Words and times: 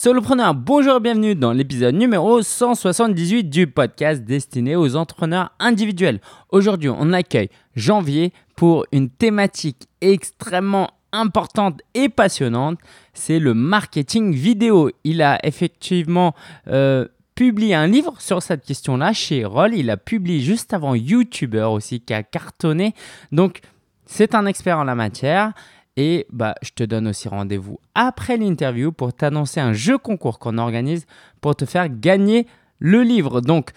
Solopreneur, 0.00 0.54
bonjour 0.54 0.98
et 0.98 1.00
bienvenue 1.00 1.34
dans 1.34 1.50
l'épisode 1.50 1.96
numéro 1.96 2.40
178 2.40 3.50
du 3.50 3.66
podcast 3.66 4.22
destiné 4.22 4.76
aux 4.76 4.94
entrepreneurs 4.94 5.50
individuels. 5.58 6.20
Aujourd'hui, 6.50 6.88
on 6.88 7.12
accueille 7.12 7.50
Janvier 7.74 8.32
pour 8.54 8.86
une 8.92 9.10
thématique 9.10 9.88
extrêmement 10.00 10.88
importante 11.10 11.80
et 11.94 12.08
passionnante, 12.08 12.78
c'est 13.12 13.40
le 13.40 13.54
marketing 13.54 14.32
vidéo. 14.32 14.92
Il 15.02 15.20
a 15.20 15.44
effectivement 15.44 16.32
euh, 16.68 17.08
publié 17.34 17.74
un 17.74 17.88
livre 17.88 18.20
sur 18.20 18.40
cette 18.40 18.64
question-là 18.64 19.12
chez 19.12 19.44
Roll. 19.44 19.74
Il 19.74 19.90
a 19.90 19.96
publié 19.96 20.38
juste 20.38 20.74
avant 20.74 20.94
YouTuber 20.94 21.70
aussi 21.72 21.98
qui 21.98 22.14
a 22.14 22.22
cartonné. 22.22 22.94
Donc, 23.32 23.62
c'est 24.06 24.36
un 24.36 24.46
expert 24.46 24.78
en 24.78 24.84
la 24.84 24.94
matière. 24.94 25.54
Et 26.00 26.28
bah, 26.30 26.54
je 26.62 26.70
te 26.70 26.84
donne 26.84 27.08
aussi 27.08 27.28
rendez-vous 27.28 27.80
après 27.96 28.36
l'interview 28.36 28.92
pour 28.92 29.12
t'annoncer 29.12 29.58
un 29.58 29.72
jeu 29.72 29.98
concours 29.98 30.38
qu'on 30.38 30.56
organise 30.56 31.06
pour 31.40 31.56
te 31.56 31.64
faire 31.64 31.88
gagner 31.88 32.46
le 32.78 33.02
livre. 33.02 33.40
Donc, 33.40 33.72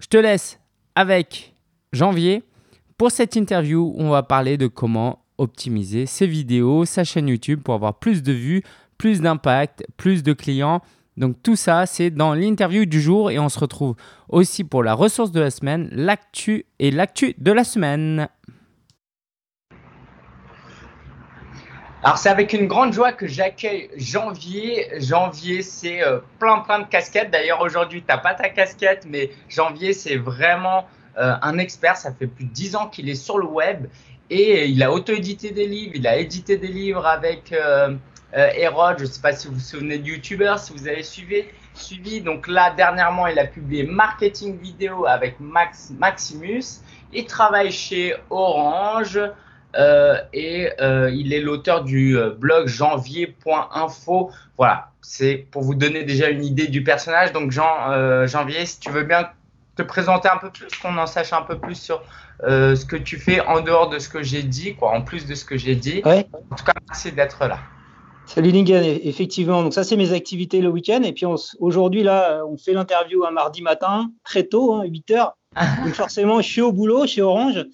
je 0.00 0.08
te 0.08 0.16
laisse 0.16 0.58
avec 0.96 1.54
janvier. 1.92 2.42
Pour 2.98 3.12
cette 3.12 3.36
interview, 3.36 3.94
on 3.96 4.10
va 4.10 4.24
parler 4.24 4.58
de 4.58 4.66
comment 4.66 5.20
optimiser 5.38 6.06
ses 6.06 6.26
vidéos, 6.26 6.86
sa 6.86 7.04
chaîne 7.04 7.28
YouTube 7.28 7.62
pour 7.62 7.74
avoir 7.74 8.00
plus 8.00 8.24
de 8.24 8.32
vues, 8.32 8.64
plus 8.98 9.20
d'impact, 9.20 9.86
plus 9.96 10.24
de 10.24 10.32
clients. 10.32 10.82
Donc 11.16 11.40
tout 11.44 11.54
ça, 11.54 11.86
c'est 11.86 12.10
dans 12.10 12.34
l'interview 12.34 12.84
du 12.84 13.00
jour 13.00 13.30
et 13.30 13.38
on 13.38 13.48
se 13.48 13.60
retrouve 13.60 13.94
aussi 14.28 14.64
pour 14.64 14.82
la 14.82 14.94
ressource 14.94 15.30
de 15.30 15.40
la 15.40 15.52
semaine, 15.52 15.88
l'actu 15.92 16.66
et 16.80 16.90
l'actu 16.90 17.36
de 17.38 17.52
la 17.52 17.62
semaine. 17.62 18.28
Alors 22.04 22.18
c'est 22.18 22.28
avec 22.28 22.52
une 22.52 22.66
grande 22.66 22.92
joie 22.92 23.12
que 23.12 23.26
j'accueille 23.26 23.88
Janvier. 23.96 24.88
Janvier, 25.00 25.62
c'est 25.62 26.06
euh, 26.06 26.18
plein 26.38 26.58
plein 26.58 26.80
de 26.80 26.84
casquettes. 26.84 27.30
D'ailleurs 27.30 27.62
aujourd'hui, 27.62 28.02
tu 28.02 28.08
n'as 28.08 28.18
pas 28.18 28.34
ta 28.34 28.50
casquette, 28.50 29.06
mais 29.08 29.30
Janvier, 29.48 29.94
c'est 29.94 30.16
vraiment 30.16 30.86
euh, 31.16 31.32
un 31.40 31.56
expert. 31.56 31.96
Ça 31.96 32.12
fait 32.12 32.26
plus 32.26 32.44
de 32.44 32.52
10 32.52 32.76
ans 32.76 32.88
qu'il 32.88 33.08
est 33.08 33.14
sur 33.14 33.38
le 33.38 33.46
web 33.46 33.86
et 34.28 34.66
il 34.66 34.82
a 34.82 34.92
auto-édité 34.92 35.52
des 35.52 35.66
livres. 35.66 35.92
Il 35.94 36.06
a 36.06 36.18
édité 36.18 36.58
des 36.58 36.68
livres 36.68 37.06
avec 37.06 37.52
euh, 37.52 37.96
Hérode. 38.34 38.98
Je 38.98 39.04
ne 39.04 39.08
sais 39.08 39.22
pas 39.22 39.32
si 39.32 39.48
vous 39.48 39.54
vous 39.54 39.60
souvenez 39.60 39.96
de 39.96 40.06
YouTuber, 40.06 40.56
si 40.58 40.74
vous 40.74 40.86
avez 40.86 41.02
suivi. 41.02 41.44
suivi. 41.72 42.20
Donc 42.20 42.48
là, 42.48 42.74
dernièrement, 42.76 43.28
il 43.28 43.38
a 43.38 43.46
publié 43.46 43.82
Marketing 43.82 44.58
Vidéo 44.58 45.06
avec 45.06 45.40
Max, 45.40 45.90
Maximus. 45.98 46.82
Il 47.14 47.24
travaille 47.24 47.72
chez 47.72 48.14
Orange. 48.28 49.18
Euh, 49.78 50.18
et 50.32 50.70
euh, 50.80 51.10
il 51.10 51.32
est 51.32 51.40
l'auteur 51.40 51.84
du 51.84 52.16
euh, 52.16 52.30
blog 52.30 52.68
janvier.info. 52.68 54.30
Voilà, 54.56 54.90
c'est 55.00 55.46
pour 55.50 55.62
vous 55.62 55.74
donner 55.74 56.04
déjà 56.04 56.28
une 56.28 56.44
idée 56.44 56.68
du 56.68 56.84
personnage. 56.84 57.32
Donc 57.32 57.50
Jean, 57.50 58.26
Janvier, 58.26 58.66
si 58.66 58.78
tu 58.80 58.90
veux 58.90 59.04
bien 59.04 59.28
te 59.76 59.82
présenter 59.82 60.28
un 60.28 60.36
peu 60.36 60.50
plus, 60.50 60.68
qu'on 60.80 60.96
en 60.96 61.06
sache 61.06 61.32
un 61.32 61.42
peu 61.42 61.58
plus 61.58 61.74
sur 61.74 62.02
ce 62.42 62.84
que 62.84 62.96
tu 62.96 63.18
fais 63.18 63.40
en 63.40 63.60
dehors 63.60 63.88
de 63.88 63.98
ce 63.98 64.08
que 64.08 64.22
j'ai 64.22 64.42
dit, 64.42 64.76
quoi, 64.76 64.90
en 64.90 65.02
plus 65.02 65.26
de 65.26 65.34
ce 65.34 65.44
que 65.44 65.56
j'ai 65.56 65.74
dit. 65.74 66.02
Ouais. 66.04 66.26
En 66.50 66.54
tout 66.54 66.64
cas, 66.64 66.72
merci 66.88 67.10
d'être 67.10 67.46
là. 67.46 67.58
Salut 68.26 68.52
Lingen, 68.52 68.82
effectivement. 69.02 69.62
Donc 69.62 69.74
ça, 69.74 69.84
c'est 69.84 69.96
mes 69.96 70.12
activités 70.12 70.60
le 70.60 70.68
week-end. 70.68 71.02
Et 71.02 71.12
puis 71.12 71.26
aujourd'hui, 71.58 72.04
là, 72.04 72.42
on 72.48 72.56
fait 72.56 72.72
l'interview 72.72 73.24
un 73.24 73.32
mardi 73.32 73.60
matin, 73.60 74.10
très 74.22 74.44
tôt, 74.44 74.82
8 74.82 75.10
hein, 75.10 75.14
heures. 75.14 75.36
Donc 75.84 75.94
forcément, 75.94 76.40
je 76.40 76.48
suis 76.48 76.60
au 76.60 76.72
boulot 76.72 77.06
chez 77.06 77.22
Orange. 77.22 77.66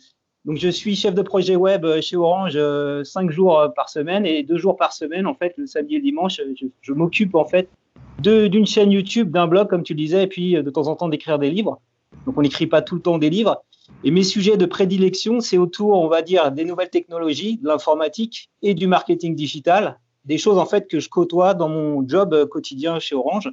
Donc, 0.47 0.57
je 0.57 0.69
suis 0.69 0.97
chef 0.97 1.15
de 1.15 1.23
projet 1.23 1.57
web 1.57 1.85
euh, 1.85 2.01
chez 2.01 2.17
Orange 2.17 2.55
euh, 2.57 3.05
cinq 3.05 3.31
jours 3.31 3.59
euh, 3.59 3.69
par 3.69 3.91
semaine 3.91 4.25
et 4.25 4.43
deux 4.43 4.57
jours 4.57 4.77
par 4.77 4.93
semaine, 4.93 5.27
en 5.27 5.35
fait, 5.35 5.53
le 5.59 5.67
samedi 5.67 5.97
et 5.97 5.99
le 5.99 6.05
dimanche, 6.05 6.41
je, 6.81 6.93
m'occupe 6.93 7.35
en 7.35 7.45
fait 7.45 7.69
d'une 8.23 8.67
chaîne 8.67 8.91
YouTube, 8.91 9.31
d'un 9.31 9.47
blog, 9.47 9.69
comme 9.69 9.83
tu 9.83 9.93
le 9.93 9.99
disais, 9.99 10.25
et 10.25 10.27
puis 10.27 10.55
de 10.55 10.71
temps 10.71 10.89
en 10.89 10.97
temps 10.97 11.09
d'écrire 11.09 11.39
des 11.39 11.51
livres. 11.51 11.81
Donc, 12.27 12.39
on 12.39 12.43
n'écrit 12.43 12.67
pas 12.67 12.81
tout 12.81 12.95
le 12.95 13.03
temps 13.03 13.19
des 13.19 13.31
livres. 13.31 13.63
Et 14.05 14.11
mes 14.11 14.23
sujets 14.23 14.57
de 14.57 14.67
prédilection, 14.67 15.41
c'est 15.41 15.59
autour, 15.59 15.99
on 15.99 16.09
va 16.09 16.23
dire, 16.23 16.53
des 16.53 16.65
nouvelles 16.65 16.91
technologies, 16.91 17.59
de 17.59 17.67
l'informatique 17.67 18.51
et 18.63 18.75
du 18.75 18.87
marketing 18.87 19.35
digital, 19.35 19.99
des 20.25 20.39
choses 20.39 20.59
en 20.59 20.67
fait 20.67 20.87
que 20.87 21.01
je 21.01 21.09
côtoie 21.09 21.55
dans 21.55 21.69
mon 21.69 22.07
job 22.07 22.47
quotidien 22.49 22.99
chez 22.99 23.15
Orange. 23.15 23.51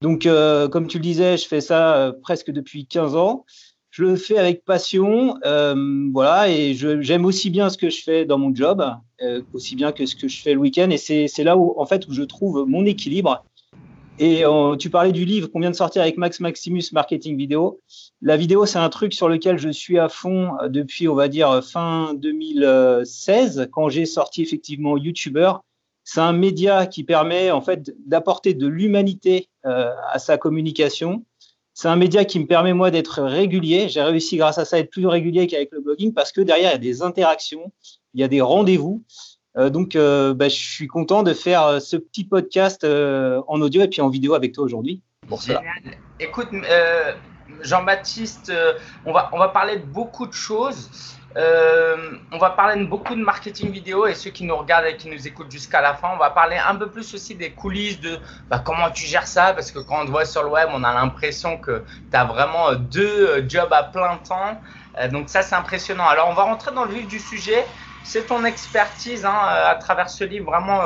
Donc, 0.00 0.26
comme 0.70 0.86
tu 0.86 0.98
le 0.98 1.02
disais, 1.02 1.36
je 1.36 1.46
fais 1.46 1.60
ça 1.60 2.14
presque 2.22 2.50
depuis 2.50 2.86
15 2.86 3.16
ans 3.16 3.44
je 3.94 4.02
le 4.02 4.16
fais 4.16 4.38
avec 4.38 4.64
passion, 4.64 5.36
euh, 5.44 6.08
voilà, 6.12 6.50
et 6.50 6.74
j'aime 6.74 7.24
aussi 7.24 7.48
bien 7.48 7.70
ce 7.70 7.78
que 7.78 7.90
je 7.90 8.02
fais 8.02 8.24
dans 8.24 8.38
mon 8.38 8.52
job, 8.52 8.84
euh, 9.22 9.40
aussi 9.52 9.76
bien 9.76 9.92
que 9.92 10.04
ce 10.04 10.16
que 10.16 10.26
je 10.26 10.42
fais 10.42 10.52
le 10.52 10.58
week-end, 10.58 10.90
et 10.90 10.98
c'est 10.98 11.44
là 11.44 11.56
où, 11.56 11.74
en 11.78 11.86
fait, 11.86 12.08
où 12.08 12.12
je 12.12 12.24
trouve 12.24 12.64
mon 12.66 12.86
équilibre. 12.86 13.44
Et 14.18 14.44
euh, 14.44 14.74
tu 14.74 14.90
parlais 14.90 15.12
du 15.12 15.24
livre 15.24 15.46
qu'on 15.46 15.60
vient 15.60 15.70
de 15.70 15.76
sortir 15.76 16.02
avec 16.02 16.16
Max 16.16 16.40
Maximus 16.40 16.82
Marketing 16.92 17.36
Vidéo. 17.36 17.80
La 18.20 18.36
vidéo, 18.36 18.66
c'est 18.66 18.80
un 18.80 18.88
truc 18.88 19.14
sur 19.14 19.28
lequel 19.28 19.58
je 19.58 19.68
suis 19.68 20.00
à 20.00 20.08
fond 20.08 20.50
depuis, 20.66 21.06
on 21.06 21.14
va 21.14 21.28
dire, 21.28 21.62
fin 21.62 22.14
2016, 22.14 23.68
quand 23.70 23.90
j'ai 23.90 24.06
sorti 24.06 24.42
effectivement 24.42 24.96
YouTuber. 24.96 25.52
C'est 26.02 26.20
un 26.20 26.32
média 26.32 26.86
qui 26.86 27.04
permet 27.04 27.52
en 27.52 27.60
fait 27.60 27.94
d'apporter 28.06 28.54
de 28.54 28.66
l'humanité 28.66 29.48
à 29.62 30.18
sa 30.18 30.36
communication 30.36 31.24
c'est 31.74 31.88
un 31.88 31.96
média 31.96 32.24
qui 32.24 32.38
me 32.38 32.46
permet, 32.46 32.72
moi, 32.72 32.92
d'être 32.92 33.20
régulier. 33.22 33.88
J'ai 33.88 34.00
réussi, 34.00 34.36
grâce 34.36 34.58
à 34.58 34.64
ça, 34.64 34.76
à 34.76 34.78
être 34.78 34.90
plus 34.90 35.08
régulier 35.08 35.48
qu'avec 35.48 35.72
le 35.72 35.80
blogging 35.80 36.14
parce 36.14 36.30
que 36.30 36.40
derrière, 36.40 36.70
il 36.70 36.72
y 36.72 36.76
a 36.76 36.78
des 36.78 37.02
interactions, 37.02 37.72
il 38.14 38.20
y 38.20 38.24
a 38.24 38.28
des 38.28 38.40
rendez-vous. 38.40 39.02
Euh, 39.56 39.70
donc, 39.70 39.96
euh, 39.96 40.34
bah, 40.34 40.48
je 40.48 40.54
suis 40.54 40.86
content 40.86 41.24
de 41.24 41.34
faire 41.34 41.64
euh, 41.66 41.80
ce 41.80 41.96
petit 41.96 42.24
podcast 42.24 42.84
en 42.84 43.60
audio 43.60 43.82
et 43.82 43.88
puis 43.88 44.00
en 44.00 44.08
vidéo 44.08 44.34
avec 44.34 44.52
toi 44.52 44.64
aujourd'hui. 44.64 45.02
Pour 45.26 45.42
cela. 45.42 45.62
Écoute, 46.20 46.48
Jean-Baptiste, 47.62 48.52
on, 49.04 49.12
va, 49.12 49.30
on 49.32 49.38
va 49.38 49.48
parler 49.48 49.78
de 49.78 49.84
beaucoup 49.84 50.26
de 50.26 50.32
choses. 50.32 50.90
Euh, 51.36 52.12
on 52.30 52.38
va 52.38 52.50
parler 52.50 52.84
beaucoup 52.84 53.14
de 53.16 53.20
marketing 53.20 53.72
vidéo 53.72 54.06
et 54.06 54.14
ceux 54.14 54.30
qui 54.30 54.44
nous 54.44 54.56
regardent 54.56 54.86
et 54.86 54.96
qui 54.96 55.08
nous 55.08 55.26
écoutent 55.26 55.50
jusqu'à 55.50 55.80
la 55.80 55.94
fin, 55.94 56.10
on 56.14 56.16
va 56.16 56.30
parler 56.30 56.56
un 56.56 56.76
peu 56.76 56.88
plus 56.88 57.12
aussi 57.12 57.34
des 57.34 57.50
coulisses 57.50 58.00
de 58.00 58.20
bah, 58.48 58.62
comment 58.64 58.88
tu 58.90 59.04
gères 59.06 59.26
ça 59.26 59.52
parce 59.52 59.72
que 59.72 59.80
quand 59.80 60.02
on 60.02 60.06
te 60.06 60.10
voit 60.12 60.26
sur 60.26 60.44
le 60.44 60.50
web, 60.50 60.68
on 60.72 60.84
a 60.84 60.94
l'impression 60.94 61.56
que 61.56 61.82
tu 62.10 62.16
as 62.16 62.24
vraiment 62.24 62.74
deux 62.74 63.28
euh, 63.28 63.48
jobs 63.48 63.72
à 63.72 63.82
plein 63.82 64.16
temps. 64.18 64.60
Euh, 65.00 65.08
donc 65.08 65.28
ça, 65.28 65.42
c'est 65.42 65.56
impressionnant. 65.56 66.06
Alors, 66.06 66.28
on 66.28 66.34
va 66.34 66.44
rentrer 66.44 66.72
dans 66.72 66.84
le 66.84 66.92
vif 66.92 67.08
du 67.08 67.18
sujet. 67.18 67.66
C'est 68.04 68.26
ton 68.26 68.44
expertise 68.44 69.24
hein, 69.24 69.34
à 69.34 69.74
travers 69.74 70.10
ce 70.10 70.24
livre, 70.24 70.46
vraiment. 70.46 70.80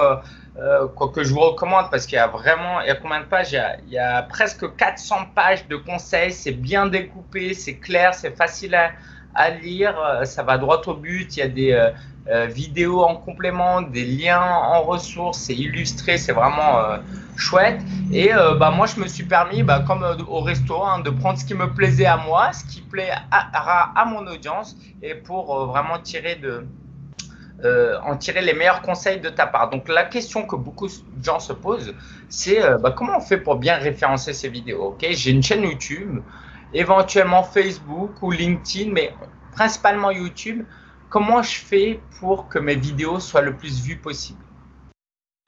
que 1.13 1.25
je 1.25 1.33
vous 1.35 1.41
recommande 1.41 1.91
parce 1.91 2.07
qu'il 2.07 2.15
y 2.15 2.21
a 2.21 2.29
vraiment, 2.29 2.81
il 2.81 2.87
y 2.87 2.91
a 2.91 2.95
combien 2.95 3.21
de 3.21 3.25
pages? 3.25 3.53
Il 3.53 3.57
y 3.57 3.59
a, 3.59 3.77
il 3.85 3.93
y 3.93 3.99
a 3.99 4.23
presque 4.23 4.77
400 4.77 5.27
pages 5.35 5.67
de 5.67 5.77
conseils, 5.77 6.33
c'est 6.33 6.53
bien 6.53 6.87
découpé, 6.87 7.55
c'est 7.55 7.79
clair, 7.79 8.15
c'est 8.15 8.37
facile 8.37 8.77
à, 8.77 8.93
à 9.35 9.51
lire, 9.51 9.99
euh, 9.99 10.25
ça 10.25 10.43
va 10.43 10.59
droit 10.59 10.83
au 10.87 10.95
but, 10.95 11.37
il 11.37 11.41
y 11.41 11.43
a 11.43 11.49
des 11.49 11.73
euh, 11.73 11.91
euh, 12.29 12.47
vidéos 12.47 13.03
en 13.03 13.17
complément, 13.17 13.83
des 13.83 14.05
liens 14.05 14.43
en 14.43 14.83
ressources, 14.83 15.39
c'est 15.39 15.55
illustré, 15.55 16.19
c'est 16.19 16.33
vraiment 16.33 16.99
chouette. 17.37 17.81
Et 18.13 18.31
bah, 18.59 18.71
moi, 18.71 18.87
je 18.87 19.01
me 19.01 19.07
suis 19.07 19.25
permis, 19.25 19.63
bah, 19.63 19.83
comme 19.87 20.05
au 20.29 20.41
restaurant, 20.41 20.91
hein, 20.91 21.01
de 21.01 21.11
prendre 21.11 21.39
ce 21.39 21.45
qui 21.45 21.55
me 21.55 21.73
plaisait 21.73 22.07
à 22.07 22.19
moi, 22.19 22.53
ce 22.53 22.65
qui 22.65 22.83
plaît 22.83 23.13
à, 23.31 24.01
à, 24.01 24.05
mon 24.05 24.27
audience, 24.27 24.77
et 25.03 25.15
pour 25.15 25.67
vraiment 25.67 25.99
tirer 26.01 26.35
de, 26.35 26.67
en 28.05 28.17
tirer 28.17 28.43
les 28.43 28.53
meilleurs 28.53 28.83
conseils 28.83 29.21
de 29.21 29.31
ta 29.31 29.47
part. 29.47 29.71
Donc 29.71 29.89
la 29.89 30.05
question 30.05 30.43
que 30.47 30.57
beaucoup 30.57 30.89
de 30.89 31.25
gens 31.25 31.41
se 31.41 31.55
posent, 31.55 31.95
c'est 32.29 32.61
bah, 32.81 32.93
comment 32.95 33.17
on 33.17 33.21
fait 33.21 33.39
pour 33.39 33.57
bien 33.57 33.77
référencer 33.77 34.35
ces 34.35 34.51
vidéos 34.51 34.89
Ok, 34.89 35.07
j'ai 35.11 35.31
une 35.31 35.43
chaîne 35.43 35.63
YouTube, 35.63 36.21
éventuellement 36.73 37.43
Facebook 37.43 38.23
ou 38.23 38.31
LinkedIn, 38.31 38.91
mais 38.93 39.15
principalement 39.53 40.11
YouTube. 40.11 40.65
Comment 41.09 41.43
je 41.43 41.57
fais 41.57 42.01
pour 42.21 42.49
que 42.49 42.59
mes 42.59 42.77
vidéos 42.77 43.19
soient 43.19 43.41
le 43.41 43.57
plus 43.57 43.81
vues 43.83 43.97
possible? 43.97 44.39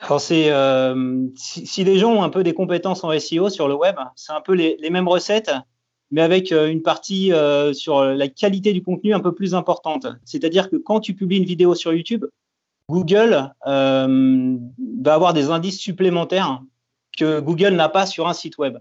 Alors 0.01 0.21
c'est 0.21 0.51
euh, 0.51 1.27
si, 1.37 1.85
les 1.85 1.99
gens 1.99 2.13
ont 2.13 2.23
un 2.23 2.31
peu 2.31 2.43
des 2.43 2.55
compétences 2.55 3.05
en 3.05 3.19
SEO 3.19 3.51
sur 3.51 3.69
le 3.69 3.75
web, 3.75 3.97
c'est 4.17 4.33
un 4.33 4.41
peu 4.41 4.55
les, 4.55 4.91
mêmes 4.91 5.09
recettes, 5.09 5.51
mais 6.11 6.23
avec 6.23 6.53
euh, 6.53 6.69
une 6.69 6.81
partie 6.81 7.33
euh, 7.33 7.75
sur 7.75 8.03
la 8.03 8.29
qualité 8.29 8.73
du 8.73 8.83
contenu 8.83 9.13
un 9.13 9.21
peu 9.21 9.35
plus 9.35 9.55
importante. 9.55 10.07
C'est-à-dire 10.25 10.71
que 10.71 10.77
quand 10.77 11.01
tu 11.01 11.15
publies 11.15 11.37
une 11.37 11.45
vidéo 11.45 11.75
sur 11.75 11.93
YouTube, 11.93 12.25
Google 12.89 13.53
va 13.65 15.15
avoir 15.15 15.33
des 15.35 15.51
indices 15.51 15.79
supplémentaires 15.79 16.61
que 17.17 17.39
Google 17.39 17.75
n'a 17.75 17.89
pas 17.89 18.07
sur 18.07 18.27
un 18.27 18.33
site 18.33 18.59
web. 18.59 18.79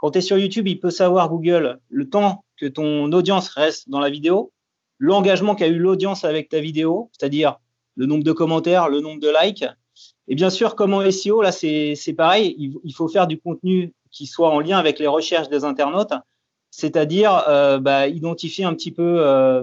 Quand 0.00 0.12
tu 0.12 0.18
es 0.18 0.22
sur 0.22 0.38
YouTube, 0.38 0.66
il 0.66 0.80
peut 0.80 0.90
savoir 0.90 1.28
Google 1.28 1.78
le 1.90 2.08
temps 2.08 2.44
que 2.56 2.64
ton 2.64 3.12
audience 3.12 3.48
reste 3.50 3.90
dans 3.90 4.00
la 4.00 4.08
vidéo, 4.08 4.50
l'engagement 4.98 5.54
qu'a 5.54 5.68
eu 5.68 5.78
l'audience 5.78 6.24
avec 6.24 6.48
ta 6.48 6.58
vidéo, 6.60 7.10
c'est-à-dire 7.12 7.58
le 7.96 8.06
nombre 8.06 8.24
de 8.24 8.32
commentaires, 8.32 8.88
le 8.88 9.00
nombre 9.00 9.20
de 9.20 9.30
likes. 9.42 9.66
Et 10.26 10.34
bien 10.34 10.48
sûr, 10.48 10.74
comme 10.74 10.94
en 10.94 11.10
SEO, 11.10 11.42
là, 11.42 11.52
c'est 11.52 12.14
pareil, 12.16 12.56
il, 12.82 12.94
faut 12.94 13.08
faire 13.08 13.26
du 13.26 13.38
contenu 13.38 13.92
qui 14.10 14.26
soit 14.26 14.50
en 14.50 14.60
lien 14.60 14.78
avec 14.78 14.98
les 14.98 15.06
recherches 15.06 15.50
des 15.50 15.64
internautes, 15.64 16.14
c'est-à-dire 16.70 17.44
euh, 17.48 17.78
bah, 17.78 18.08
identifier 18.08 18.64
un 18.64 18.74
petit 18.74 18.92
peu 18.92 19.16
euh, 19.18 19.62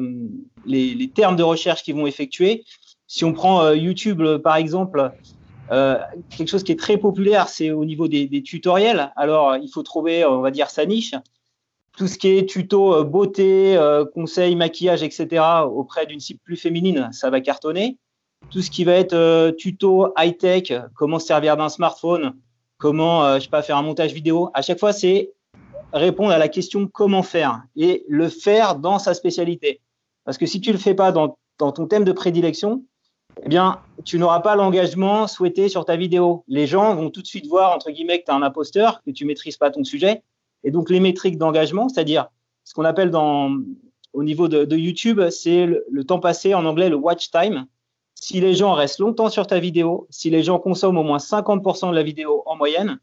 les, 0.66 1.10
termes 1.10 1.36
de 1.36 1.44
recherche 1.44 1.82
qu'ils 1.82 1.96
vont 1.96 2.06
effectuer. 2.06 2.64
Si 3.08 3.26
on 3.26 3.34
prend 3.34 3.64
euh, 3.64 3.76
YouTube, 3.76 4.22
par 4.44 4.58
exemple, 4.58 5.12
quelque 5.70 6.48
chose 6.48 6.64
qui 6.64 6.72
est 6.72 6.80
très 6.80 6.98
populaire, 6.98 7.50
c'est 7.50 7.72
au 7.72 7.86
niveau 7.86 8.08
des, 8.08 8.28
des, 8.28 8.42
tutoriels. 8.42 9.12
Alors, 9.16 9.58
il 9.58 9.70
faut 9.70 9.84
trouver, 9.84 10.26
on 10.26 10.42
va 10.42 10.52
dire, 10.52 10.70
sa 10.70 10.86
niche. 10.86 11.16
Tout 11.98 12.08
ce 12.08 12.18
qui 12.18 12.30
est 12.30 12.48
tuto 12.48 13.04
beauté, 13.04 13.78
conseils, 14.14 14.56
maquillage, 14.56 15.04
etc., 15.04 15.44
auprès 15.66 16.06
d'une 16.06 16.20
cible 16.20 16.40
plus 16.44 16.58
féminine, 16.58 17.10
ça 17.12 17.30
va 17.30 17.42
cartonner. 17.42 17.98
Tout 18.52 18.62
ce 18.62 18.70
qui 18.70 18.84
va 18.84 18.94
être 18.94 19.52
tuto 19.58 20.14
high-tech, 20.18 20.74
comment 20.96 21.18
se 21.20 21.26
servir 21.28 21.58
d'un 21.58 21.70
smartphone, 21.70 22.36
comment, 22.78 23.36
je 23.36 23.44
sais 23.44 23.50
pas, 23.50 23.64
faire 23.64 23.78
un 23.78 23.82
montage 23.82 24.14
vidéo. 24.14 24.52
À 24.54 24.62
chaque 24.62 24.80
fois, 24.80 24.94
c'est 24.94 25.34
répondre 25.94 26.32
à 26.32 26.38
la 26.38 26.48
question 26.48 26.88
comment 26.88 27.24
faire 27.24 27.64
et 27.76 28.06
le 28.08 28.30
faire 28.30 28.76
dans 28.76 29.00
sa 29.00 29.14
spécialité. 29.14 29.82
Parce 30.26 30.38
que 30.38 30.46
si 30.46 30.62
tu 30.62 30.72
le 30.72 30.78
fais 30.78 30.94
pas 30.94 31.12
dans, 31.12 31.38
ton 31.58 31.88
thème 31.88 32.04
de 32.04 32.12
prédilection, 32.12 32.84
eh 33.44 33.50
bien, 33.50 33.80
tu 34.04 34.20
n'auras 34.20 34.40
pas 34.40 34.56
l'engagement 34.56 35.28
souhaité 35.28 35.70
sur 35.70 35.86
ta 35.86 35.96
vidéo. 35.96 36.44
Les 36.48 36.68
gens 36.68 36.96
vont 36.96 37.10
tout 37.10 37.22
de 37.22 37.28
suite 37.28 37.48
voir, 37.48 37.76
entre 37.76 37.92
guillemets, 37.92 38.20
que 38.20 38.26
tu 38.26 38.32
es 38.32 38.34
un 38.34 38.42
imposteur, 38.42 39.02
que 39.04 39.12
tu 39.12 39.26
maîtrises 39.26 39.58
pas 39.58 39.72
ton 39.72 39.84
sujet. 39.84 40.24
Et 40.64 40.72
donc, 40.72 40.90
les 40.90 41.00
métriques 41.00 41.38
d'engagement, 41.38 41.90
c'est-à-dire 41.90 42.28
ce 42.64 42.74
qu'on 42.74 42.86
appelle 42.86 43.12
dans, 43.12 43.56
au 44.14 44.24
niveau 44.24 44.48
de, 44.48 44.76
YouTube, 44.76 45.22
c'est 45.30 45.66
le, 45.66 46.04
temps 46.04 46.20
passé, 46.20 46.54
en 46.54 46.66
anglais, 46.66 46.90
le 46.90 46.96
watch 46.96 47.30
time. 47.30 47.68
Si 48.16 48.42
les 48.42 48.56
gens 48.56 48.74
restent 48.74 49.00
longtemps 49.00 49.30
sur 49.30 49.46
ta 49.46 49.60
vidéo, 49.60 50.08
si 50.10 50.30
les 50.30 50.42
gens 50.42 50.58
consomment 50.58 50.98
au 50.98 51.04
moins 51.04 51.18
50% 51.18 51.92
de 51.92 51.96
la 51.96 52.04
vidéo 52.04 52.42
en 52.48 52.56
moyenne, 52.56 53.00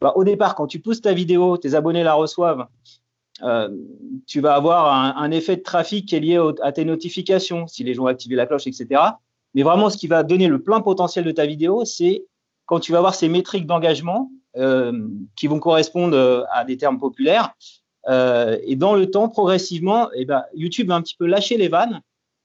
bah, 0.00 0.12
au 0.16 0.24
départ, 0.24 0.54
quand 0.54 0.66
tu 0.66 0.80
pousses 0.80 1.02
ta 1.02 1.12
vidéo, 1.12 1.58
tes 1.58 1.74
abonnés 1.74 2.02
la 2.02 2.14
reçoivent, 2.14 2.66
euh, 3.42 3.68
tu 4.26 4.40
vas 4.40 4.54
avoir 4.54 5.16
un, 5.18 5.30
effet 5.32 5.56
de 5.56 5.62
trafic 5.62 6.06
qui 6.08 6.16
est 6.16 6.20
lié 6.20 6.40
à 6.62 6.72
tes 6.72 6.84
notifications, 6.84 7.66
si 7.66 7.84
les 7.84 7.94
gens 7.94 8.04
ont 8.04 8.06
activé 8.06 8.36
la 8.36 8.46
cloche, 8.46 8.66
etc. 8.66 9.00
Mais 9.54 9.62
vraiment, 9.62 9.90
ce 9.90 9.96
qui 9.96 10.06
va 10.06 10.22
donner 10.22 10.48
le 10.48 10.62
plein 10.62 10.80
potentiel 10.80 11.24
de 11.24 11.30
ta 11.30 11.46
vidéo, 11.46 11.84
c'est 11.84 12.24
quand 12.66 12.80
tu 12.80 12.92
vas 12.92 12.98
avoir 12.98 13.14
ces 13.14 13.28
métriques 13.28 13.66
d'engagement 13.66 14.30
euh, 14.56 15.08
qui 15.36 15.46
vont 15.46 15.58
correspondre 15.58 16.16
euh, 16.16 16.42
à 16.52 16.64
des 16.64 16.76
termes 16.76 16.98
populaires. 16.98 17.54
et 18.08 18.76
dans 18.76 18.94
le 18.94 19.10
temps, 19.10 19.28
progressivement, 19.28 20.08
eh 20.14 20.24
ben, 20.24 20.44
YouTube 20.54 20.88
va 20.88 20.96
un 20.96 21.02
petit 21.02 21.16
peu 21.16 21.26
lâcher 21.26 21.56
les 21.56 21.68
vannes 21.68 22.00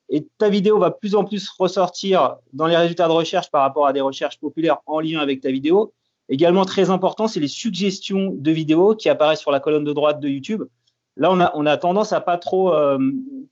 et 0.10 0.28
ta 0.38 0.50
vidéo 0.50 0.80
va 0.80 0.92
plus 0.92 1.16
en 1.16 1.24
plus 1.24 1.50
ressortir 1.50 2.38
dans 2.54 2.68
les 2.68 2.76
résultats 2.76 3.08
de 3.08 3.14
recherche 3.14 3.52
par 3.52 3.62
rapport 3.62 3.86
à 3.86 3.94
des 3.94 4.02
recherches 4.02 4.40
populaires 4.40 4.80
en 4.88 5.00
lien 5.00 5.20
avec 5.20 5.42
ta 5.42 5.52
vidéo. 5.52 5.94
Également 6.30 6.66
très 6.66 6.90
important, 6.90 7.28
c'est 7.28 7.40
les 7.40 7.48
suggestions 7.48 8.32
de 8.34 8.52
vidéos 8.52 8.96
qui 8.96 9.10
apparaissent 9.10 9.40
sur 9.40 9.52
la 9.52 9.60
colonne 9.60 9.84
de 9.84 9.94
droite 9.94 10.20
de 10.20 10.28
YouTube. 10.28 10.64
Là, 11.16 11.32
on 11.54 11.66
a, 11.66 11.78
tendance 11.78 12.14
à 12.14 12.22
pas 12.22 12.38
trop 12.38 12.74
euh, 12.74 12.98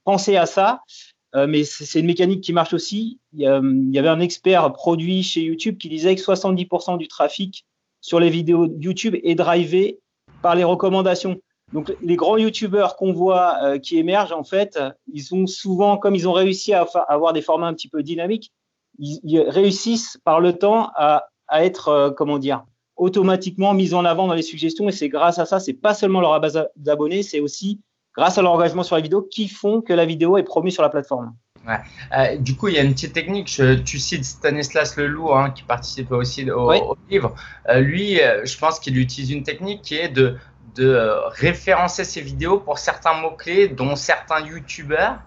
penser 0.04 0.38
à 0.38 0.46
ça, 0.46 0.82
euh, 0.86 1.17
mais 1.46 1.64
c'est 1.64 2.00
une 2.00 2.06
mécanique 2.06 2.42
qui 2.42 2.54
marche 2.54 2.74
aussi. 2.74 3.20
Il 3.34 3.42
y, 3.42 4.00
avait 4.00 4.08
un 4.08 4.20
expert 4.20 4.72
produit 4.74 5.24
chez 5.24 5.42
YouTube 5.42 5.78
qui 5.78 5.90
disait 5.90 6.16
que 6.16 6.22
70% 6.22 6.98
du 6.98 7.08
trafic 7.08 7.66
sur 8.02 8.20
les 8.20 8.30
vidéos 8.30 8.68
YouTube 8.80 9.16
est 9.22 9.36
drivé 9.36 10.00
par 10.42 10.56
les 10.56 10.64
recommandations. 10.64 11.38
Donc, 11.74 11.94
les 12.02 12.16
grands 12.16 12.38
YouTubeurs 12.38 12.96
qu'on 12.96 13.12
voit 13.12 13.58
euh, 13.62 13.78
qui 13.78 13.98
émergent, 13.98 14.32
en 14.32 14.46
fait, 14.46 14.80
ils 15.12 15.36
ont 15.36 15.46
souvent, 15.48 15.98
comme 15.98 16.16
ils 16.16 16.28
ont 16.30 16.34
réussi 16.34 16.74
à 16.74 16.88
avoir 17.10 17.34
des 17.34 17.42
formats 17.42 17.68
un 17.68 17.74
petit 17.74 17.90
peu 17.90 18.04
dynamiques, 18.04 18.54
ils 19.00 19.42
réussissent 19.42 20.18
par 20.24 20.40
le 20.40 20.54
temps 20.54 20.92
à 20.96 21.28
être, 21.52 21.90
euh, 21.90 22.10
comment 22.10 22.40
dire, 22.40 22.64
automatiquement 22.96 23.74
mise 23.74 23.94
en 23.94 24.06
avant 24.06 24.28
dans 24.28 24.34
les 24.34 24.42
suggestions. 24.42 24.90
Et 24.90 24.92
c'est 24.92 25.10
grâce 25.10 25.40
à 25.40 25.46
ça, 25.46 25.60
c'est 25.60 25.74
pas 25.74 25.94
seulement 25.94 26.20
leur 26.20 26.40
base 26.40 26.68
d'abonnés, 26.76 27.24
c'est 27.24 27.40
aussi 27.40 27.80
grâce 28.18 28.38
à 28.38 28.42
leur 28.42 28.52
engagement 28.52 28.84
sur 28.84 28.96
la 28.96 29.02
vidéo 29.02 29.22
qui 29.22 29.48
font 29.48 29.82
que 29.82 29.94
la 29.94 30.06
vidéo 30.06 30.38
est 30.38 30.44
promue 30.44 30.72
sur 30.72 30.84
la 30.84 30.90
plateforme. 30.90 31.36
Ouais. 31.68 31.80
Euh, 32.18 32.38
du 32.38 32.56
coup, 32.56 32.70
il 32.70 32.76
y 32.76 32.80
a 32.80 32.82
une 32.82 32.94
petite 32.94 33.14
technique. 33.14 33.62
tu 33.86 34.00
cites 34.00 34.26
Stanislas 34.26 34.98
Leloup, 34.98 35.34
hein, 35.34 35.52
qui 35.52 35.64
participe 35.64 36.12
aussi 36.12 36.50
au, 36.50 36.98
livre. 37.10 37.36
Euh, 37.70 37.80
lui, 37.80 38.20
je 38.44 38.58
pense 38.58 38.80
qu'il 38.80 38.98
utilise 38.98 39.32
une 39.32 39.44
technique 39.44 39.82
qui 39.82 39.96
est 39.96 40.10
de, 40.10 40.38
de 40.76 40.98
référencer 41.30 42.04
ses 42.04 42.22
vidéos 42.22 42.60
pour 42.60 42.80
certains 42.80 43.14
mots-clés, 43.16 43.68
dont 43.68 43.96
certains 43.96 44.40
YouTubeurs. 44.40 45.20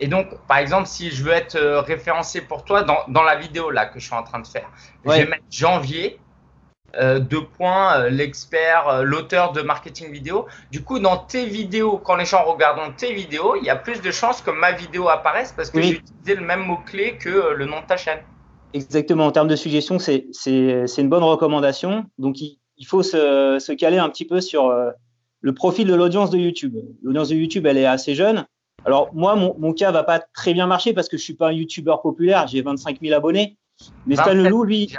Et 0.00 0.06
donc, 0.06 0.38
par 0.46 0.58
exemple, 0.58 0.86
si 0.86 1.10
je 1.10 1.24
veux 1.24 1.32
être 1.32 1.56
euh, 1.56 1.80
référencé 1.80 2.40
pour 2.40 2.64
toi 2.64 2.82
dans, 2.82 2.98
dans, 3.08 3.22
la 3.22 3.36
vidéo 3.36 3.70
là 3.70 3.86
que 3.86 3.98
je 3.98 4.04
suis 4.04 4.14
en 4.14 4.22
train 4.22 4.38
de 4.38 4.46
faire, 4.46 4.68
je 5.04 5.10
vais 5.10 5.26
mettre 5.26 5.44
janvier, 5.50 6.20
euh, 6.98 7.20
deux 7.20 7.44
points, 7.44 8.00
euh, 8.00 8.10
l'expert, 8.10 8.88
euh, 8.88 9.02
l'auteur 9.02 9.52
de 9.52 9.62
marketing 9.62 10.10
vidéo. 10.10 10.46
Du 10.72 10.82
coup, 10.82 10.98
dans 10.98 11.16
tes 11.16 11.46
vidéos, 11.46 11.98
quand 11.98 12.16
les 12.16 12.24
gens 12.24 12.44
regardent 12.44 12.96
tes 12.96 13.14
vidéos, 13.14 13.54
il 13.56 13.64
y 13.64 13.70
a 13.70 13.76
plus 13.76 14.00
de 14.00 14.10
chances 14.10 14.42
que 14.42 14.50
ma 14.50 14.72
vidéo 14.72 15.08
apparaisse 15.08 15.52
parce 15.56 15.70
que 15.70 15.80
j'ai 15.80 15.92
utilisé 15.92 16.34
le 16.34 16.44
même 16.44 16.64
mot-clé 16.64 17.16
que 17.18 17.52
le 17.54 17.66
nom 17.66 17.80
de 17.80 17.86
ta 17.86 17.96
chaîne. 17.96 18.18
Exactement. 18.74 19.26
En 19.26 19.32
termes 19.32 19.48
de 19.48 19.56
suggestions, 19.56 19.98
c'est 19.98 20.24
une 20.98 21.08
bonne 21.08 21.22
recommandation. 21.22 22.04
Donc, 22.18 22.40
il, 22.40 22.58
il 22.76 22.86
faut 22.86 23.02
se, 23.02 23.58
se, 23.60 23.72
caler 23.72 23.98
un 23.98 24.08
petit 24.08 24.24
peu 24.24 24.40
sur 24.40 24.74
le 25.40 25.54
profil 25.54 25.86
de 25.86 25.94
l'audience 25.94 26.30
de 26.30 26.38
YouTube. 26.38 26.76
L'audience 27.02 27.28
de 27.28 27.36
YouTube, 27.36 27.66
elle 27.66 27.78
est 27.78 27.86
assez 27.86 28.14
jeune. 28.14 28.44
Alors 28.84 29.10
moi, 29.14 29.36
mon, 29.36 29.56
mon, 29.58 29.72
cas 29.72 29.90
va 29.90 30.04
pas 30.04 30.20
très 30.20 30.52
bien 30.52 30.66
marcher 30.66 30.92
parce 30.92 31.08
que 31.08 31.16
je 31.16 31.22
suis 31.22 31.34
pas 31.34 31.48
un 31.48 31.52
YouTuber 31.52 31.96
populaire, 32.02 32.46
j'ai 32.46 32.62
25 32.62 32.98
000 33.00 33.14
abonnés. 33.14 33.56
Mais 34.06 34.16
Stan 34.16 34.34
Leloup, 34.34 34.64
lui, 34.64 34.94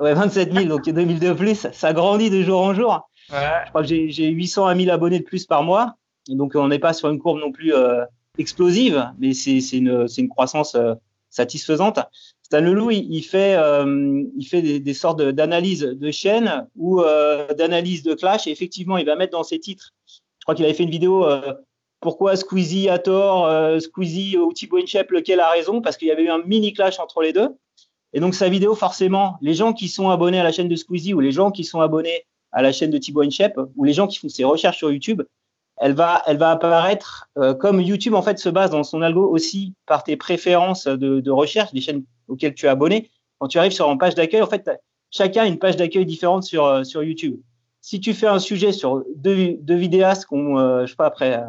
ouais, 0.00 0.14
27 0.14 0.52
000, 0.52 0.66
donc 0.66 0.88
2000 0.88 1.20
de 1.20 1.32
plus, 1.32 1.66
ça 1.72 1.92
grandit 1.92 2.30
de 2.30 2.42
jour 2.42 2.60
en 2.60 2.74
jour. 2.74 3.10
Ouais. 3.30 3.38
Je 3.64 3.68
crois 3.70 3.82
que 3.82 3.88
j'ai 3.88 4.28
800 4.28 4.66
à 4.66 4.74
1000 4.74 4.90
abonnés 4.90 5.18
de 5.18 5.24
plus 5.24 5.46
par 5.46 5.62
mois. 5.62 5.94
Donc 6.28 6.54
on 6.54 6.68
n'est 6.68 6.78
pas 6.78 6.92
sur 6.92 7.10
une 7.10 7.18
courbe 7.18 7.40
non 7.40 7.52
plus 7.52 7.74
euh, 7.74 8.04
explosive, 8.38 9.10
mais 9.18 9.34
c'est 9.34 9.58
une, 9.72 10.06
une, 10.16 10.28
croissance 10.28 10.74
euh, 10.74 10.94
satisfaisante. 11.30 12.00
Stan 12.42 12.60
Leloup, 12.60 12.90
il, 12.90 13.12
il 13.12 13.22
fait, 13.22 13.56
euh, 13.56 14.22
il 14.36 14.44
fait 14.44 14.62
des, 14.62 14.80
des 14.80 14.94
sortes 14.94 15.20
d'analyses 15.20 15.82
de 15.82 16.10
chaînes 16.10 16.66
ou 16.76 17.02
d'analyses 17.56 18.02
de 18.02 18.14
clash. 18.14 18.46
Et 18.46 18.50
effectivement, 18.50 18.96
il 18.96 19.06
va 19.06 19.16
mettre 19.16 19.32
dans 19.32 19.44
ses 19.44 19.58
titres. 19.58 19.90
Je 20.06 20.44
crois 20.44 20.54
qu'il 20.54 20.64
avait 20.64 20.74
fait 20.74 20.84
une 20.84 20.90
vidéo 20.90 21.26
pourquoi 22.00 22.36
Squeezie 22.36 22.88
a 22.88 22.98
tort, 22.98 23.46
euh, 23.46 23.78
Squeezie 23.80 24.36
ou 24.36 24.52
Thibaut 24.52 24.78
Inchep, 24.78 25.10
lequel 25.10 25.40
a 25.40 25.50
raison, 25.50 25.80
parce 25.80 25.96
qu'il 25.96 26.08
y 26.08 26.10
avait 26.10 26.24
eu 26.24 26.30
un 26.30 26.42
mini 26.44 26.72
clash 26.72 26.98
entre 27.00 27.22
les 27.22 27.32
deux. 27.32 27.56
Et 28.12 28.20
donc 28.20 28.34
sa 28.34 28.48
vidéo, 28.48 28.74
forcément, 28.74 29.36
les 29.40 29.54
gens 29.54 29.72
qui 29.72 29.88
sont 29.88 30.08
abonnés 30.08 30.40
à 30.40 30.42
la 30.42 30.52
chaîne 30.52 30.68
de 30.68 30.76
Squeezie 30.76 31.14
ou 31.14 31.20
les 31.20 31.32
gens 31.32 31.50
qui 31.50 31.64
sont 31.64 31.80
abonnés 31.80 32.24
à 32.52 32.62
la 32.62 32.72
chaîne 32.72 32.90
de 32.90 32.98
Thibaut 32.98 33.22
Inchep 33.22 33.58
ou 33.76 33.84
les 33.84 33.92
gens 33.92 34.06
qui 34.06 34.18
font 34.18 34.28
ses 34.28 34.44
recherches 34.44 34.78
sur 34.78 34.90
YouTube, 34.90 35.22
elle 35.76 35.92
va, 35.92 36.22
elle 36.26 36.38
va 36.38 36.50
apparaître 36.50 37.28
euh, 37.36 37.54
comme 37.54 37.80
YouTube 37.80 38.14
en 38.14 38.22
fait 38.22 38.38
se 38.38 38.48
base 38.48 38.70
dans 38.70 38.82
son 38.82 39.02
algo 39.02 39.28
aussi 39.28 39.74
par 39.86 40.02
tes 40.02 40.16
préférences 40.16 40.86
de, 40.86 41.20
de 41.20 41.30
recherche, 41.30 41.72
des 41.72 41.80
chaînes 41.80 42.04
auxquelles 42.26 42.54
tu 42.54 42.66
es 42.66 42.68
abonné. 42.68 43.10
Quand 43.38 43.48
tu 43.48 43.58
arrives 43.58 43.72
sur 43.72 43.88
une 43.90 43.98
page 43.98 44.14
d'accueil, 44.14 44.42
en 44.42 44.48
fait, 44.48 44.68
chacun 45.10 45.42
a 45.42 45.46
une 45.46 45.58
page 45.58 45.76
d'accueil 45.76 46.06
différente 46.06 46.44
sur, 46.44 46.64
euh, 46.64 46.84
sur 46.84 47.02
YouTube 47.02 47.38
si 47.80 48.00
tu 48.00 48.14
fais 48.14 48.26
un 48.26 48.38
sujet 48.38 48.72
sur 48.72 49.04
deux, 49.16 49.54
deux 49.60 49.76
vidéastes 49.76 50.26
euh, 50.32 50.86
je 50.86 50.90
sais 50.90 50.96
pas, 50.96 51.06
après, 51.06 51.42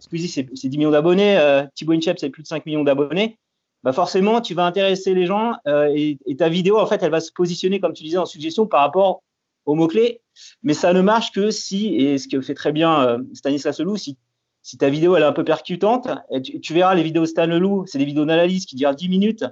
Squeezie, 0.00 0.28
c'est 0.28 0.68
10 0.68 0.78
millions 0.78 0.90
d'abonnés, 0.90 1.36
euh, 1.38 1.64
Thibaut 1.74 1.92
Inchep, 1.92 2.18
c'est 2.18 2.30
plus 2.30 2.42
de 2.42 2.48
5 2.48 2.66
millions 2.66 2.84
d'abonnés, 2.84 3.38
bah 3.84 3.92
forcément, 3.92 4.40
tu 4.40 4.54
vas 4.54 4.64
intéresser 4.64 5.14
les 5.14 5.26
gens 5.26 5.56
euh, 5.68 5.92
et, 5.94 6.18
ta 6.38 6.48
vidéo, 6.48 6.78
en 6.78 6.86
fait, 6.86 7.02
elle 7.02 7.10
va 7.10 7.20
se 7.20 7.30
positionner, 7.30 7.80
comme 7.80 7.92
tu 7.92 8.02
disais, 8.02 8.16
en 8.16 8.24
suggestion 8.24 8.66
par 8.66 8.80
rapport 8.80 9.22
aux 9.66 9.74
mots-clés. 9.74 10.22
Mais 10.62 10.72
ça 10.72 10.94
ne 10.94 11.02
marche 11.02 11.32
que 11.32 11.50
si, 11.50 11.94
et 11.96 12.16
ce 12.16 12.26
que 12.26 12.40
fait 12.40 12.54
très 12.54 12.72
bien 12.72 13.02
euh, 13.02 13.18
Stanislas 13.34 13.78
Leloup, 13.78 13.98
si 13.98 14.16
si 14.64 14.76
ta 14.76 14.88
vidéo 14.88 15.14
elle 15.14 15.22
est 15.22 15.26
un 15.26 15.32
peu 15.32 15.44
percutante, 15.44 16.08
tu, 16.42 16.74
verras 16.74 16.96
les 16.96 17.04
vidéos 17.04 17.26
Stan 17.26 17.46
Leloup, 17.46 17.84
c'est 17.86 17.98
des 17.98 18.04
vidéos 18.04 18.24
d'analyse 18.24 18.66
qui 18.66 18.74
durent 18.74 18.96
10 18.96 19.08
minutes, 19.08 19.44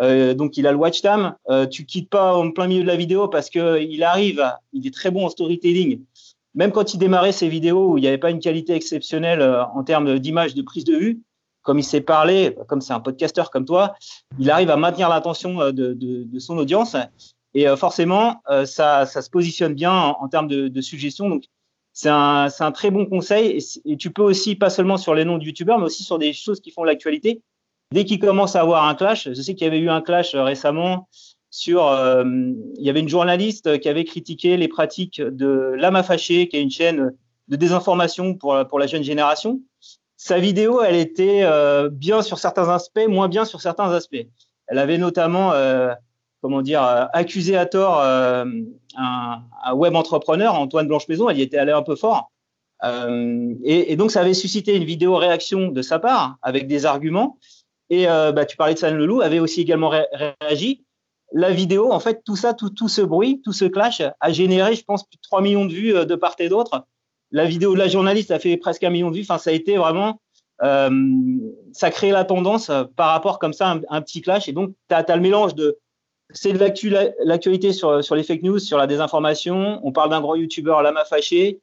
euh, 0.00 0.32
donc 0.32 0.56
il 0.56 0.66
a 0.66 0.72
le 0.72 0.78
watch 0.78 1.02
time. 1.02 1.34
Euh, 1.50 1.66
tu 1.66 1.84
quittes 1.84 2.08
pas 2.08 2.34
en 2.34 2.50
plein 2.52 2.68
milieu 2.68 2.82
de 2.82 2.86
la 2.86 2.96
vidéo 2.96 3.28
parce 3.28 3.50
que 3.50 3.82
il 3.82 4.02
arrive, 4.04 4.42
il 4.72 4.86
est 4.86 4.94
très 4.94 5.10
bon 5.10 5.26
en 5.26 5.28
storytelling. 5.28 6.00
Même 6.54 6.70
quand 6.70 6.94
il 6.94 6.98
démarrait 6.98 7.32
ses 7.32 7.48
vidéos 7.48 7.92
où 7.92 7.98
il 7.98 8.02
n'y 8.02 8.08
avait 8.08 8.18
pas 8.18 8.30
une 8.30 8.40
qualité 8.40 8.74
exceptionnelle 8.74 9.40
euh, 9.40 9.64
en 9.64 9.84
termes 9.84 10.18
d'image, 10.18 10.54
de 10.54 10.62
prise 10.62 10.84
de 10.84 10.96
vue, 10.96 11.22
comme 11.62 11.78
il 11.78 11.84
sait 11.84 12.00
parler, 12.00 12.56
comme 12.68 12.80
c'est 12.80 12.92
un 12.92 13.00
podcasteur 13.00 13.50
comme 13.50 13.64
toi, 13.64 13.94
il 14.38 14.50
arrive 14.50 14.70
à 14.70 14.76
maintenir 14.76 15.08
l'attention 15.08 15.60
euh, 15.60 15.72
de, 15.72 15.92
de, 15.94 16.24
de, 16.24 16.38
son 16.38 16.58
audience. 16.58 16.96
Et 17.54 17.68
euh, 17.68 17.76
forcément, 17.76 18.42
ça, 18.64 19.06
ça, 19.06 19.22
se 19.22 19.30
positionne 19.30 19.74
bien 19.74 19.92
en, 19.92 20.16
en 20.20 20.28
termes 20.28 20.48
de, 20.48 20.68
de 20.68 20.80
suggestions. 20.80 21.28
Donc, 21.28 21.44
c'est 21.92 22.08
un, 22.08 22.48
un, 22.58 22.72
très 22.72 22.90
bon 22.90 23.06
conseil. 23.06 23.58
Et, 23.84 23.96
tu 23.96 24.10
peux 24.10 24.22
aussi, 24.22 24.56
pas 24.56 24.70
seulement 24.70 24.96
sur 24.96 25.14
les 25.14 25.24
noms 25.24 25.38
de 25.38 25.44
youtubeurs, 25.44 25.78
mais 25.78 25.84
aussi 25.84 26.02
sur 26.02 26.18
des 26.18 26.32
choses 26.32 26.60
qui 26.60 26.70
font 26.70 26.84
l'actualité. 26.84 27.42
Dès 27.92 28.04
qu'il 28.04 28.18
commence 28.18 28.56
à 28.56 28.60
avoir 28.60 28.88
un 28.88 28.94
clash, 28.94 29.28
je 29.28 29.42
sais 29.42 29.54
qu'il 29.54 29.66
y 29.66 29.68
avait 29.68 29.78
eu 29.78 29.90
un 29.90 30.00
clash 30.00 30.34
euh, 30.34 30.42
récemment 30.42 31.08
sur, 31.50 31.86
euh, 31.86 32.24
il 32.24 32.82
y 32.84 32.88
avait 32.88 33.00
une 33.00 33.08
journaliste 33.08 33.78
qui 33.80 33.88
avait 33.88 34.04
critiqué 34.04 34.56
les 34.56 34.68
pratiques 34.68 35.20
de 35.20 35.74
Lama 35.76 36.02
Fâché, 36.02 36.48
qui 36.48 36.56
est 36.56 36.62
une 36.62 36.70
chaîne 36.70 37.12
de 37.48 37.56
désinformation 37.56 38.34
pour, 38.34 38.56
pour 38.68 38.78
la 38.78 38.86
jeune 38.86 39.02
génération. 39.02 39.60
Sa 40.24 40.38
vidéo, 40.38 40.82
elle 40.82 40.94
était 40.94 41.40
euh, 41.42 41.88
bien 41.90 42.22
sur 42.22 42.38
certains 42.38 42.68
aspects, 42.68 43.08
moins 43.08 43.28
bien 43.28 43.44
sur 43.44 43.60
certains 43.60 43.90
aspects. 43.90 44.24
Elle 44.68 44.78
avait 44.78 44.96
notamment 44.96 45.52
euh, 45.52 45.92
comment 46.42 46.60
dire, 46.60 46.82
euh, 46.82 47.06
accusé 47.12 47.56
à 47.56 47.64
tort 47.64 48.00
euh, 48.00 48.44
un, 48.96 49.42
web 49.74 49.94
entrepreneur, 49.94 50.54
Antoine 50.54 50.88
Blanche-Maison, 50.88 51.30
elle 51.30 51.38
y 51.38 51.42
était 51.42 51.56
allée 51.56 51.72
un 51.72 51.82
peu 51.82 51.96
fort. 51.96 52.30
Euh, 52.84 53.54
et, 53.62 53.94
donc, 53.94 54.10
ça 54.10 54.20
avait 54.20 54.34
suscité 54.34 54.76
une 54.76 54.84
vidéo 54.84 55.14
réaction 55.16 55.68
de 55.68 55.82
sa 55.82 56.00
part 56.00 56.36
avec 56.42 56.66
des 56.66 56.84
arguments. 56.84 57.38
Et 57.90 58.06
bah, 58.06 58.46
tu 58.46 58.56
parlais 58.56 58.72
de 58.72 58.78
San 58.78 58.96
Leloup, 58.96 59.20
avait 59.20 59.38
aussi 59.38 59.60
également 59.60 59.90
ré 59.90 60.06
réagi. 60.12 60.82
la 61.32 61.50
vidéo, 61.50 61.92
en 61.92 62.00
fait, 62.00 62.22
tout 62.24 62.36
ça, 62.36 62.54
tout, 62.54 62.70
tout 62.70 62.88
ce 62.88 63.02
bruit, 63.02 63.42
tout 63.44 63.52
ce 63.52 63.66
clash 63.66 64.00
a 64.18 64.32
généré, 64.32 64.74
je 64.74 64.82
pense, 64.82 65.04
plus 65.04 65.18
de 65.18 65.22
3 65.22 65.42
millions 65.42 65.66
de 65.66 65.72
vues 65.72 65.92
de 65.92 66.14
part 66.14 66.34
et 66.38 66.48
d'autre. 66.48 66.86
La 67.30 67.44
vidéo 67.44 67.74
de 67.74 67.78
la 67.78 67.88
journaliste 67.88 68.30
a 68.30 68.38
fait 68.38 68.56
presque 68.56 68.82
un 68.82 68.90
million 68.90 69.10
de 69.10 69.16
vues. 69.16 69.22
Enfin, 69.22 69.36
ça 69.36 69.50
a 69.50 69.52
été 69.52 69.76
vraiment 69.76 70.20
euh, 70.62 70.90
ça 71.72 71.90
crée 71.90 72.12
la 72.12 72.24
tendance 72.24 72.70
par 72.96 73.10
rapport 73.10 73.38
comme 73.38 73.52
ça, 73.52 73.72
un, 73.72 73.80
un 73.90 74.00
petit 74.00 74.22
clash. 74.22 74.48
Et 74.48 74.52
donc, 74.52 74.70
tu 74.88 74.94
as, 74.94 75.04
le 75.14 75.20
mélange 75.20 75.54
de 75.54 75.78
c'est 76.34 76.52
de 76.52 76.58
l'actualité 77.24 77.72
sur, 77.72 78.02
sur 78.02 78.14
les 78.14 78.22
fake 78.22 78.42
news, 78.42 78.58
sur 78.58 78.78
la 78.78 78.86
désinformation. 78.86 79.80
On 79.82 79.92
parle 79.92 80.10
d'un 80.10 80.20
grand 80.20 80.34
youtubeur, 80.34 80.82
Lama 80.82 81.04
Fâché. 81.04 81.60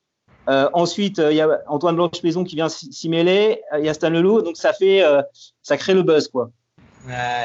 Euh, 0.49 0.69
ensuite, 0.73 1.19
il 1.19 1.35
y 1.35 1.41
a 1.41 1.61
Antoine 1.67 1.95
Blanche-Maison 1.95 2.43
qui 2.43 2.55
vient 2.55 2.69
s'y 2.69 3.09
mêler. 3.09 3.61
Il 3.77 3.85
y 3.85 3.89
a 3.89 3.93
Stan 3.93 4.09
Leloup. 4.09 4.41
Donc, 4.41 4.57
ça 4.57 4.73
fait, 4.73 5.03
euh, 5.03 5.21
ça 5.61 5.77
crée 5.77 5.93
le 5.93 6.03
buzz, 6.03 6.27
quoi. 6.27 6.49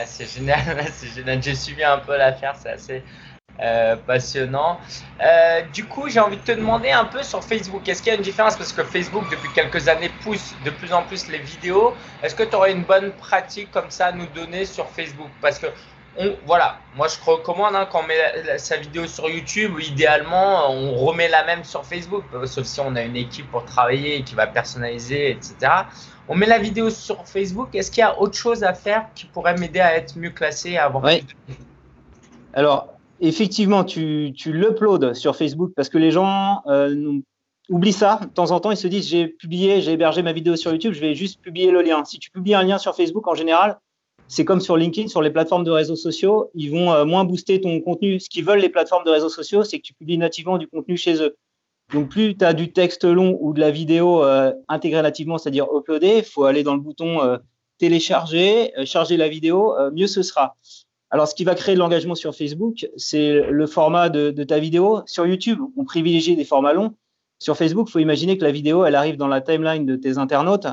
c'est 0.07 0.27
génial, 0.27 0.85
c'est 0.93 1.09
génial. 1.09 1.43
J'ai 1.43 1.55
suivi 1.55 1.85
un 1.85 1.99
peu 1.99 2.17
l'affaire, 2.17 2.57
c'est 2.57 2.71
assez 2.71 3.03
euh, 3.61 3.95
passionnant. 3.95 4.81
Euh, 5.23 5.63
du 5.73 5.85
coup, 5.85 6.09
j'ai 6.09 6.19
envie 6.19 6.39
de 6.39 6.43
te 6.43 6.51
demander 6.51 6.91
un 6.91 7.05
peu 7.05 7.23
sur 7.23 7.45
Facebook, 7.45 7.89
est-ce 7.89 8.03
qu'il 8.03 8.11
y 8.13 8.15
a 8.17 8.19
une 8.19 8.25
différence? 8.25 8.57
Parce 8.57 8.73
que 8.73 8.83
Facebook 8.83 9.31
depuis 9.31 9.49
quelques 9.55 9.87
années 9.87 10.11
pousse 10.25 10.55
de 10.65 10.71
plus 10.71 10.93
en 10.93 11.05
plus 11.05 11.29
les 11.29 11.39
vidéos. 11.39 11.95
Est-ce 12.25 12.35
que 12.35 12.43
tu 12.43 12.57
aurais 12.57 12.73
une 12.73 12.83
bonne 12.83 13.13
pratique 13.13 13.71
comme 13.71 13.91
ça 13.91 14.07
à 14.07 14.13
nous 14.13 14.27
donner 14.35 14.65
sur 14.65 14.89
Facebook? 14.89 15.29
Parce 15.41 15.61
que 15.61 15.69
voilà, 16.47 16.79
moi 16.97 17.09
je 17.09 17.17
recommande 17.25 17.75
hein, 17.75 17.89
quand 17.91 18.03
on 18.05 18.07
met 18.07 18.59
sa 18.59 18.77
vidéo 18.77 19.07
sur 19.07 19.29
YouTube, 19.29 19.73
idéalement 19.81 20.71
on 20.71 20.95
remet 20.95 21.29
la 21.29 21.45
même 21.45 21.65
sur 21.65 21.85
Facebook, 21.85 22.25
sauf 22.45 22.65
si 22.65 22.81
on 22.81 22.95
a 22.95 23.03
une 23.03 23.17
équipe 23.17 23.51
pour 23.51 23.65
travailler 23.65 24.17
et 24.17 24.23
qui 24.23 24.35
va 24.35 24.47
personnaliser, 24.47 25.31
etc. 25.31 25.55
On 26.29 26.35
met 26.35 26.47
la 26.47 26.59
vidéo 26.59 26.89
sur 26.89 27.27
Facebook. 27.27 27.75
Est-ce 27.75 27.91
qu'il 27.91 28.01
y 28.01 28.05
a 28.05 28.19
autre 28.21 28.37
chose 28.37 28.65
à 28.65 28.73
faire 28.73 29.09
qui 29.15 29.27
pourrait 29.27 29.57
m'aider 29.57 29.81
à 29.81 29.97
être 29.97 30.17
mieux 30.17 30.31
classé, 30.31 30.77
à 30.77 30.87
avoir 30.87 31.05
oui. 31.05 31.25
Alors, 32.55 32.89
effectivement, 33.21 33.85
tu, 33.85 34.33
tu 34.35 34.53
l'uploads 34.53 35.15
sur 35.15 35.37
Facebook 35.37 35.73
parce 35.77 35.89
que 35.89 35.99
les 35.99 36.11
gens 36.11 36.63
euh, 36.67 37.19
oublient 37.69 37.93
ça. 37.93 38.21
De 38.23 38.29
temps 38.29 38.53
en 38.53 38.61
temps, 38.61 38.71
ils 38.71 38.77
se 38.77 38.87
disent 38.87 39.09
j'ai 39.09 39.29
publié, 39.29 39.83
j'ai 39.83 39.93
hébergé 39.93 40.23
ma 40.23 40.33
vidéo 40.33 40.57
sur 40.57 40.73
YouTube, 40.73 40.95
je 40.95 41.01
vais 41.01 41.15
juste 41.15 41.43
publier 41.43 41.71
le 41.71 41.83
lien. 41.83 42.05
Si 42.05 42.19
tu 42.19 42.31
publies 42.31 42.55
un 42.55 42.63
lien 42.63 42.79
sur 42.79 42.95
Facebook, 42.95 43.27
en 43.27 43.35
général, 43.35 43.79
c'est 44.29 44.45
comme 44.45 44.61
sur 44.61 44.77
LinkedIn, 44.77 45.09
sur 45.09 45.23
les 45.23 45.31
plateformes 45.31 45.65
de 45.65 45.71
réseaux 45.71 45.97
sociaux, 45.97 46.51
ils 46.55 46.71
vont 46.71 46.93
euh, 46.93 47.05
moins 47.05 47.25
booster 47.25 47.61
ton 47.61 47.81
contenu. 47.81 48.21
Ce 48.21 48.29
qu'ils 48.29 48.45
veulent, 48.45 48.61
les 48.61 48.69
plateformes 48.69 49.05
de 49.05 49.11
réseaux 49.11 49.29
sociaux, 49.29 49.65
c'est 49.65 49.79
que 49.79 49.83
tu 49.83 49.95
publies 49.95 50.19
nativement 50.19 50.59
du 50.59 50.67
contenu 50.67 50.97
chez 50.97 51.23
eux. 51.23 51.37
Donc, 51.93 52.09
plus 52.09 52.37
tu 52.37 52.45
as 52.45 52.55
du 52.55 52.73
texte 52.73 53.05
long 53.05 53.37
ou 53.41 53.53
de 53.53 53.61
la 53.61 53.71
vidéo 53.71 54.25
euh, 54.25 54.53
intégrée 54.69 55.03
nativement, 55.03 55.37
c'est-à-dire 55.37 55.67
uploader, 55.75 56.19
il 56.19 56.25
faut 56.25 56.45
aller 56.45 56.63
dans 56.63 56.75
le 56.75 56.81
bouton 56.81 57.23
euh, 57.23 57.37
télécharger, 57.79 58.73
charger 58.87 59.17
la 59.17 59.29
vidéo, 59.29 59.75
mieux 59.93 60.07
ce 60.07 60.23
sera. 60.23 60.55
Alors, 61.11 61.29
ce 61.29 61.35
qui 61.35 61.45
va 61.45 61.55
créer 61.55 61.75
de 61.75 61.81
l'engagement 61.81 62.15
sur 62.15 62.35
Facebook, 62.35 62.87
c'est 62.97 63.41
le 63.51 63.67
format 63.67 64.09
de, 64.09 64.31
ta 64.45 64.59
vidéo. 64.59 65.03
Sur 65.07 65.27
YouTube, 65.27 65.61
on 65.77 65.85
privilégie 65.85 66.37
des 66.37 66.45
formats 66.45 66.73
longs. 66.73 66.95
Sur 67.41 67.57
Facebook, 67.57 67.89
il 67.89 67.93
faut 67.93 67.99
imaginer 67.99 68.39
que 68.39 68.45
la 68.45 68.53
vidéo, 68.53 68.85
elle 68.85 68.95
arrive 68.95 69.17
dans 69.17 69.27
la 69.27 69.41
timeline 69.41 69.85
de 69.85 69.97
tes 69.97 70.19
internautes, 70.19 70.69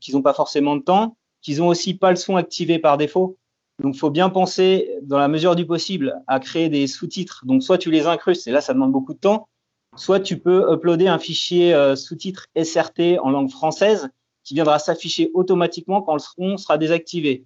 qu'ils 0.00 0.14
n'ont 0.14 0.22
pas 0.22 0.32
forcément 0.32 0.76
de 0.76 0.82
temps, 0.82 1.16
qu'ils 1.44 1.58
n'ont 1.58 1.68
aussi 1.68 1.94
pas 1.94 2.10
le 2.10 2.16
son 2.16 2.36
activé 2.36 2.80
par 2.80 2.96
défaut. 2.96 3.36
Donc, 3.82 3.96
faut 3.96 4.10
bien 4.10 4.30
penser, 4.30 4.90
dans 5.02 5.18
la 5.18 5.28
mesure 5.28 5.54
du 5.54 5.66
possible, 5.66 6.20
à 6.26 6.40
créer 6.40 6.68
des 6.68 6.86
sous-titres. 6.86 7.44
Donc, 7.44 7.62
soit 7.62 7.78
tu 7.78 7.90
les 7.90 8.06
incrustes, 8.06 8.46
et 8.46 8.50
là, 8.50 8.60
ça 8.60 8.72
demande 8.72 8.92
beaucoup 8.92 9.12
de 9.12 9.18
temps, 9.18 9.48
soit 9.94 10.20
tu 10.20 10.38
peux 10.38 10.72
uploader 10.72 11.06
un 11.06 11.18
fichier 11.18 11.74
euh, 11.74 11.96
sous-titre 11.96 12.46
SRT 12.56 13.18
en 13.20 13.30
langue 13.30 13.50
française 13.50 14.08
qui 14.42 14.54
viendra 14.54 14.78
s'afficher 14.78 15.30
automatiquement 15.34 16.02
quand 16.02 16.14
le 16.14 16.20
son 16.20 16.56
sera 16.56 16.78
désactivé. 16.78 17.44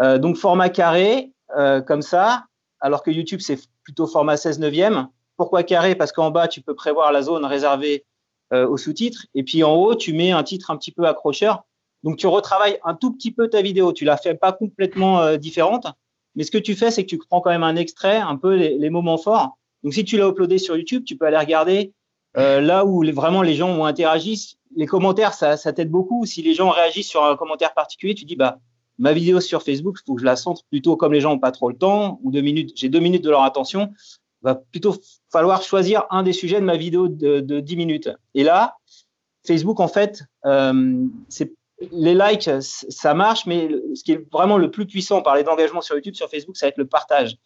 Euh, 0.00 0.18
donc, 0.18 0.36
format 0.36 0.68
carré, 0.68 1.32
euh, 1.56 1.80
comme 1.80 2.02
ça, 2.02 2.44
alors 2.80 3.02
que 3.02 3.10
YouTube, 3.10 3.40
c'est 3.40 3.58
plutôt 3.82 4.06
format 4.06 4.36
16 4.36 4.60
neuvième. 4.60 5.08
Pourquoi 5.36 5.64
carré? 5.64 5.96
Parce 5.96 6.12
qu'en 6.12 6.30
bas, 6.30 6.46
tu 6.46 6.60
peux 6.60 6.74
prévoir 6.74 7.10
la 7.10 7.22
zone 7.22 7.44
réservée 7.44 8.04
aux 8.52 8.76
sous-titres. 8.76 9.26
Et 9.34 9.42
puis 9.42 9.64
en 9.64 9.74
haut, 9.74 9.96
tu 9.96 10.12
mets 10.12 10.30
un 10.30 10.44
titre 10.44 10.70
un 10.70 10.76
petit 10.76 10.92
peu 10.92 11.08
accrocheur. 11.08 11.64
Donc 12.04 12.16
tu 12.16 12.28
retravailles 12.28 12.78
un 12.84 12.94
tout 12.94 13.12
petit 13.12 13.32
peu 13.32 13.48
ta 13.48 13.62
vidéo. 13.62 13.92
Tu 13.92 14.04
la 14.04 14.16
fais 14.16 14.34
pas 14.34 14.52
complètement 14.52 15.20
euh, 15.20 15.36
différente. 15.36 15.88
Mais 16.36 16.44
ce 16.44 16.52
que 16.52 16.58
tu 16.58 16.76
fais, 16.76 16.92
c'est 16.92 17.04
que 17.04 17.08
tu 17.08 17.18
prends 17.18 17.40
quand 17.40 17.50
même 17.50 17.64
un 17.64 17.76
extrait, 17.76 18.18
un 18.18 18.36
peu 18.36 18.54
les, 18.54 18.90
moments 18.90 19.18
forts. 19.18 19.58
Donc 19.82 19.94
si 19.94 20.04
tu 20.04 20.16
l'as 20.16 20.28
uploadé 20.28 20.58
sur 20.58 20.76
YouTube, 20.76 21.04
tu 21.04 21.16
peux 21.16 21.26
aller 21.26 21.38
regarder 21.38 21.92
là 22.34 22.84
où 22.84 23.04
vraiment 23.12 23.42
les 23.42 23.54
gens 23.54 23.70
ont 23.70 23.84
interagi. 23.84 24.56
Les 24.74 24.86
commentaires, 24.86 25.34
ça, 25.34 25.56
ça 25.56 25.72
t'aide 25.72 25.90
beaucoup. 25.90 26.26
Si 26.26 26.42
les 26.42 26.54
gens 26.54 26.70
réagissent 26.70 27.08
sur 27.08 27.24
un 27.24 27.36
commentaire 27.36 27.72
particulier, 27.72 28.14
tu 28.14 28.24
dis 28.24 28.34
bah 28.34 28.58
ma 28.98 29.12
vidéo 29.12 29.40
sur 29.40 29.62
Facebook, 29.62 29.98
faut 30.04 30.14
que 30.14 30.20
je 30.20 30.26
la 30.26 30.36
centre 30.36 30.62
plutôt 30.70 30.96
comme 30.96 31.12
les 31.12 31.20
gens 31.20 31.30
n'ont 31.30 31.38
pas 31.38 31.52
trop 31.52 31.68
le 31.68 31.76
temps, 31.76 32.20
ou 32.22 32.30
deux 32.30 32.40
minutes, 32.40 32.72
j'ai 32.76 32.88
deux 32.88 33.00
minutes 33.00 33.24
de 33.24 33.30
leur 33.30 33.42
attention, 33.42 33.92
va 34.42 34.54
plutôt 34.54 34.94
falloir 35.30 35.62
choisir 35.62 36.04
un 36.10 36.22
des 36.22 36.32
sujets 36.32 36.60
de 36.60 36.64
ma 36.64 36.76
vidéo 36.76 37.08
de, 37.08 37.40
de 37.40 37.60
10 37.60 37.76
minutes. 37.76 38.10
Et 38.34 38.44
là, 38.44 38.76
Facebook, 39.46 39.80
en 39.80 39.88
fait, 39.88 40.24
euh, 40.44 41.06
c'est 41.28 41.52
les 41.92 42.14
likes, 42.14 42.50
ça 42.60 43.14
marche, 43.14 43.46
mais 43.46 43.68
ce 43.94 44.02
qui 44.04 44.12
est 44.12 44.32
vraiment 44.32 44.58
le 44.58 44.70
plus 44.70 44.86
puissant, 44.86 45.22
parler 45.22 45.42
d'engagement 45.44 45.80
sur 45.80 45.94
YouTube, 45.94 46.14
sur 46.14 46.28
Facebook, 46.28 46.56
ça 46.56 46.66
va 46.66 46.68
être 46.70 46.78
le 46.78 46.86
partage. 46.86 47.36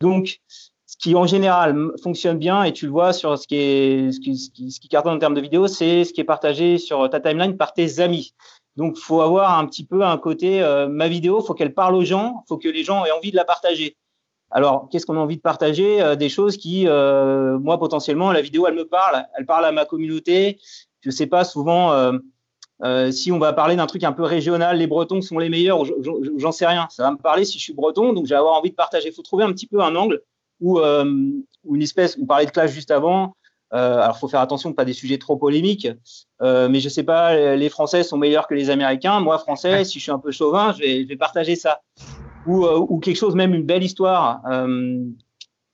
Donc, 0.00 0.40
ce 0.86 0.96
qui 0.96 1.14
en 1.14 1.26
général 1.26 1.92
fonctionne 2.02 2.38
bien, 2.38 2.62
et 2.62 2.72
tu 2.72 2.86
le 2.86 2.92
vois 2.92 3.12
sur 3.12 3.38
ce 3.38 3.46
qui, 3.46 3.56
est, 3.56 4.12
ce 4.12 4.20
qui, 4.20 4.36
ce 4.36 4.80
qui 4.80 4.88
cartonne 4.88 5.14
en 5.14 5.18
termes 5.18 5.34
de 5.34 5.40
vidéos, 5.40 5.66
c'est 5.66 6.04
ce 6.04 6.12
qui 6.12 6.20
est 6.20 6.24
partagé 6.24 6.78
sur 6.78 7.08
ta 7.10 7.20
timeline 7.20 7.56
par 7.56 7.72
tes 7.72 8.00
amis. 8.00 8.34
Donc, 8.76 8.96
faut 8.98 9.22
avoir 9.22 9.58
un 9.58 9.66
petit 9.66 9.84
peu 9.84 10.04
un 10.04 10.18
côté, 10.18 10.62
euh, 10.62 10.86
ma 10.86 11.08
vidéo, 11.08 11.40
faut 11.40 11.54
qu'elle 11.54 11.74
parle 11.74 11.94
aux 11.94 12.04
gens, 12.04 12.44
faut 12.48 12.58
que 12.58 12.68
les 12.68 12.84
gens 12.84 13.04
aient 13.04 13.10
envie 13.10 13.30
de 13.30 13.36
la 13.36 13.44
partager. 13.44 13.96
Alors, 14.50 14.88
qu'est-ce 14.90 15.06
qu'on 15.06 15.16
a 15.16 15.20
envie 15.20 15.38
de 15.38 15.42
partager? 15.42 16.00
Euh, 16.00 16.14
Des 16.14 16.28
choses 16.28 16.56
qui, 16.56 16.86
euh, 16.86 17.58
moi, 17.58 17.78
potentiellement, 17.78 18.30
la 18.32 18.42
vidéo, 18.42 18.66
elle 18.66 18.74
me 18.74 18.86
parle, 18.86 19.26
elle 19.36 19.46
parle 19.46 19.64
à 19.64 19.72
ma 19.72 19.86
communauté. 19.86 20.58
Je 21.00 21.10
sais 21.10 21.26
pas, 21.26 21.44
souvent, 21.44 21.92
si 23.10 23.32
on 23.32 23.38
va 23.38 23.52
parler 23.52 23.76
d'un 23.76 23.86
truc 23.86 24.04
un 24.04 24.12
peu 24.12 24.22
régional, 24.22 24.78
les 24.78 24.86
Bretons 24.86 25.22
sont 25.22 25.38
les 25.38 25.48
meilleurs, 25.48 25.84
j'en 26.36 26.52
sais 26.52 26.66
rien. 26.66 26.86
Ça 26.90 27.04
va 27.04 27.10
me 27.10 27.16
parler 27.16 27.44
si 27.44 27.58
je 27.58 27.62
suis 27.62 27.72
breton, 27.72 28.12
donc 28.12 28.26
j'ai 28.26 28.34
avoir 28.34 28.58
envie 28.58 28.70
de 28.70 28.74
partager. 28.74 29.08
Il 29.08 29.14
faut 29.14 29.22
trouver 29.22 29.44
un 29.44 29.52
petit 29.52 29.66
peu 29.66 29.80
un 29.80 29.96
angle 29.96 30.22
ou 30.60 30.80
une 30.80 31.82
espèce, 31.82 32.18
on 32.20 32.26
parlait 32.26 32.46
de 32.46 32.50
classe 32.50 32.72
juste 32.72 32.90
avant, 32.90 33.34
euh, 33.72 34.00
alors, 34.00 34.18
faut 34.18 34.28
faire 34.28 34.40
attention, 34.40 34.72
pas 34.72 34.84
des 34.84 34.92
sujets 34.92 35.18
trop 35.18 35.36
polémiques. 35.36 35.88
Euh, 36.42 36.68
mais 36.68 36.80
je 36.80 36.88
sais 36.88 37.02
pas, 37.02 37.56
les 37.56 37.68
Français 37.68 38.02
sont 38.02 38.16
meilleurs 38.16 38.46
que 38.46 38.54
les 38.54 38.70
Américains. 38.70 39.20
Moi, 39.20 39.38
Français, 39.38 39.84
si 39.84 39.98
je 39.98 40.04
suis 40.04 40.12
un 40.12 40.18
peu 40.18 40.30
chauvin, 40.30 40.72
je 40.72 40.78
vais, 40.80 41.02
je 41.02 41.08
vais 41.08 41.16
partager 41.16 41.56
ça. 41.56 41.80
Ou, 42.46 42.64
euh, 42.64 42.78
ou, 42.78 43.00
quelque 43.00 43.16
chose, 43.16 43.34
même 43.34 43.54
une 43.54 43.64
belle 43.64 43.82
histoire. 43.82 44.40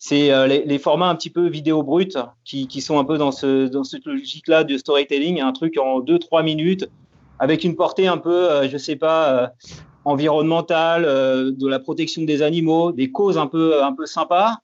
Euh, 0.02 0.14
c'est 0.14 0.32
euh, 0.32 0.46
les, 0.46 0.64
les, 0.64 0.78
formats 0.78 1.08
un 1.08 1.14
petit 1.14 1.30
peu 1.30 1.48
vidéo 1.48 1.82
brut 1.82 2.18
qui, 2.44 2.66
qui 2.66 2.80
sont 2.80 2.98
un 2.98 3.04
peu 3.04 3.18
dans, 3.18 3.32
ce, 3.32 3.68
dans 3.68 3.84
cette 3.84 4.04
logique-là 4.04 4.64
de 4.64 4.76
storytelling, 4.76 5.40
un 5.40 5.52
truc 5.52 5.78
en 5.78 6.00
2-3 6.00 6.44
minutes 6.44 6.88
avec 7.38 7.64
une 7.64 7.76
portée 7.76 8.06
un 8.06 8.18
peu, 8.18 8.68
je 8.68 8.76
sais 8.78 8.94
pas, 8.94 9.52
environnementale, 10.04 11.02
de 11.02 11.66
la 11.66 11.80
protection 11.80 12.22
des 12.22 12.40
animaux, 12.40 12.92
des 12.92 13.10
causes 13.10 13.36
un 13.36 13.48
peu, 13.48 13.82
un 13.82 13.92
peu 13.92 14.06
sympas. 14.06 14.58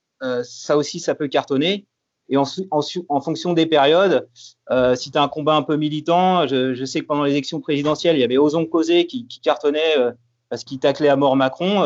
ça 0.44 0.76
aussi, 0.76 1.00
ça 1.00 1.16
peut 1.16 1.26
cartonner. 1.26 1.86
Et 2.28 2.36
en, 2.36 2.44
en, 2.70 2.80
en, 3.08 3.20
fonction 3.20 3.52
des 3.52 3.66
périodes, 3.66 4.28
euh, 4.70 4.94
si 4.94 5.10
tu 5.10 5.18
as 5.18 5.22
un 5.22 5.28
combat 5.28 5.56
un 5.56 5.62
peu 5.62 5.76
militant, 5.76 6.46
je, 6.46 6.74
je, 6.74 6.84
sais 6.84 7.00
que 7.00 7.06
pendant 7.06 7.24
l'élection 7.24 7.60
présidentielle, 7.60 8.16
il 8.16 8.20
y 8.20 8.24
avait 8.24 8.36
Ozon 8.36 8.66
Causé 8.66 9.06
qui, 9.06 9.26
qui 9.26 9.40
cartonnait 9.40 9.98
euh, 9.98 10.12
parce 10.50 10.62
qu'il 10.62 10.78
taclait 10.78 11.08
à 11.08 11.16
mort 11.16 11.36
Macron. 11.36 11.82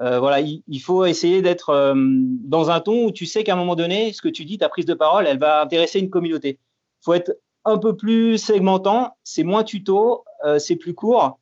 Euh, 0.00 0.20
voilà, 0.20 0.40
il, 0.40 0.62
il, 0.68 0.78
faut 0.78 1.04
essayer 1.04 1.42
d'être 1.42 1.70
euh, 1.70 1.94
dans 1.96 2.70
un 2.70 2.80
ton 2.80 3.06
où 3.06 3.10
tu 3.10 3.26
sais 3.26 3.42
qu'à 3.42 3.54
un 3.54 3.56
moment 3.56 3.74
donné, 3.74 4.12
ce 4.12 4.22
que 4.22 4.28
tu 4.28 4.44
dis, 4.44 4.58
ta 4.58 4.68
prise 4.68 4.86
de 4.86 4.94
parole, 4.94 5.26
elle 5.26 5.38
va 5.38 5.62
intéresser 5.62 5.98
une 5.98 6.10
communauté. 6.10 6.58
Il 7.00 7.04
faut 7.04 7.14
être 7.14 7.36
un 7.64 7.78
peu 7.78 7.96
plus 7.96 8.38
segmentant, 8.38 9.16
c'est 9.24 9.42
moins 9.42 9.64
tuto, 9.64 10.24
euh, 10.44 10.58
c'est 10.58 10.76
plus 10.76 10.94
court. 10.94 11.38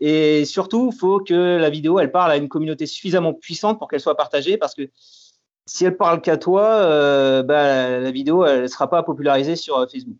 Et 0.00 0.44
surtout, 0.44 0.90
il 0.92 0.98
faut 0.98 1.20
que 1.20 1.56
la 1.58 1.70
vidéo, 1.70 1.98
elle 1.98 2.10
parle 2.10 2.32
à 2.32 2.36
une 2.36 2.48
communauté 2.48 2.86
suffisamment 2.86 3.32
puissante 3.32 3.78
pour 3.78 3.88
qu'elle 3.88 4.00
soit 4.00 4.16
partagée 4.16 4.58
parce 4.58 4.74
que 4.74 4.90
si 5.66 5.84
elle 5.84 5.96
parle 5.96 6.20
qu'à 6.20 6.36
toi, 6.36 6.64
euh, 6.64 7.42
bah, 7.42 8.00
la 8.00 8.10
vidéo, 8.10 8.44
elle 8.44 8.62
ne 8.62 8.66
sera 8.66 8.88
pas 8.90 9.02
popularisée 9.02 9.56
sur 9.56 9.78
euh, 9.78 9.86
Facebook. 9.86 10.16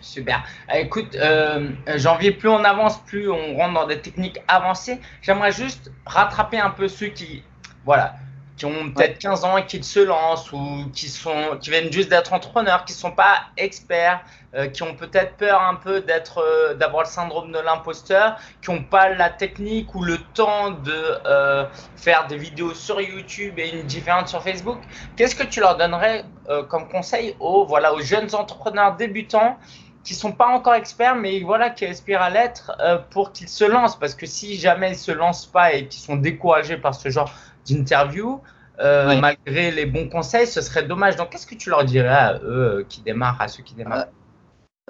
Super. 0.00 0.44
Euh, 0.72 0.78
écoute, 0.78 1.14
euh, 1.16 1.70
janvier, 1.96 2.32
plus 2.32 2.48
on 2.48 2.64
avance, 2.64 2.98
plus 3.04 3.30
on 3.30 3.56
rentre 3.56 3.74
dans 3.74 3.86
des 3.86 4.00
techniques 4.00 4.40
avancées. 4.48 5.00
J'aimerais 5.22 5.52
juste 5.52 5.90
rattraper 6.04 6.58
un 6.58 6.70
peu 6.70 6.88
ceux 6.88 7.08
qui, 7.08 7.42
voilà, 7.84 8.16
qui 8.56 8.64
ont 8.64 8.90
peut-être 8.90 9.18
15 9.18 9.44
ans 9.44 9.56
et 9.58 9.66
qui 9.66 9.82
se 9.82 10.00
lancent 10.00 10.50
ou 10.52 10.86
qui, 10.94 11.08
sont, 11.08 11.58
qui 11.60 11.70
viennent 11.70 11.92
juste 11.92 12.08
d'être 12.08 12.32
entrepreneurs, 12.32 12.84
qui 12.84 12.94
ne 12.94 12.98
sont 12.98 13.10
pas 13.10 13.42
experts, 13.56 14.22
euh, 14.54 14.66
qui 14.68 14.82
ont 14.82 14.94
peut-être 14.94 15.36
peur 15.36 15.60
un 15.62 15.74
peu 15.74 16.00
d'être, 16.00 16.38
euh, 16.38 16.74
d'avoir 16.74 17.02
le 17.02 17.08
syndrome 17.08 17.52
de 17.52 17.58
l'imposteur, 17.58 18.36
qui 18.62 18.70
n'ont 18.70 18.82
pas 18.82 19.10
la 19.10 19.28
technique 19.28 19.94
ou 19.94 20.02
le 20.02 20.18
temps 20.34 20.70
de 20.70 21.18
euh, 21.26 21.66
faire 21.96 22.26
des 22.26 22.38
vidéos 22.38 22.72
sur 22.72 23.00
YouTube 23.00 23.58
et 23.58 23.68
une 23.68 23.82
différente 23.82 24.28
sur 24.28 24.42
Facebook. 24.42 24.78
Qu'est-ce 25.16 25.36
que 25.36 25.44
tu 25.44 25.60
leur 25.60 25.76
donnerais 25.76 26.24
comme 26.68 26.88
conseil 26.88 27.34
aux, 27.40 27.66
voilà, 27.66 27.92
aux 27.92 28.00
jeunes 28.00 28.32
entrepreneurs 28.36 28.94
débutants 28.94 29.58
qui 30.06 30.14
sont 30.14 30.32
pas 30.32 30.46
encore 30.46 30.74
experts, 30.74 31.16
mais 31.16 31.40
voilà, 31.40 31.68
qui 31.68 31.84
aspirent 31.84 32.22
à 32.22 32.30
l'être 32.30 32.72
euh, 32.80 32.98
pour 33.10 33.32
qu'ils 33.32 33.48
se 33.48 33.64
lancent? 33.64 33.98
Parce 33.98 34.14
que 34.14 34.24
si 34.24 34.56
jamais 34.56 34.92
ils 34.92 34.96
se 34.96 35.10
lancent 35.10 35.46
pas 35.46 35.72
et 35.72 35.88
qu'ils 35.88 36.00
sont 36.00 36.14
découragés 36.14 36.76
par 36.76 36.94
ce 36.94 37.08
genre 37.08 37.30
d'interview, 37.66 38.40
malgré 38.78 39.70
les 39.70 39.86
bons 39.86 40.08
conseils, 40.08 40.46
ce 40.46 40.60
serait 40.60 40.84
dommage. 40.84 41.16
Donc, 41.16 41.30
qu'est-ce 41.30 41.46
que 41.46 41.54
tu 41.54 41.70
leur 41.70 41.84
dirais 41.84 42.08
à 42.08 42.38
eux 42.42 42.84
qui 42.88 43.00
démarrent, 43.02 43.40
à 43.40 43.48
ceux 43.48 43.62
qui 43.62 43.74
démarrent 43.74 44.06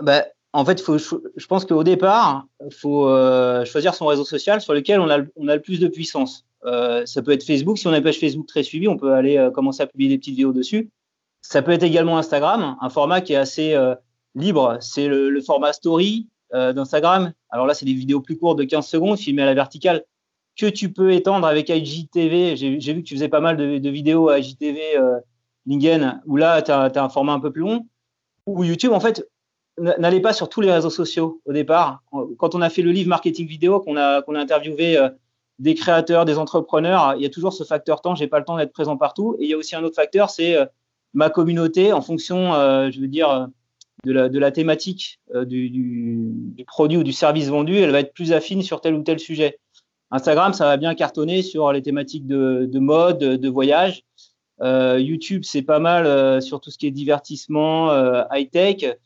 bah, 0.00 0.24
En 0.52 0.64
fait, 0.64 0.80
faut, 0.80 0.98
je 0.98 1.46
pense 1.46 1.64
qu'au 1.64 1.84
départ, 1.84 2.46
il 2.64 2.74
faut 2.74 3.06
choisir 3.64 3.94
son 3.94 4.06
réseau 4.06 4.24
social 4.24 4.60
sur 4.60 4.74
lequel 4.74 5.00
on 5.00 5.10
a, 5.10 5.18
on 5.36 5.48
a 5.48 5.56
le 5.56 5.62
plus 5.62 5.80
de 5.80 5.88
puissance. 5.88 6.44
ça 6.64 7.22
peut 7.22 7.32
être 7.32 7.44
Facebook. 7.44 7.78
Si 7.78 7.86
on 7.86 7.92
a 7.92 7.98
une 7.98 8.04
page 8.04 8.18
Facebook 8.18 8.46
très 8.46 8.62
suivie, 8.62 8.88
on 8.88 8.96
peut 8.96 9.12
aller 9.12 9.50
commencer 9.54 9.82
à 9.82 9.86
publier 9.86 10.10
des 10.10 10.18
petites 10.18 10.34
vidéos 10.34 10.52
dessus. 10.52 10.90
Ça 11.42 11.62
peut 11.62 11.72
être 11.72 11.84
également 11.84 12.18
Instagram, 12.18 12.76
un 12.80 12.90
format 12.90 13.20
qui 13.20 13.34
est 13.34 13.36
assez 13.36 13.76
libre. 14.36 14.76
C'est 14.80 15.08
le, 15.08 15.40
format 15.40 15.72
story 15.72 16.28
euh, 16.54 16.72
d'Instagram. 16.72 17.32
Alors 17.50 17.66
là, 17.66 17.74
c'est 17.74 17.86
des 17.86 17.94
vidéos 17.94 18.20
plus 18.20 18.38
courtes 18.38 18.58
de 18.58 18.64
15 18.64 18.86
secondes, 18.86 19.18
filmées 19.18 19.42
à 19.42 19.46
la 19.46 19.54
verticale, 19.54 20.04
que 20.56 20.66
tu 20.66 20.92
peux 20.92 21.12
étendre 21.12 21.46
avec 21.46 21.68
IGTV. 21.68 22.56
J'ai 22.56 22.92
vu 22.92 23.02
que 23.02 23.06
tu 23.06 23.14
faisais 23.14 23.28
pas 23.28 23.40
mal 23.40 23.56
de, 23.56 23.90
vidéos 23.90 24.28
à 24.28 24.38
IGTV, 24.38 24.98
euh, 24.98 25.18
Lingen, 25.66 26.20
où 26.26 26.36
là, 26.36 26.62
tu 26.62 26.70
as, 26.70 26.90
un 26.96 27.08
format 27.08 27.32
un 27.32 27.40
peu 27.40 27.52
plus 27.52 27.62
long. 27.62 27.86
Ou 28.46 28.64
YouTube, 28.64 28.92
en 28.92 29.00
fait, 29.00 29.28
n'allez 29.78 30.20
pas 30.20 30.32
sur 30.32 30.48
tous 30.48 30.60
les 30.60 30.72
réseaux 30.72 30.90
sociaux 30.90 31.40
au 31.44 31.52
départ. 31.52 32.02
Quand 32.38 32.54
on 32.54 32.62
a 32.62 32.70
fait 32.70 32.82
le 32.82 32.92
livre 32.92 33.08
marketing 33.08 33.46
vidéo, 33.46 33.80
qu'on 33.80 33.96
a, 33.96 34.22
interviewé 34.28 34.96
euh, 34.96 35.10
des 35.58 35.74
créateurs, 35.74 36.24
des 36.24 36.38
entrepreneurs, 36.38 37.14
il 37.16 37.22
y 37.22 37.26
a 37.26 37.30
toujours 37.30 37.52
ce 37.52 37.64
facteur 37.64 38.00
temps. 38.00 38.14
J'ai 38.14 38.28
pas 38.28 38.38
le 38.38 38.44
temps 38.44 38.56
d'être 38.56 38.72
présent 38.72 38.96
partout. 38.96 39.36
Et 39.38 39.44
il 39.44 39.50
y 39.50 39.54
a 39.54 39.56
aussi 39.56 39.76
un 39.76 39.82
autre 39.82 39.96
facteur, 39.96 40.30
c'est 40.30 40.56
euh, 40.56 40.66
ma 41.12 41.30
communauté 41.30 41.92
en 41.92 42.02
fonction, 42.02 42.52
je 42.90 43.00
veux 43.00 43.08
dire, 43.08 43.48
de 44.04 44.38
la, 44.38 44.52
thématique 44.52 45.20
euh, 45.34 45.44
du, 45.44 46.64
produit 46.66 46.98
ou 46.98 47.02
du 47.02 47.12
service 47.12 47.48
vendu, 47.48 47.76
elle 47.76 47.90
va 47.90 48.00
être 48.00 48.12
plus 48.12 48.32
affine 48.32 48.62
sur 48.62 48.80
tel 48.80 48.94
ou 48.94 49.02
tel 49.02 49.18
sujet. 49.18 49.58
Instagram, 50.10 50.52
ça 50.52 50.64
va 50.66 50.76
bien 50.76 50.94
cartonner 50.94 51.42
sur 51.42 51.72
les 51.72 51.82
thématiques 51.82 52.26
de, 52.26 52.78
mode, 52.78 53.18
de 53.18 53.48
voyage. 53.48 54.04
Euh, 54.62 54.98
YouTube, 54.98 55.42
c'est 55.44 55.62
pas 55.62 55.78
mal 55.78 56.06
euh, 56.06 56.40
sur 56.40 56.60
tout 56.60 56.70
ce 56.70 56.78
qui 56.78 56.86
est 56.86 56.90
divertissement, 56.90 57.90
high-tech. 58.32 58.96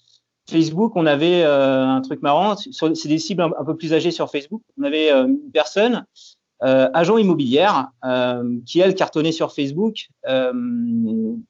Facebook, 0.49 0.92
on 0.97 1.07
avait 1.07 1.45
un 1.45 2.00
truc 2.00 2.23
marrant. 2.23 2.57
C'est 2.57 3.09
des 3.09 3.19
cibles 3.19 3.42
un, 3.42 3.64
peu 3.64 3.76
plus 3.76 3.95
âgées 3.95 4.11
sur 4.11 4.30
Facebook. 4.30 4.62
On 4.78 4.83
avait 4.83 5.11
une 5.11 5.38
personne, 5.52 6.04
agent 6.61 7.19
immobilière, 7.19 7.88
qui 8.66 8.80
elle 8.80 8.95
cartonnait 8.95 9.33
sur 9.33 9.52
Facebook 9.52 10.09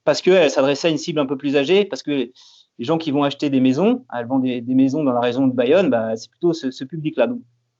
parce 0.04 0.20
qu'elle 0.20 0.50
s'adressait 0.50 0.88
à 0.88 0.90
une 0.90 0.98
cible 0.98 1.18
un 1.18 1.26
peu 1.26 1.36
plus 1.36 1.56
âgée, 1.56 1.84
parce 1.86 2.02
que 2.02 2.30
les 2.80 2.86
gens 2.86 2.96
qui 2.96 3.10
vont 3.10 3.24
acheter 3.24 3.50
des 3.50 3.60
maisons, 3.60 4.06
elles 4.12 4.26
vendent 4.26 4.44
des, 4.44 4.74
maisons 4.74 5.04
dans 5.04 5.12
la 5.12 5.20
région 5.20 5.46
de 5.46 5.52
Bayonne, 5.52 5.90
bah, 5.90 6.16
c'est 6.16 6.30
plutôt 6.30 6.54
ce, 6.54 6.84
public-là. 6.84 7.28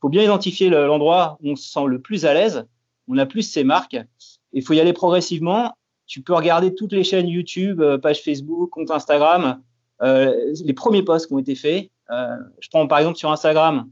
Faut 0.00 0.09
bien 0.09 0.23
identifier 0.23 0.71
l'endroit 0.71 1.38
où 1.42 1.50
on 1.50 1.57
se 1.57 1.71
sent 1.71 1.87
le 1.87 2.00
plus 2.00 2.25
à 2.25 2.35
l'aise, 2.35 2.66
on 3.09 3.19
a 3.19 3.26
plus 3.26 3.42
ses 3.42 3.64
marques. 3.64 3.99
Il 4.52 4.62
faut 4.62 4.73
y 4.73 4.80
aller 4.80 4.92
progressivement. 4.92 5.73
Tu 6.07 6.23
peux 6.23 6.35
regarder 6.35 6.75
toutes 6.75 6.92
les 6.92 7.04
chaînes 7.04 7.28
YouTube, 7.28 7.80
euh, 7.80 7.99
page 7.99 8.23
Facebook, 8.23 8.71
compte 8.71 8.90
Instagram, 8.90 9.62
euh, 10.02 10.52
les 10.64 10.73
premiers 10.73 11.02
posts 11.02 11.28
qui 11.28 11.35
ont 11.35 11.38
été 11.38 11.54
faits. 11.54 11.90
Euh, 12.11 12.37
je 12.59 12.69
prends 12.69 12.87
par 12.88 12.99
exemple 12.99 13.16
sur 13.16 13.30
Instagram, 13.30 13.88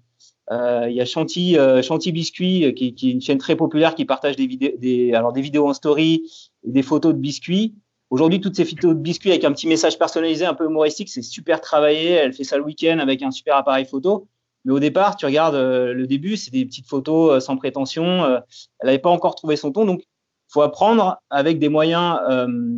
il 0.51 0.93
y 0.93 1.01
a 1.01 1.05
Chanty, 1.05 1.57
Chanty 1.83 2.11
Biscuit, 2.11 2.73
qui, 2.75 2.87
est 2.87 3.03
une 3.03 3.21
chaîne 3.21 3.37
très 3.37 3.55
populaire 3.55 3.95
qui 3.95 4.07
partage 4.07 4.35
des, 4.35 4.47
vidéos, 4.47 5.15
alors 5.15 5.35
des 5.35 5.43
vidéos 5.43 5.69
en 5.69 5.75
story, 5.75 6.23
des 6.65 6.83
photos 6.83 7.13
de 7.13 7.19
biscuits. 7.19 7.75
Aujourd'hui, 8.09 8.41
toutes 8.41 8.57
ces 8.57 8.65
photos 8.65 8.95
de 8.95 9.01
biscuits 9.01 9.31
avec 9.31 9.45
un 9.45 9.53
petit 9.53 9.67
message 9.67 9.99
personnalisé 9.99 10.47
un 10.47 10.55
peu 10.55 10.65
humoristique, 10.65 11.11
c'est 11.11 11.21
super 11.21 11.61
travaillé. 11.61 12.13
Elle 12.13 12.33
fait 12.33 12.45
ça 12.45 12.57
le 12.57 12.65
week-end 12.65 12.99
avec 12.99 13.23
un 13.23 13.31
super 13.31 13.57
appareil 13.57 13.85
photo. 13.85 14.27
Mais 14.69 14.75
au 14.75 14.81
départ, 14.81 15.17
tu 15.17 15.25
regardes 15.25 15.55
euh, 15.55 15.95
le 15.95 16.07
début, 16.07 16.37
c'est 16.37 16.51
des 16.51 16.67
petites 16.67 16.87
photos 16.87 17.31
euh, 17.31 17.41
sans 17.41 17.57
prétention. 17.57 18.05
Euh, 18.25 18.41
elle 18.81 18.89
n'avait 18.89 18.99
pas 18.99 19.09
encore 19.09 19.35
trouvé 19.35 19.57
son 19.57 19.73
ton. 19.73 19.87
Donc, 19.87 20.03
il 20.03 20.53
faut 20.53 20.61
apprendre 20.61 21.17
avec 21.31 21.59
des 21.59 21.71
moyens, 21.71 22.19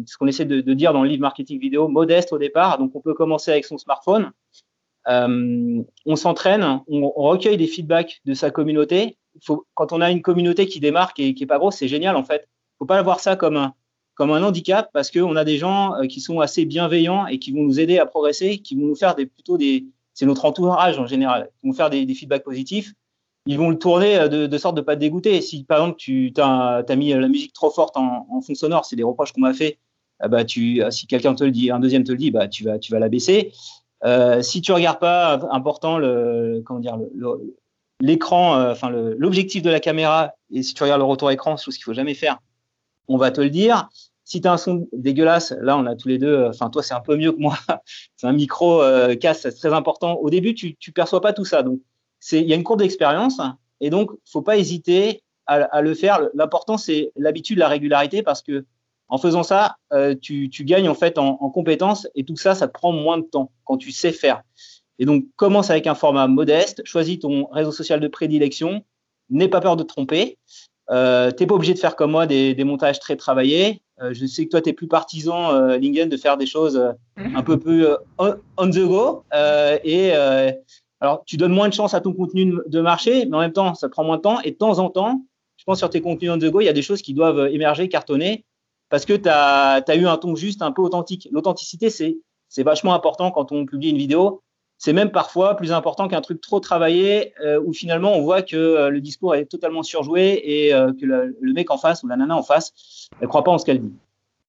ce 0.06 0.16
qu'on 0.16 0.26
essaie 0.26 0.44
de, 0.44 0.60
dire 0.74 0.92
dans 0.92 1.02
le 1.02 1.08
livre 1.08 1.22
marketing 1.22 1.60
vidéo, 1.60 1.86
modeste 1.86 2.32
au 2.32 2.38
départ. 2.38 2.78
Donc, 2.78 2.92
on 2.94 3.00
peut 3.00 3.14
commencer 3.14 3.50
avec 3.52 3.64
son 3.64 3.78
smartphone. 3.78 4.32
on 5.06 6.16
s'entraîne, 6.16 6.80
on, 6.88 7.10
recueille 7.10 7.56
des 7.56 7.68
feedbacks 7.68 8.22
de 8.24 8.34
sa 8.34 8.50
communauté. 8.50 9.18
Quand 9.74 9.92
on 9.92 10.00
a 10.00 10.10
une 10.10 10.20
communauté 10.20 10.66
qui 10.66 10.80
démarque 10.80 11.20
et 11.20 11.32
qui 11.32 11.44
est 11.44 11.46
pas 11.46 11.58
grosse, 11.58 11.76
c'est 11.76 11.86
génial 11.86 12.16
en 12.16 12.24
fait. 12.24 12.48
Faut 12.80 12.86
pas 12.86 13.00
voir 13.02 13.20
ça 13.20 13.36
comme 13.36 13.56
un, 13.56 13.72
comme 14.14 14.32
un 14.32 14.42
handicap 14.42 14.90
parce 14.92 15.12
qu'on 15.12 15.36
a 15.36 15.44
des 15.44 15.58
gens 15.58 15.94
qui 16.08 16.20
sont 16.20 16.40
assez 16.40 16.64
bienveillants 16.64 17.28
et 17.28 17.38
qui 17.38 17.52
vont 17.52 17.62
nous 17.62 17.78
aider 17.78 18.00
à 18.00 18.06
progresser, 18.06 18.58
qui 18.58 18.74
vont 18.74 18.86
nous 18.86 18.96
faire 18.96 19.14
des, 19.14 19.26
plutôt 19.26 19.58
des. 19.58 19.86
C'est 20.20 20.26
notre 20.26 20.44
entourage 20.44 20.98
en 20.98 21.06
général, 21.06 21.48
qui 21.58 21.66
vont 21.66 21.72
faire 21.72 21.88
des, 21.88 22.06
feedbacks 22.12 22.44
positifs. 22.44 22.92
Ils 23.46 23.56
vont 23.56 23.70
le 23.70 23.78
tourner 23.78 24.18
euh, 24.18 24.28
de, 24.28 24.58
sorte 24.58 24.76
de 24.76 24.82
pas 24.82 24.94
te 24.94 25.00
dégoûter. 25.00 25.40
Si 25.40 25.64
par 25.64 25.78
exemple 25.78 25.96
tu 25.96 26.30
as, 26.36 26.84
mis 26.94 27.14
la 27.14 27.26
musique 27.26 27.54
trop 27.54 27.70
forte 27.70 27.96
en, 27.96 28.42
fond 28.42 28.54
sonore, 28.54 28.84
c'est 28.84 28.96
des 28.96 29.02
reproches 29.02 29.32
qu'on 29.32 29.40
m'a 29.40 29.54
fait. 29.54 29.78
Ah 30.18 30.28
bah 30.28 30.44
tu, 30.44 30.82
si 30.90 31.06
quelqu'un 31.06 31.34
te 31.34 31.42
le 31.42 31.50
dit, 31.50 31.70
un 31.70 31.80
deuxième 31.80 32.04
te 32.04 32.12
le 32.12 32.18
dit, 32.18 32.30
bah 32.30 32.48
tu 32.48 32.64
vas, 32.64 32.78
tu 32.78 32.92
vas 32.92 32.98
la 32.98 33.08
baisser. 33.08 33.52
Euh, 34.04 34.42
si 34.42 34.60
tu 34.60 34.72
regardes 34.72 34.98
pas 34.98 35.40
important 35.52 35.96
le, 35.96 36.62
comment 36.66 36.80
dire, 36.80 36.98
l'écran, 38.02 38.70
enfin 38.70 38.90
l'objectif 38.90 39.62
de 39.62 39.70
la 39.70 39.80
caméra, 39.80 40.34
et 40.50 40.62
si 40.62 40.74
tu 40.74 40.82
regardes 40.82 41.00
le 41.00 41.06
retour 41.06 41.30
écran, 41.30 41.56
chose 41.56 41.76
qu'il 41.76 41.84
faut 41.84 41.94
jamais 41.94 42.12
faire, 42.12 42.40
on 43.08 43.16
va 43.16 43.30
te 43.30 43.40
le 43.40 43.48
dire. 43.48 43.88
Si 44.30 44.40
tu 44.40 44.46
as 44.46 44.52
un 44.52 44.58
son 44.58 44.86
dégueulasse, 44.92 45.52
là, 45.60 45.76
on 45.76 45.86
a 45.86 45.96
tous 45.96 46.06
les 46.06 46.18
deux, 46.18 46.32
euh, 46.32 46.50
enfin, 46.50 46.70
toi, 46.70 46.84
c'est 46.84 46.94
un 46.94 47.00
peu 47.00 47.16
mieux 47.16 47.32
que 47.32 47.40
moi. 47.40 47.58
c'est 48.16 48.28
un 48.28 48.32
micro 48.32 48.80
euh, 48.80 49.16
casse, 49.16 49.40
c'est 49.40 49.50
très 49.50 49.72
important. 49.72 50.18
Au 50.18 50.30
début, 50.30 50.54
tu 50.54 50.76
ne 50.86 50.92
perçois 50.92 51.20
pas 51.20 51.32
tout 51.32 51.44
ça. 51.44 51.64
Donc, 51.64 51.80
il 52.30 52.46
y 52.46 52.52
a 52.52 52.54
une 52.54 52.62
courbe 52.62 52.78
d'expérience 52.78 53.40
et 53.80 53.90
donc, 53.90 54.12
faut 54.24 54.40
pas 54.40 54.56
hésiter 54.56 55.24
à, 55.46 55.82
le 55.82 55.94
faire. 55.94 56.20
L'important, 56.34 56.78
c'est 56.78 57.10
l'habitude, 57.16 57.58
la 57.58 57.66
régularité 57.66 58.22
parce 58.22 58.40
que 58.40 58.64
en 59.08 59.18
faisant 59.18 59.42
ça, 59.42 59.78
euh, 59.92 60.14
tu, 60.14 60.48
gagnes 60.60 60.88
en 60.88 60.94
fait 60.94 61.18
en, 61.18 61.38
en 61.40 61.50
compétences 61.50 62.06
et 62.14 62.22
tout 62.22 62.36
ça, 62.36 62.54
ça 62.54 62.68
te 62.68 62.72
prend 62.72 62.92
moins 62.92 63.18
de 63.18 63.24
temps 63.24 63.50
quand 63.64 63.78
tu 63.78 63.90
sais 63.90 64.12
faire. 64.12 64.42
Et 65.00 65.06
donc, 65.06 65.24
commence 65.34 65.70
avec 65.70 65.88
un 65.88 65.96
format 65.96 66.28
modeste, 66.28 66.82
choisis 66.84 67.18
ton 67.18 67.46
réseau 67.46 67.72
social 67.72 67.98
de 67.98 68.06
prédilection, 68.06 68.84
n'aie 69.28 69.48
pas 69.48 69.60
peur 69.60 69.74
de 69.74 69.82
te 69.82 69.88
tromper. 69.88 70.38
Euh, 70.90 71.30
t'es 71.30 71.46
pas 71.46 71.54
obligé 71.54 71.74
de 71.74 71.78
faire 71.78 71.94
comme 71.94 72.10
moi 72.10 72.26
des, 72.26 72.64
montages 72.64 72.98
très 72.98 73.16
travaillés. 73.16 73.82
Euh, 74.00 74.12
je 74.12 74.26
sais 74.26 74.44
que 74.44 74.50
toi, 74.50 74.60
tu 74.60 74.70
es 74.70 74.72
plus 74.72 74.88
partisan, 74.88 75.52
euh, 75.52 75.78
Lingen, 75.78 76.08
de 76.08 76.16
faire 76.16 76.36
des 76.36 76.46
choses 76.46 76.76
euh, 76.76 76.92
un 77.16 77.42
peu 77.42 77.58
plus 77.58 77.86
on, 78.18 78.70
the 78.70 78.80
go. 78.80 79.24
et 79.84 80.12
alors, 81.02 81.24
tu 81.24 81.38
donnes 81.38 81.52
moins 81.52 81.68
de 81.68 81.72
chance 81.72 81.94
à 81.94 82.00
ton 82.02 82.12
contenu 82.12 82.58
de 82.66 82.80
marché, 82.80 83.24
mais 83.24 83.36
en 83.36 83.40
même 83.40 83.52
temps, 83.52 83.74
ça 83.74 83.88
prend 83.88 84.04
moins 84.04 84.18
de 84.18 84.22
temps. 84.22 84.40
Et 84.42 84.50
de 84.50 84.56
temps 84.56 84.78
en 84.78 84.90
temps, 84.90 85.22
je 85.56 85.64
pense 85.64 85.78
sur 85.78 85.88
tes 85.88 86.02
contenus 86.02 86.30
on 86.30 86.38
the 86.38 86.50
go, 86.50 86.60
il 86.60 86.64
y 86.64 86.68
a 86.68 86.74
des 86.74 86.82
choses 86.82 87.00
qui 87.00 87.14
doivent 87.14 87.48
émerger, 87.48 87.88
cartonner, 87.88 88.44
parce 88.90 89.06
que 89.06 89.14
tu 89.14 89.28
as, 89.28 89.82
as, 89.86 89.96
eu 89.96 90.06
un 90.06 90.16
ton 90.18 90.34
juste, 90.34 90.60
un 90.60 90.72
peu 90.72 90.82
authentique. 90.82 91.28
L'authenticité, 91.32 91.88
c'est 91.88 92.62
vachement 92.62 92.94
important 92.94 93.30
quand 93.30 93.52
on 93.52 93.64
publie 93.64 93.90
une 93.90 93.96
vidéo 93.96 94.42
c'est 94.80 94.94
même 94.94 95.10
parfois 95.10 95.56
plus 95.56 95.72
important 95.72 96.08
qu'un 96.08 96.22
truc 96.22 96.40
trop 96.40 96.58
travaillé 96.58 97.34
euh, 97.44 97.60
où 97.62 97.74
finalement 97.74 98.14
on 98.14 98.22
voit 98.22 98.40
que 98.40 98.56
euh, 98.56 98.88
le 98.88 99.02
discours 99.02 99.34
est 99.34 99.44
totalement 99.44 99.82
surjoué 99.82 100.40
et 100.42 100.74
euh, 100.74 100.92
que 100.98 101.04
le, 101.04 101.52
mec 101.52 101.70
en 101.70 101.76
face 101.76 102.02
ou 102.02 102.08
la 102.08 102.16
nana 102.16 102.34
en 102.34 102.42
face 102.42 102.72
ne 103.20 103.26
croit 103.26 103.44
pas 103.44 103.50
en 103.50 103.58
ce 103.58 103.66
qu'elle 103.66 103.82
dit. 103.82 103.92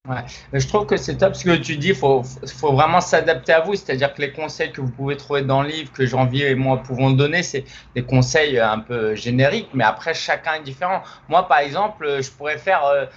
Ouais, 0.09 0.23
je 0.53 0.65
trouve 0.67 0.85
que 0.85 0.95
c'est 0.95 1.17
top 1.17 1.35
ce 1.35 1.43
que 1.43 1.55
tu 1.57 1.75
dis. 1.75 1.89
Il 1.89 1.95
faut, 1.95 2.23
vraiment 2.71 3.01
s'adapter 3.01 3.51
à 3.51 3.59
vous. 3.59 3.75
C'est-à-dire 3.75 4.13
que 4.13 4.21
les 4.21 4.31
conseils 4.31 4.71
que 4.71 4.81
vous 4.81 4.89
pouvez 4.89 5.15
trouver 5.15 5.43
dans 5.43 5.61
le 5.61 5.69
livre, 5.69 5.91
que 5.91 6.07
Janvier 6.07 6.49
et 6.49 6.55
moi 6.55 6.77
pouvons 6.77 7.11
donner, 7.11 7.43
c'est 7.43 7.65
des 7.93 8.01
conseils 8.01 8.57
un 8.57 8.79
peu 8.79 9.13
génériques, 9.13 9.69
mais 9.75 9.83
après, 9.83 10.15
chacun 10.15 10.55
est 10.55 10.63
différent. 10.63 11.03
Moi, 11.29 11.47
par 11.47 11.59
exemple, 11.59 12.19
je 12.19 12.31
pourrais 12.31 12.57
faire 12.57 13.09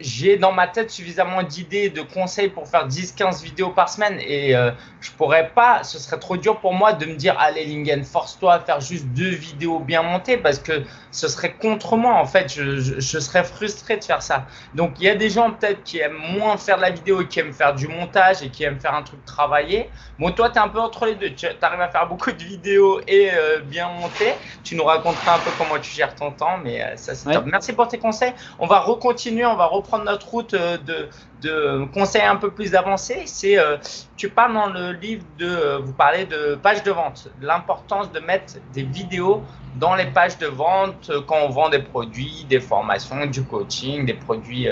j'ai 0.00 0.36
dans 0.36 0.52
ma 0.52 0.68
tête 0.68 0.90
suffisamment 0.90 1.42
d'idées, 1.42 1.88
de 1.88 2.02
conseils 2.02 2.50
pour 2.50 2.68
faire 2.68 2.86
10-15 2.86 3.42
vidéos 3.42 3.70
par 3.70 3.88
semaine 3.88 4.18
et 4.20 4.54
euh, 4.54 4.70
je 5.00 5.10
pourrais 5.12 5.48
pas, 5.48 5.82
ce 5.82 5.98
serait 5.98 6.18
trop 6.18 6.36
dur 6.36 6.60
pour 6.60 6.74
moi 6.74 6.92
de 6.92 7.06
me 7.06 7.14
dire 7.14 7.36
allez 7.38 7.64
Lingen, 7.64 8.04
force-toi 8.04 8.54
à 8.54 8.60
faire 8.60 8.80
juste 8.80 9.06
deux 9.06 9.30
vidéos 9.30 9.78
bien 9.78 10.02
montées 10.02 10.36
parce 10.36 10.58
que 10.58 10.82
ce 11.10 11.26
serait 11.26 11.54
contre 11.54 11.96
moi 11.96 12.14
en 12.14 12.26
fait, 12.26 12.52
je, 12.52 12.80
je, 12.80 13.18
serais 13.18 13.44
frustré 13.44 13.96
de 13.96 14.04
faire 14.04 14.22
ça. 14.22 14.44
Donc 14.74 14.92
il 14.98 15.04
y 15.04 15.08
a 15.08 15.14
des 15.14 15.30
gens 15.30 15.50
peut-être 15.50 15.82
qui 15.84 16.00
aiment 16.00 16.20
moins 16.36 16.58
faire 16.58 16.76
de 16.76 16.82
la 16.82 16.90
vidéo 16.90 17.22
et 17.22 17.28
qui 17.28 17.40
aiment 17.40 17.54
faire 17.54 17.74
du 17.74 17.88
montage 17.88 18.42
et 18.42 18.50
qui 18.50 18.64
aiment 18.64 18.80
faire 18.80 18.94
un 18.94 19.02
truc 19.02 19.24
travaillé. 19.24 19.88
Bon 20.18 20.30
toi 20.32 20.50
tu 20.50 20.56
es 20.56 20.60
un 20.60 20.68
peu 20.68 20.80
entre 20.80 21.06
les 21.06 21.14
deux, 21.14 21.30
tu 21.30 21.46
arrives 21.62 21.80
à 21.80 21.88
faire 21.88 22.06
beaucoup 22.06 22.32
de 22.32 22.42
vidéos 22.42 23.00
et 23.08 23.30
euh, 23.32 23.60
bien 23.60 23.88
montées. 23.88 24.34
Tu 24.64 24.76
nous 24.76 24.84
raconteras 24.84 25.36
un 25.36 25.38
peu 25.38 25.50
comment 25.56 25.78
tu 25.80 25.90
gères 25.90 26.14
ton 26.14 26.30
temps 26.30 26.58
mais 26.62 26.82
euh, 26.82 26.96
ça 26.96 27.14
c'est 27.14 27.32
top. 27.32 27.46
Merci 27.46 27.72
pour 27.72 27.88
tes 27.88 27.98
conseils. 27.98 28.34
On 28.58 28.66
va 28.66 28.80
recontinuer, 28.80 29.46
on 29.46 29.56
va 29.56 29.61
reprendre 29.66 30.04
notre 30.04 30.28
route 30.28 30.54
euh, 30.54 30.76
de, 30.78 31.08
de 31.42 31.84
conseils 31.92 32.22
un 32.22 32.36
peu 32.36 32.50
plus 32.50 32.74
avancés. 32.74 33.22
C'est, 33.26 33.58
euh, 33.58 33.76
tu 34.16 34.28
parles 34.28 34.54
dans 34.54 34.66
le 34.66 34.92
livre 34.92 35.24
de, 35.38 35.46
euh, 35.46 35.78
vous 35.78 35.92
parlez 35.92 36.24
de 36.26 36.54
pages 36.54 36.82
de 36.82 36.90
vente, 36.90 37.28
l'importance 37.40 38.10
de 38.12 38.20
mettre 38.20 38.54
des 38.72 38.82
vidéos 38.82 39.42
dans 39.78 39.94
les 39.94 40.06
pages 40.06 40.38
de 40.38 40.46
vente 40.46 41.10
quand 41.26 41.38
on 41.44 41.48
vend 41.48 41.68
des 41.70 41.80
produits, 41.80 42.46
des 42.48 42.60
formations, 42.60 43.26
du 43.26 43.42
coaching, 43.42 44.04
des 44.04 44.14
produits 44.14 44.68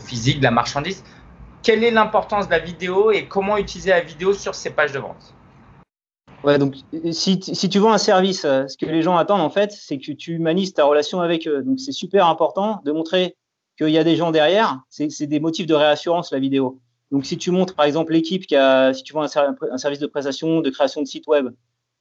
physiques, 0.00 0.38
de 0.38 0.44
la 0.44 0.50
marchandise. 0.50 1.04
Quelle 1.62 1.84
est 1.84 1.92
l'importance 1.92 2.46
de 2.46 2.50
la 2.50 2.58
vidéo 2.58 3.12
et 3.12 3.26
comment 3.26 3.56
utiliser 3.56 3.90
la 3.90 4.00
vidéo 4.00 4.32
sur 4.32 4.56
ces 4.56 4.70
pages 4.70 4.92
de 4.92 4.98
vente? 4.98 5.34
Ouais, 6.44 6.58
donc 6.58 6.74
si, 7.12 7.40
si, 7.42 7.68
tu 7.68 7.78
vends 7.78 7.92
un 7.92 7.98
service, 7.98 8.42
ce 8.42 8.76
que 8.76 8.86
les 8.86 9.02
gens 9.02 9.16
attendent 9.16 9.40
en 9.40 9.50
fait, 9.50 9.72
c'est 9.72 9.98
que 9.98 10.12
tu 10.12 10.32
humanises 10.32 10.74
ta 10.74 10.84
relation 10.84 11.20
avec 11.20 11.46
eux. 11.48 11.62
Donc 11.62 11.80
c'est 11.80 11.92
super 11.92 12.26
important 12.26 12.80
de 12.84 12.92
montrer 12.92 13.36
qu'il 13.76 13.90
y 13.90 13.98
a 13.98 14.04
des 14.04 14.16
gens 14.16 14.30
derrière, 14.30 14.80
c'est 14.88 15.26
des 15.26 15.40
motifs 15.40 15.66
de 15.66 15.74
réassurance, 15.74 16.32
la 16.32 16.38
vidéo. 16.38 16.80
Donc, 17.12 17.24
si 17.24 17.38
tu 17.38 17.50
montres, 17.50 17.74
par 17.74 17.86
exemple, 17.86 18.12
l'équipe 18.12 18.46
qui 18.46 18.56
a, 18.56 18.92
si 18.92 19.02
tu 19.02 19.12
vois 19.12 19.24
un, 19.24 19.78
service 19.78 20.00
de 20.00 20.06
prestation, 20.06 20.60
de 20.60 20.70
création 20.70 21.02
de 21.02 21.06
site 21.06 21.26
web, 21.28 21.50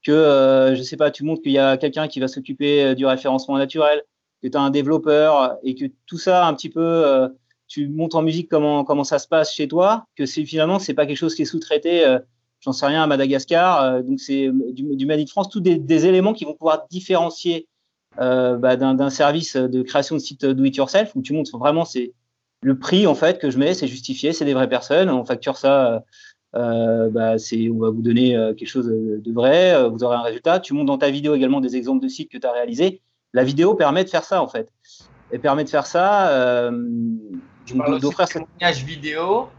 que, 0.04 0.12
euh, 0.12 0.76
je 0.76 0.82
sais 0.82 0.98
pas, 0.98 1.12
tu 1.12 1.24
montres 1.24 1.42
qu'il 1.42 1.52
y 1.52 1.60
a 1.60 1.78
quelqu'un 1.78 2.08
qui 2.08 2.20
va 2.20 2.28
s'occuper 2.28 2.84
euh, 2.84 2.96
du 2.96 3.06
référencement 3.06 3.58
naturel, 3.58 4.04
que 4.42 4.48
tu 4.48 4.58
as 4.58 4.62
un 4.62 4.70
développeur 4.70 5.58
et 5.64 5.76
que 5.76 5.86
tout 6.06 6.18
ça, 6.18 6.48
un 6.48 6.54
petit 6.54 6.70
peu, 6.70 6.82
euh, 6.82 7.28
tu 7.68 7.88
montres 7.88 8.16
en 8.16 8.22
musique 8.22 8.50
comment, 8.50 8.84
comment 8.84 9.04
ça 9.04 9.20
se 9.20 9.28
passe 9.28 9.54
chez 9.54 9.68
toi, 9.68 10.06
que 10.16 10.26
c'est 10.26 10.46
finalement, 10.46 10.80
c'est 10.80 10.94
pas 10.94 11.06
quelque 11.06 11.18
chose 11.18 11.36
qui 11.36 11.44
est 11.44 11.46
sous-traité, 11.46 12.06
euh, 12.06 12.20
j'en 12.62 12.72
sais 12.72 12.86
rien, 12.86 13.04
à 13.04 13.08
Madagascar, 13.08 14.04
donc 14.04 14.20
c'est 14.20 14.50
du, 14.72 14.96
du 14.96 15.12
in 15.12 15.26
France, 15.28 15.50
tous 15.50 15.60
des, 15.60 15.78
des, 15.78 16.06
éléments 16.08 16.34
qui 16.34 16.46
vont 16.46 16.54
pouvoir 16.56 16.88
différencier 16.90 17.68
bah, 18.18 18.76
d'un 18.76 19.10
service 19.10 19.56
de 19.56 19.82
création 19.82 20.16
de 20.16 20.22
site 20.22 20.46
do 20.46 20.64
it 20.64 20.76
yourself, 20.76 21.16
où 21.16 21.22
tu 21.22 21.34
montres 21.34 21.58
vraiment, 21.58 21.86
c'est 21.86 22.14
le 22.62 22.78
prix 22.78 23.06
en 23.08 23.16
fait 23.16 23.40
que 23.40 23.50
je 23.50 23.58
mets, 23.58 23.74
c'est 23.74 23.88
justifié, 23.88 24.34
c'est 24.34 24.46
des 24.46 24.54
vraies 24.54 24.70
personnes, 24.70 25.10
on 25.10 25.24
facture 25.26 25.58
ça. 25.58 26.04
Euh, 26.56 27.10
bah, 27.10 27.38
c'est, 27.38 27.70
on 27.70 27.80
va 27.80 27.90
vous 27.90 28.02
donner 28.02 28.36
euh, 28.36 28.54
quelque 28.54 28.70
chose 28.70 28.88
de 28.88 29.34
vrai, 29.34 29.74
euh, 29.74 29.90
vous 29.90 30.04
aurez 30.04 30.16
un 30.16 30.22
résultat. 30.22 30.60
Tu 30.60 30.74
montes 30.74 30.88
dans 30.88 30.98
ta 30.98 31.10
vidéo 31.10 31.36
également 31.36 31.60
des 31.60 31.76
exemples 31.76 32.02
de 32.02 32.08
sites 32.08 32.32
que 32.32 32.38
tu 32.38 32.48
as 32.48 32.52
réalisés. 32.52 33.02
La 33.34 33.44
vidéo 33.44 33.76
permet 33.76 34.04
de 34.04 34.10
faire 34.10 34.24
ça 34.24 34.42
en 34.42 34.48
fait. 34.48 34.70
Elle 35.32 35.42
permet 35.42 35.66
de 35.66 35.70
faire 35.70 35.86
ça, 35.86 36.30
euh, 36.30 36.72
d'offrir 38.00 38.28
témoignage 38.28 38.86
vidéo. 38.86 39.50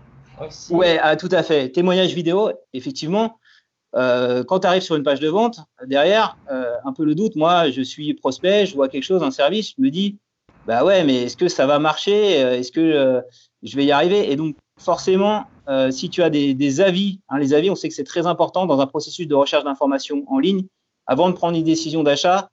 Aussi. 0.41 0.73
Ouais, 0.73 0.99
ah, 1.03 1.17
tout 1.17 1.29
à 1.33 1.43
fait. 1.43 1.71
Témoignage 1.71 2.15
vidéo, 2.15 2.51
effectivement. 2.73 3.39
Euh, 3.95 4.45
quand 4.45 4.61
tu 4.61 4.67
arrives 4.67 4.83
sur 4.83 4.97
une 4.97 5.03
page 5.03 5.21
de 5.21 5.29
vente, 5.29 5.61
derrière, 5.87 6.37
euh, 6.51 6.75
un 6.85 6.93
peu 6.93 7.05
le 7.05 7.15
doute, 7.15 7.37
moi, 7.37 7.71
je 7.71 7.83
suis 7.83 8.13
prospect, 8.15 8.67
je 8.67 8.75
vois 8.75 8.89
quelque 8.89 9.05
chose, 9.05 9.23
un 9.23 9.31
service, 9.31 9.75
je 9.77 9.83
me 9.83 9.91
dis, 9.91 10.19
bah 10.67 10.85
ouais, 10.85 11.05
mais 11.05 11.25
est-ce 11.25 11.37
que 11.37 11.49
ça 11.49 11.67
va 11.67 11.79
marcher 11.79 12.33
Est-ce 12.33 12.73
que 12.73 12.81
euh, 12.81 13.21
je 13.63 13.77
vais 13.77 13.85
y 13.85 13.93
arriver? 13.93 14.31
Et 14.31 14.37
donc, 14.37 14.57
forcément, 14.79 15.45
euh, 15.69 15.91
si 15.91 16.11
tu 16.11 16.23
as 16.23 16.31
des, 16.31 16.55
des 16.55 16.81
avis, 16.81 17.21
hein, 17.29 17.39
les 17.39 17.55
avis, 17.55 17.71
on 17.71 17.75
sait 17.75 17.89
que 17.89 17.95
c'est 17.95 18.05
très 18.05 18.27
important 18.27 18.67
dans 18.67 18.81
un 18.81 18.87
processus 18.87 19.27
de 19.27 19.35
recherche 19.35 19.65
d'informations 19.65 20.25
en 20.29 20.39
ligne. 20.39 20.65
Avant 21.07 21.29
de 21.31 21.35
prendre 21.35 21.57
une 21.57 21.65
décision 21.65 22.03
d'achat, 22.03 22.51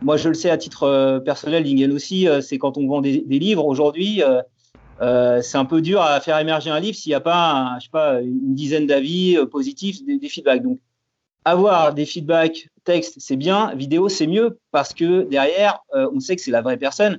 moi, 0.00 0.16
je 0.16 0.28
le 0.28 0.34
sais 0.34 0.50
à 0.50 0.56
titre 0.56 0.84
euh, 0.84 1.20
personnel, 1.20 1.64
Lingen 1.64 1.92
aussi, 1.92 2.28
euh, 2.28 2.40
c'est 2.40 2.58
quand 2.58 2.76
on 2.76 2.88
vend 2.88 3.00
des, 3.00 3.20
des 3.20 3.38
livres 3.38 3.64
aujourd'hui, 3.64 4.22
c'est 5.00 5.58
un 5.58 5.64
peu 5.64 5.80
dur 5.80 6.00
à 6.00 6.20
faire 6.20 6.38
émerger 6.38 6.70
un 6.70 6.80
livre 6.80 6.96
s'il 6.96 7.10
n'y 7.10 7.14
a 7.14 7.20
pas, 7.20 7.50
un, 7.50 7.78
je 7.78 7.84
sais 7.84 7.90
pas, 7.90 8.20
une 8.20 8.54
dizaine 8.54 8.86
d'avis 8.86 9.36
positifs, 9.50 10.04
des, 10.04 10.28
feedbacks. 10.28 10.62
Donc, 10.62 10.78
avoir 11.44 11.92
des 11.92 12.06
feedbacks 12.06 12.68
texte, 12.84 13.16
c'est 13.18 13.36
bien, 13.36 13.74
vidéo, 13.74 14.08
c'est 14.08 14.26
mieux 14.26 14.60
parce 14.70 14.94
que 14.94 15.22
derrière, 15.22 15.80
on 15.92 16.20
sait 16.20 16.36
que 16.36 16.42
c'est 16.42 16.50
la 16.50 16.62
vraie 16.62 16.76
personne. 16.76 17.18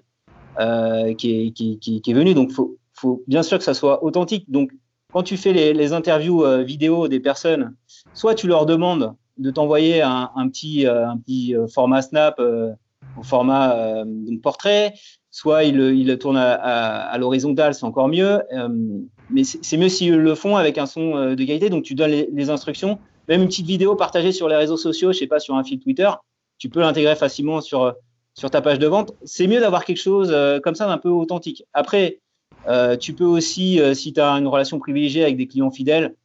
Euh, 0.60 1.16
qui, 1.16 1.48
est, 1.48 1.52
qui, 1.52 1.80
qui, 1.80 2.02
qui, 2.02 2.12
est 2.12 2.14
venu. 2.14 2.36
Donc, 2.36 2.52
faut, 2.52 2.78
faut 2.94 3.24
bien 3.28 3.42
sûr 3.42 3.58
que 3.58 3.64
ça 3.64 3.74
soit 3.74 4.04
authentique. 4.04 4.50
Donc, 4.52 4.72
quand 5.12 5.24
tu 5.24 5.38
fais 5.38 5.54
les, 5.54 5.94
interviews 5.94 6.44
euh, 6.44 6.64
vidéo 6.64 7.08
des 7.08 7.20
personnes, 7.20 7.76
soit 8.14 8.36
tu 8.36 8.48
leur 8.48 8.66
demandes 8.66 9.16
de 9.38 9.52
t'envoyer 9.52 10.02
un, 10.02 10.30
petit, 10.50 10.86
euh, 10.86 11.08
un 11.08 11.18
petit 11.18 11.56
euh, 11.56 11.68
format 11.68 12.02
Snap 12.02 12.40
au 12.40 13.24
format 13.24 14.04
portrait, 14.42 14.94
soit 15.34 15.66
ils, 15.66 15.78
ils 15.78 16.18
tournent 16.18 16.38
à, 16.38 16.54
à, 16.54 17.10
à 17.10 17.18
l'horizontale, 17.18 17.74
c'est 17.74 17.84
encore 17.84 18.08
mieux. 18.08 18.40
mais 19.30 19.44
c'est 19.44 19.78
mieux 19.78 19.90
s'ils 19.90 20.16
le 20.16 20.36
font 20.36 20.56
avec 20.56 20.78
un 20.78 20.86
son 20.86 21.36
de 21.36 21.44
qualité. 21.44 21.70
Donc, 21.70 21.84
tu 21.84 21.96
donnes 21.96 22.12
les, 22.32 22.50
instructions. 22.50 23.00
Même 23.28 23.42
une 23.42 23.48
petite 23.48 23.66
vidéo 23.66 23.96
partagée 23.96 24.32
sur 24.32 24.48
les 24.48 24.56
réseaux 24.56 24.78
sociaux, 24.78 25.12
je 25.12 25.18
sais 25.18 25.28
pas, 25.28 25.40
sur 25.40 25.56
un 25.56 25.64
fil 25.64 25.80
Twitter, 25.80 26.10
tu 26.58 26.70
peux 26.70 26.82
l'intégrer 26.82 27.16
facilement 27.16 27.60
sur 27.60 27.96
sur 28.34 28.50
ta 28.50 28.62
page 28.62 28.80
de 28.80 28.88
vente, 28.88 29.14
c'est 29.24 29.48
mieux 29.48 29.60
d'avoir 29.60 29.86
quelque 29.86 30.02
chose 30.02 30.30
euh, 30.32 30.60
comme 30.60 30.76
ça 30.76 30.88
d'un 30.88 30.98
peu 30.98 31.10
authentique. 31.10 31.66
Après, 31.74 32.20
euh, 32.68 32.98
tu 32.98 33.14
peux 33.14 33.26
aussi, 33.26 33.80
euh, 33.80 33.94
si 33.94 34.14
tu 34.14 34.20
as 34.20 34.32
une 34.32 34.48
relation 34.48 34.80
privilégiée 34.80 35.24
avec 35.24 35.38
des 35.38 35.48
clients 35.48 35.72
fidèles, 35.72 36.16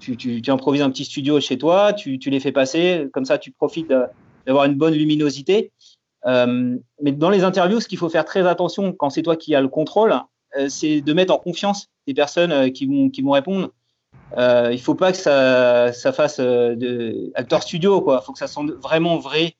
tu, 0.00 0.16
tu, 0.16 0.42
tu, 0.42 0.50
improvises 0.50 0.82
un 0.82 0.90
petit 0.90 1.04
studio 1.04 1.38
chez 1.38 1.56
toi, 1.56 1.92
tu, 1.92 2.18
tu 2.18 2.30
les 2.30 2.40
fais 2.40 2.50
passer, 2.50 3.06
comme 3.12 3.24
ça 3.24 3.38
tu 3.38 3.52
profites 3.52 3.88
d'avoir 4.44 4.64
une 4.64 4.74
bonne 4.74 4.94
luminosité. 4.94 5.70
Mais 6.24 7.12
dans 7.12 7.30
les 7.30 7.44
interviews, 7.44 7.80
ce 7.80 7.88
qu'il 7.88 7.98
faut 7.98 8.08
faire 8.08 8.24
très 8.24 8.46
attention 8.46 8.92
quand 8.92 9.10
c'est 9.10 9.22
toi 9.22 9.36
qui 9.36 9.54
as 9.54 9.60
le 9.60 9.68
contrôle, 9.68 10.14
c'est 10.68 11.00
de 11.00 11.12
mettre 11.12 11.32
en 11.32 11.38
confiance 11.38 11.88
les 12.06 12.14
personnes 12.14 12.72
qui 12.72 12.86
vont, 12.86 13.10
qui 13.10 13.22
vont 13.22 13.32
répondre. 13.32 13.70
Euh, 14.36 14.70
il 14.72 14.80
faut 14.80 14.94
pas 14.94 15.12
que 15.12 15.18
ça, 15.18 15.92
ça 15.92 16.12
fasse 16.12 16.40
acteur 17.34 17.62
studio, 17.62 18.00
quoi. 18.00 18.20
Il 18.22 18.26
faut 18.26 18.32
que 18.32 18.38
ça 18.38 18.46
sente 18.46 18.70
vraiment 18.72 19.18
vrai. 19.18 19.54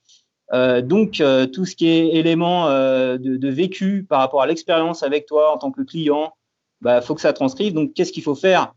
Euh, 0.53 0.81
donc, 0.81 1.21
euh, 1.21 1.47
tout 1.47 1.65
ce 1.65 1.77
qui 1.77 1.89
est 1.89 2.15
élément 2.15 2.69
euh, 2.69 3.19
de, 3.19 3.49
vécu 3.49 4.07
par 4.09 4.21
rapport 4.21 4.43
à 4.43 4.47
l'expérience 4.47 5.03
avec 5.03 5.27
toi 5.27 5.55
en 5.55 5.59
tant 5.59 5.71
que 5.71 5.83
client, 5.83 6.33
bah, 6.81 7.01
faut 7.01 7.15
que 7.15 7.21
ça 7.21 7.33
transcrive. 7.33 7.75
Donc, 7.75 7.93
qu'est-ce 7.95 8.13
qu'il 8.13 8.23
faut 8.23 8.35
faire? 8.35 8.73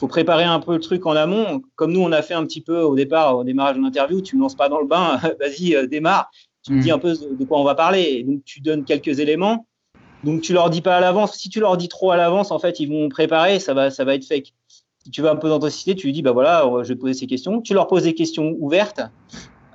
Faut 0.00 0.08
préparer 0.08 0.44
un 0.44 0.60
peu 0.60 0.74
le 0.74 0.80
truc 0.80 1.06
en 1.06 1.12
amont. 1.12 1.62
Comme 1.76 1.92
nous, 1.92 2.00
on 2.00 2.12
a 2.12 2.20
fait 2.20 2.34
un 2.34 2.44
petit 2.44 2.60
peu 2.60 2.80
au 2.80 2.94
départ, 2.94 3.38
au 3.38 3.44
démarrage 3.44 3.76
de 3.76 3.82
l'interview, 3.82 4.20
tu 4.20 4.36
me 4.36 4.42
lances 4.42 4.56
pas 4.56 4.68
dans 4.68 4.80
le 4.80 4.86
bain, 4.86 5.18
vas-y, 5.40 5.74
euh, 5.74 5.86
démarre. 5.86 6.30
Tu 6.64 6.72
me 6.72 6.82
dis 6.82 6.90
mmh. 6.90 6.94
un 6.94 6.98
peu 6.98 7.14
de 7.14 7.44
quoi 7.44 7.60
on 7.60 7.64
va 7.64 7.74
parler. 7.74 8.02
Et 8.02 8.22
donc, 8.24 8.42
tu 8.44 8.60
donnes 8.60 8.84
quelques 8.84 9.20
éléments. 9.20 9.66
Donc, 10.24 10.40
tu 10.40 10.52
leur 10.54 10.70
dis 10.70 10.80
pas 10.80 10.96
à 10.96 11.00
l'avance. 11.00 11.34
Si 11.34 11.50
tu 11.50 11.60
leur 11.60 11.76
dis 11.76 11.88
trop 11.88 12.10
à 12.10 12.16
l'avance, 12.16 12.50
en 12.50 12.58
fait, 12.58 12.80
ils 12.80 12.88
vont 12.88 13.08
préparer, 13.08 13.58
ça 13.58 13.74
va, 13.74 13.90
ça 13.90 14.04
va 14.04 14.14
être 14.14 14.24
fake. 14.24 14.54
Si 15.04 15.10
tu 15.10 15.20
veux 15.20 15.28
un 15.28 15.36
peu 15.36 15.48
d'authenticité, 15.48 15.94
tu 15.94 16.06
lui 16.06 16.14
dis, 16.14 16.22
bah 16.22 16.32
voilà, 16.32 16.64
je 16.82 16.88
vais 16.88 16.94
te 16.94 17.00
poser 17.00 17.12
ces 17.12 17.26
questions. 17.26 17.60
Tu 17.60 17.74
leur 17.74 17.86
poses 17.86 18.04
des 18.04 18.14
questions 18.14 18.56
ouvertes. 18.58 19.02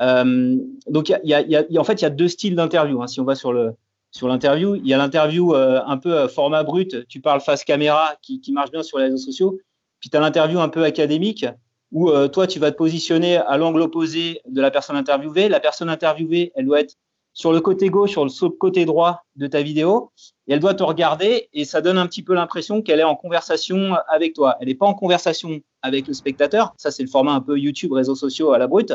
Euh, 0.01 0.57
donc, 0.89 1.09
y 1.09 1.13
a, 1.13 1.19
y, 1.23 1.33
a, 1.33 1.41
y 1.41 1.55
a, 1.55 1.79
en 1.79 1.83
fait, 1.83 2.01
il 2.01 2.03
y 2.03 2.07
a 2.07 2.09
deux 2.09 2.27
styles 2.27 2.55
d'interview. 2.55 3.01
Hein, 3.03 3.07
si 3.07 3.19
on 3.19 3.25
va 3.25 3.35
sur 3.35 3.53
le 3.53 3.73
sur 4.11 4.27
l'interview, 4.27 4.73
il 4.75 4.87
y 4.87 4.93
a 4.93 4.97
l'interview 4.97 5.53
euh, 5.53 5.81
un 5.85 5.97
peu 5.97 6.13
euh, 6.13 6.27
format 6.27 6.63
brut. 6.63 7.07
Tu 7.07 7.21
parles 7.21 7.41
face 7.41 7.63
caméra, 7.63 8.15
qui, 8.23 8.41
qui 8.41 8.51
marche 8.51 8.71
bien 8.71 8.81
sur 8.81 8.97
les 8.97 9.05
réseaux 9.05 9.17
sociaux. 9.17 9.59
Puis 9.99 10.09
tu 10.09 10.17
as 10.17 10.19
l'interview 10.19 10.59
un 10.59 10.69
peu 10.69 10.83
académique, 10.83 11.45
où 11.91 12.09
euh, 12.09 12.27
toi, 12.27 12.47
tu 12.47 12.59
vas 12.59 12.71
te 12.71 12.77
positionner 12.77 13.37
à 13.37 13.57
l'angle 13.57 13.81
opposé 13.81 14.41
de 14.47 14.61
la 14.61 14.71
personne 14.71 14.95
interviewée. 14.95 15.49
La 15.49 15.59
personne 15.59 15.89
interviewée, 15.89 16.51
elle 16.55 16.65
doit 16.65 16.81
être 16.81 16.95
sur 17.33 17.53
le 17.53 17.61
côté 17.61 17.89
gauche, 17.89 18.11
sur 18.11 18.25
le 18.25 18.49
côté 18.49 18.85
droit 18.85 19.23
de 19.35 19.47
ta 19.47 19.61
vidéo, 19.61 20.11
et 20.47 20.53
elle 20.53 20.59
doit 20.59 20.73
te 20.73 20.83
regarder, 20.83 21.47
et 21.53 21.63
ça 21.63 21.79
donne 21.79 21.97
un 21.97 22.07
petit 22.07 22.23
peu 22.23 22.33
l'impression 22.33 22.81
qu'elle 22.81 22.99
est 22.99 23.03
en 23.03 23.15
conversation 23.15 23.95
avec 24.07 24.33
toi. 24.33 24.57
Elle 24.59 24.67
n'est 24.67 24.75
pas 24.75 24.87
en 24.87 24.93
conversation 24.93 25.61
avec 25.81 26.07
le 26.07 26.13
spectateur. 26.13 26.73
Ça, 26.77 26.91
c'est 26.91 27.03
le 27.03 27.09
format 27.09 27.33
un 27.33 27.41
peu 27.41 27.57
YouTube, 27.57 27.93
réseaux 27.93 28.15
sociaux 28.15 28.51
à 28.51 28.57
la 28.57 28.67
brute 28.67 28.93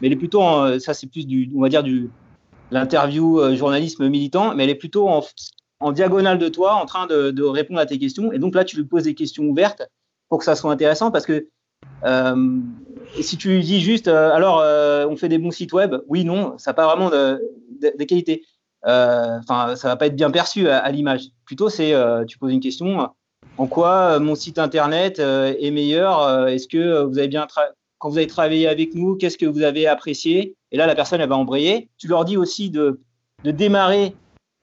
mais 0.00 0.08
elle 0.08 0.12
est 0.12 0.16
plutôt, 0.16 0.42
en, 0.42 0.78
ça 0.78 0.94
c'est 0.94 1.06
plus 1.06 1.26
du, 1.26 1.50
on 1.54 1.60
va 1.60 1.68
dire 1.68 1.82
du 1.82 2.10
l'interview 2.70 3.40
euh, 3.40 3.54
journalisme 3.54 4.08
militant, 4.08 4.54
mais 4.54 4.64
elle 4.64 4.70
est 4.70 4.74
plutôt 4.74 5.08
en, 5.08 5.24
en 5.80 5.92
diagonale 5.92 6.38
de 6.38 6.48
toi, 6.48 6.74
en 6.74 6.86
train 6.86 7.06
de, 7.06 7.30
de, 7.30 7.42
répondre 7.42 7.78
à 7.78 7.86
tes 7.86 7.98
questions. 7.98 8.32
Et 8.32 8.38
donc 8.38 8.54
là, 8.54 8.64
tu 8.64 8.76
lui 8.76 8.84
poses 8.84 9.04
des 9.04 9.14
questions 9.14 9.44
ouvertes 9.44 9.82
pour 10.28 10.38
que 10.38 10.44
ça 10.44 10.56
soit 10.56 10.72
intéressant, 10.72 11.10
parce 11.10 11.26
que 11.26 11.48
si 13.20 13.36
tu 13.36 13.60
dis 13.60 13.80
juste, 13.80 14.08
euh, 14.08 14.32
alors 14.32 14.60
euh, 14.60 15.06
on 15.08 15.16
fait 15.16 15.28
des 15.28 15.38
bons 15.38 15.50
sites 15.50 15.72
web, 15.72 15.96
oui, 16.08 16.24
non, 16.24 16.58
ça 16.58 16.70
n'a 16.70 16.74
pas 16.74 16.86
vraiment 16.86 17.10
de, 17.10 17.40
de, 17.80 18.04
qualité. 18.04 18.42
Euh, 18.86 19.38
enfin, 19.38 19.76
ça 19.76 19.88
va 19.88 19.96
pas 19.96 20.06
être 20.06 20.16
bien 20.16 20.30
perçu 20.30 20.68
à, 20.68 20.90
l'image. 20.90 21.28
Plutôt, 21.44 21.68
c'est, 21.68 21.94
tu 22.26 22.38
poses 22.38 22.52
une 22.52 22.60
question. 22.60 23.08
En 23.56 23.66
quoi 23.66 24.18
mon 24.18 24.34
site 24.34 24.58
internet 24.58 25.20
est 25.20 25.70
meilleur 25.70 26.48
Est-ce 26.48 26.68
que 26.68 27.02
vous 27.02 27.18
avez 27.18 27.28
bien 27.28 27.46
quand 28.04 28.10
vous 28.10 28.18
avez 28.18 28.26
travaillé 28.26 28.68
avec 28.68 28.94
nous, 28.94 29.16
qu'est-ce 29.16 29.38
que 29.38 29.46
vous 29.46 29.62
avez 29.62 29.86
apprécié? 29.86 30.56
Et 30.72 30.76
là, 30.76 30.86
la 30.86 30.94
personne, 30.94 31.22
elle 31.22 31.28
va 31.30 31.38
embrayer. 31.38 31.88
Tu 31.96 32.06
leur 32.06 32.26
dis 32.26 32.36
aussi 32.36 32.68
de, 32.68 33.00
démarrer, 33.42 34.14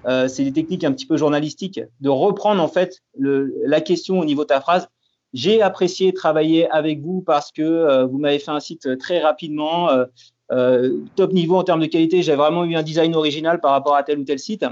euh, 0.05 0.27
c'est 0.27 0.43
des 0.43 0.53
techniques 0.53 0.83
un 0.83 0.91
petit 0.91 1.07
peu 1.07 1.17
journalistiques, 1.17 1.81
de 2.01 2.09
reprendre 2.09 2.61
en 2.61 2.67
fait 2.67 3.01
la 3.17 3.81
question 3.81 4.19
au 4.19 4.25
niveau 4.25 4.43
de 4.43 4.49
ta 4.49 4.61
phrase. 4.61 4.89
J'ai 5.33 5.61
apprécié 5.61 6.13
travailler 6.13 6.69
avec 6.69 7.01
vous 7.01 7.21
parce 7.21 7.51
que 7.51 7.61
euh, 7.61 8.05
vous 8.05 8.17
m'avez 8.17 8.39
fait 8.39 8.51
un 8.51 8.59
site 8.59 8.97
très 8.97 9.21
rapidement, 9.21 9.89
euh, 9.89 10.05
euh 10.51 10.99
top 11.15 11.31
niveau 11.31 11.55
en 11.55 11.63
termes 11.63 11.81
de 11.81 11.85
qualité. 11.85 12.21
J'ai 12.21 12.35
vraiment 12.35 12.65
eu 12.65 12.75
un 12.75 12.83
design 12.83 13.15
original 13.15 13.61
par 13.61 13.71
rapport 13.71 13.95
à 13.95 14.03
tel 14.03 14.19
ou 14.19 14.23
tel 14.23 14.39
site. 14.39 14.65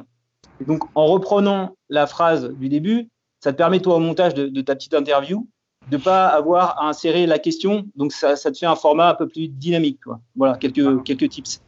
Et 0.61 0.65
donc, 0.65 0.83
en 0.95 1.05
reprenant 1.05 1.75
la 1.87 2.07
phrase 2.07 2.49
du 2.49 2.67
début, 2.67 3.09
ça 3.41 3.53
te 3.53 3.57
permet 3.57 3.79
toi 3.79 3.95
au 3.95 3.99
montage 3.99 4.33
de, 4.33 4.47
de 4.47 4.61
ta 4.61 4.75
petite 4.75 4.93
interview 4.93 5.47
de 5.89 5.97
pas 5.97 6.27
avoir 6.27 6.81
à 6.81 6.89
insérer 6.89 7.25
la 7.25 7.39
question. 7.39 7.85
Donc 7.95 8.11
ça, 8.11 8.35
ça, 8.35 8.51
te 8.51 8.57
fait 8.57 8.65
un 8.65 8.75
format 8.75 9.09
un 9.09 9.15
peu 9.15 9.27
plus 9.27 9.47
dynamique. 9.47 9.99
Quoi. 10.03 10.19
Voilà, 10.35 10.57
quelques, 10.57 11.03
quelques 11.03 11.29
tips. 11.29 11.61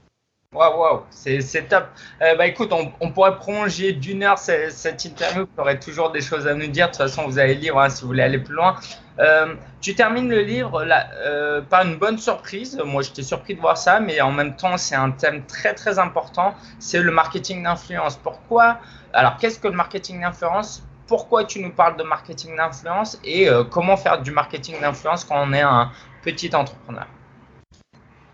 Waouh, 0.53 0.79
wow, 0.79 1.05
c'est 1.11 1.69
top. 1.69 1.85
Euh, 2.21 2.35
bah 2.35 2.45
écoute, 2.45 2.73
on, 2.73 2.91
on 2.99 3.09
pourrait 3.13 3.37
prolonger 3.37 3.93
d'une 3.93 4.21
heure 4.21 4.37
cette, 4.37 4.73
cette 4.73 5.05
interview. 5.05 5.45
Tu 5.45 5.61
aurais 5.61 5.79
toujours 5.79 6.11
des 6.11 6.19
choses 6.19 6.45
à 6.45 6.53
nous 6.53 6.67
dire. 6.67 6.87
De 6.87 6.91
toute 6.91 6.97
façon, 6.97 7.25
vous 7.25 7.39
avez 7.39 7.55
le 7.55 7.61
livre 7.61 7.79
hein, 7.79 7.87
si 7.87 8.01
vous 8.01 8.07
voulez 8.07 8.23
aller 8.23 8.37
plus 8.37 8.55
loin. 8.55 8.75
Euh, 9.19 9.55
tu 9.79 9.95
termines 9.95 10.29
le 10.29 10.41
livre 10.41 10.83
là, 10.83 11.07
euh, 11.25 11.61
par 11.61 11.83
une 11.83 11.95
bonne 11.95 12.17
surprise. 12.17 12.77
Moi, 12.83 13.01
j'étais 13.01 13.23
surpris 13.23 13.55
de 13.55 13.61
voir 13.61 13.77
ça, 13.77 14.01
mais 14.01 14.19
en 14.19 14.33
même 14.33 14.57
temps, 14.57 14.75
c'est 14.75 14.95
un 14.95 15.11
thème 15.11 15.45
très 15.45 15.73
très 15.73 15.99
important. 15.99 16.53
C'est 16.79 16.99
le 16.99 17.11
marketing 17.11 17.63
d'influence. 17.63 18.17
Pourquoi? 18.17 18.79
Alors, 19.13 19.37
qu'est-ce 19.37 19.57
que 19.57 19.69
le 19.69 19.75
marketing 19.75 20.19
d'influence? 20.19 20.85
Pourquoi 21.07 21.45
tu 21.45 21.61
nous 21.61 21.71
parles 21.71 21.95
de 21.95 22.03
marketing 22.03 22.57
d'influence? 22.57 23.17
Et 23.23 23.47
euh, 23.49 23.63
comment 23.63 23.95
faire 23.95 24.21
du 24.21 24.31
marketing 24.31 24.81
d'influence 24.81 25.23
quand 25.23 25.41
on 25.41 25.53
est 25.53 25.61
un 25.61 25.93
petit 26.23 26.53
entrepreneur? 26.53 27.07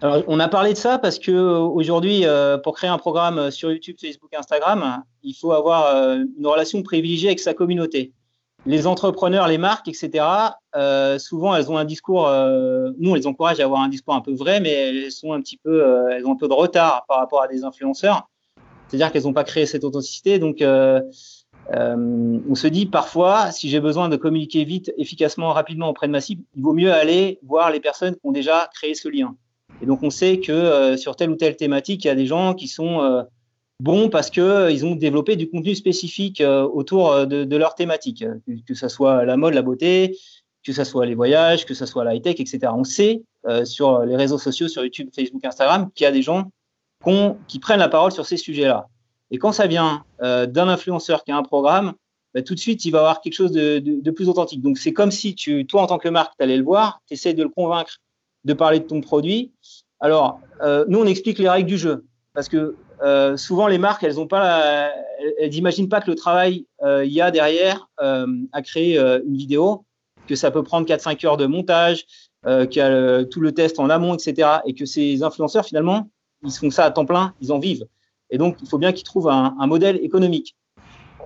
Alors, 0.02 0.24
on 0.28 0.40
a 0.40 0.48
parlé 0.48 0.74
de 0.74 0.78
ça 0.78 1.00
parce 1.00 1.18
que 1.18 1.32
aujourd'hui, 1.32 2.26
pour 2.64 2.76
créer 2.76 2.90
un 2.90 3.00
programme 3.00 3.50
sur 3.50 3.72
YouTube, 3.72 3.96
Facebook, 4.00 4.34
Instagram, 4.34 5.04
il 5.24 5.34
faut 5.34 5.52
avoir 5.54 5.96
une 6.14 6.46
relation 6.46 6.84
privilégiée 6.84 7.30
avec 7.30 7.40
sa 7.40 7.56
communauté 7.56 8.14
les 8.68 8.86
entrepreneurs, 8.86 9.48
les 9.48 9.58
marques, 9.58 9.88
etc., 9.88 10.26
euh, 10.76 11.18
souvent, 11.18 11.56
elles 11.56 11.72
ont 11.72 11.78
un 11.78 11.86
discours, 11.86 12.28
euh, 12.28 12.92
nous, 13.00 13.12
on 13.12 13.16
les 13.16 13.26
encourage 13.26 13.60
à 13.60 13.64
avoir 13.64 13.82
un 13.82 13.88
discours 13.88 14.14
un 14.14 14.22
peu 14.22 14.34
vrai, 14.34 14.60
mais 14.60 14.72
elles 14.72 15.12
sont 15.12 15.34
un 15.34 15.42
petit 15.42 15.58
peu, 15.58 15.84
euh, 15.84 16.10
elles 16.10 16.26
ont 16.26 16.34
un 16.34 16.38
peu 16.38 16.48
de 16.48 16.54
retard 16.54 17.06
par 17.08 17.18
rapport 17.20 17.42
à 17.42 17.48
des 17.48 17.64
influenceurs. 17.64 18.28
C'est-à-dire 18.88 19.12
qu'elles 19.12 19.24
n'ont 19.24 19.34
pas 19.34 19.46
créé 19.46 19.66
cette 19.66 19.84
authenticité. 19.84 20.38
Donc, 20.38 20.58
on 20.62 22.56
se 22.56 22.68
dit 22.68 22.86
parfois, 22.86 23.52
si 23.52 23.70
j'ai 23.70 23.80
besoin 23.80 24.10
de 24.10 24.18
communiquer 24.18 24.64
vite, 24.66 24.94
efficacement, 24.98 25.54
rapidement 25.54 25.90
auprès 25.90 26.08
de 26.08 26.12
ma 26.12 26.22
cible, 26.22 26.44
il 26.56 26.62
vaut 26.62 26.74
mieux 26.74 26.94
aller 26.94 27.40
voir 27.44 27.72
les 27.72 27.80
personnes 27.80 28.16
qui 28.16 28.22
ont 28.24 28.32
déjà 28.32 28.70
créé 28.74 28.96
ce 28.96 29.10
lien. 29.10 29.36
Et 29.82 29.86
donc, 29.86 30.04
on 30.04 30.10
sait 30.10 30.40
que 30.40 30.96
sur 30.98 31.16
telle 31.16 31.30
ou 31.30 31.36
telle 31.36 31.56
thématique, 31.56 32.06
il 32.06 32.08
y 32.08 32.12
a 32.12 32.16
des 32.16 32.26
gens 32.26 32.54
qui 32.54 32.68
sont 32.68 33.26
bon 33.80 34.10
parce 34.10 34.30
que 34.30 34.42
euh, 34.42 34.86
ont 34.86 34.96
développé 34.96 35.36
du 35.36 35.50
contenu 35.50 35.76
spécifique 35.76 36.42
euh, 36.42 36.64
autour 36.64 37.12
euh, 37.12 37.26
de, 37.26 37.58
leur 37.58 37.76
thématique, 37.76 38.26
que, 38.68 38.74
ce 38.74 38.88
soit 38.88 39.26
la 39.26 39.38
mode, 39.38 39.54
la 39.54 39.62
beauté, 39.62 40.18
que 40.66 40.74
ce 40.74 40.84
soit 40.84 41.06
les 41.06 41.16
voyages, 41.16 41.66
que 41.66 41.74
ce 41.74 41.86
soit 41.86 42.04
la 42.04 42.16
high-tech, 42.16 42.40
etc. 42.40 42.60
On 42.76 42.84
sait 42.84 43.24
sur 43.64 44.04
les 44.04 44.18
réseaux 44.18 44.38
sociaux, 44.38 44.68
sur 44.68 44.84
YouTube, 44.84 45.08
Facebook, 45.16 45.46
Instagram, 45.46 45.90
qu'il 45.96 46.04
y 46.04 46.08
a 46.08 46.12
des 46.12 46.22
gens 46.22 46.52
qui 47.48 47.60
prennent 47.60 47.80
la 47.80 47.88
parole 47.88 48.12
sur 48.12 48.26
ces 48.26 48.36
sujets-là. 48.36 48.88
Et 49.32 49.38
quand 49.38 49.54
ça 49.54 49.68
vient 49.68 50.04
d'un 50.20 50.68
influenceur 50.68 51.24
qui 51.24 51.32
a 51.32 51.38
un 51.38 51.44
programme, 51.44 51.94
bah, 52.34 52.42
tout 52.42 52.56
de 52.56 52.60
suite, 52.60 52.84
il 52.84 52.92
va 52.92 53.00
avoir 53.00 53.22
quelque 53.22 53.36
chose 53.36 53.54
de, 53.54 54.12
plus 54.12 54.28
authentique. 54.28 54.62
Donc, 54.62 54.78
c'est 54.78 54.92
comme 54.92 55.12
si 55.12 55.34
tu, 55.34 55.66
toi, 55.66 55.84
en 55.84 55.88
tant 55.88 55.98
que 55.98 56.10
marque, 56.10 56.34
tu 56.38 56.44
allais 56.44 56.58
le 56.58 56.64
voir, 56.66 57.00
tu 57.08 57.14
essaies 57.14 57.34
de 57.34 57.44
le 57.44 57.50
convaincre 57.50 58.00
de 58.48 58.54
parler 58.54 58.80
de 58.80 58.86
ton 58.86 59.02
produit. 59.02 59.52
Alors, 60.00 60.40
nous, 60.88 61.00
on 61.00 61.06
explique 61.06 61.38
les 61.38 61.50
règles 61.50 61.68
du 61.68 61.78
jeu. 61.78 62.06
Parce 62.34 62.50
que 62.50 62.76
euh, 63.02 63.36
souvent 63.36 63.68
les 63.68 63.80
marques, 63.80 64.04
elles 64.04 64.16
pas, 64.28 64.92
elles 65.40 65.50
n'imaginent 65.50 65.90
pas 65.90 66.02
que 66.02 66.12
le 66.12 66.16
travail 66.16 66.66
euh, 66.84 67.06
il 67.06 67.12
y 67.12 67.22
a 67.22 67.32
derrière 67.32 67.90
euh, 68.00 68.28
à 68.52 68.62
créer 68.62 69.00
une 69.00 69.36
vidéo, 69.36 69.86
que 70.28 70.36
ça 70.36 70.52
peut 70.52 70.64
prendre 70.64 70.88
4-5 70.88 71.26
heures 71.26 71.38
de 71.38 71.46
montage, 71.48 72.06
qu'il 72.44 72.78
y 72.78 72.80
a 72.80 73.26
tout 73.26 73.42
le 73.42 73.52
test 73.54 73.80
en 73.80 73.90
amont, 73.90 74.14
etc. 74.14 74.50
Et 74.66 74.76
que 74.76 74.86
ces 74.86 75.24
influenceurs 75.24 75.66
finalement, 75.66 76.10
ils 76.44 76.52
font 76.52 76.70
ça 76.70 76.86
à 76.86 76.92
temps 76.92 77.06
plein, 77.06 77.34
ils 77.42 77.52
en 77.52 77.58
vivent. 77.58 77.88
Et 78.30 78.38
donc 78.38 78.58
il 78.62 78.70
faut 78.70 78.78
bien 78.78 78.94
qu'ils 78.94 79.04
trouvent 79.04 79.30
un, 79.30 79.68
modèle 79.68 79.98
économique. 80.04 80.56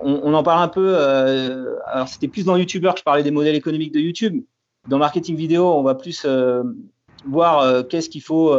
On, 0.02 0.34
en 0.34 0.42
parle 0.42 0.62
un 0.62 0.68
peu. 0.68 0.96
alors 0.96 2.08
c'était 2.08 2.28
plus 2.28 2.46
dans 2.46 2.56
YouTuber 2.56 2.92
que 2.94 3.00
je 3.00 3.04
parlais 3.04 3.22
des 3.22 3.30
modèles 3.30 3.54
économiques 3.54 3.92
de 3.92 4.00
YouTube. 4.00 4.42
Dans 4.88 4.98
marketing 4.98 5.36
vidéo, 5.36 5.72
on 5.74 5.82
va 5.82 5.94
plus 5.94 6.26
voir 7.26 7.86
qu'est-ce 7.88 8.08
qu'il 8.08 8.22
faut 8.22 8.54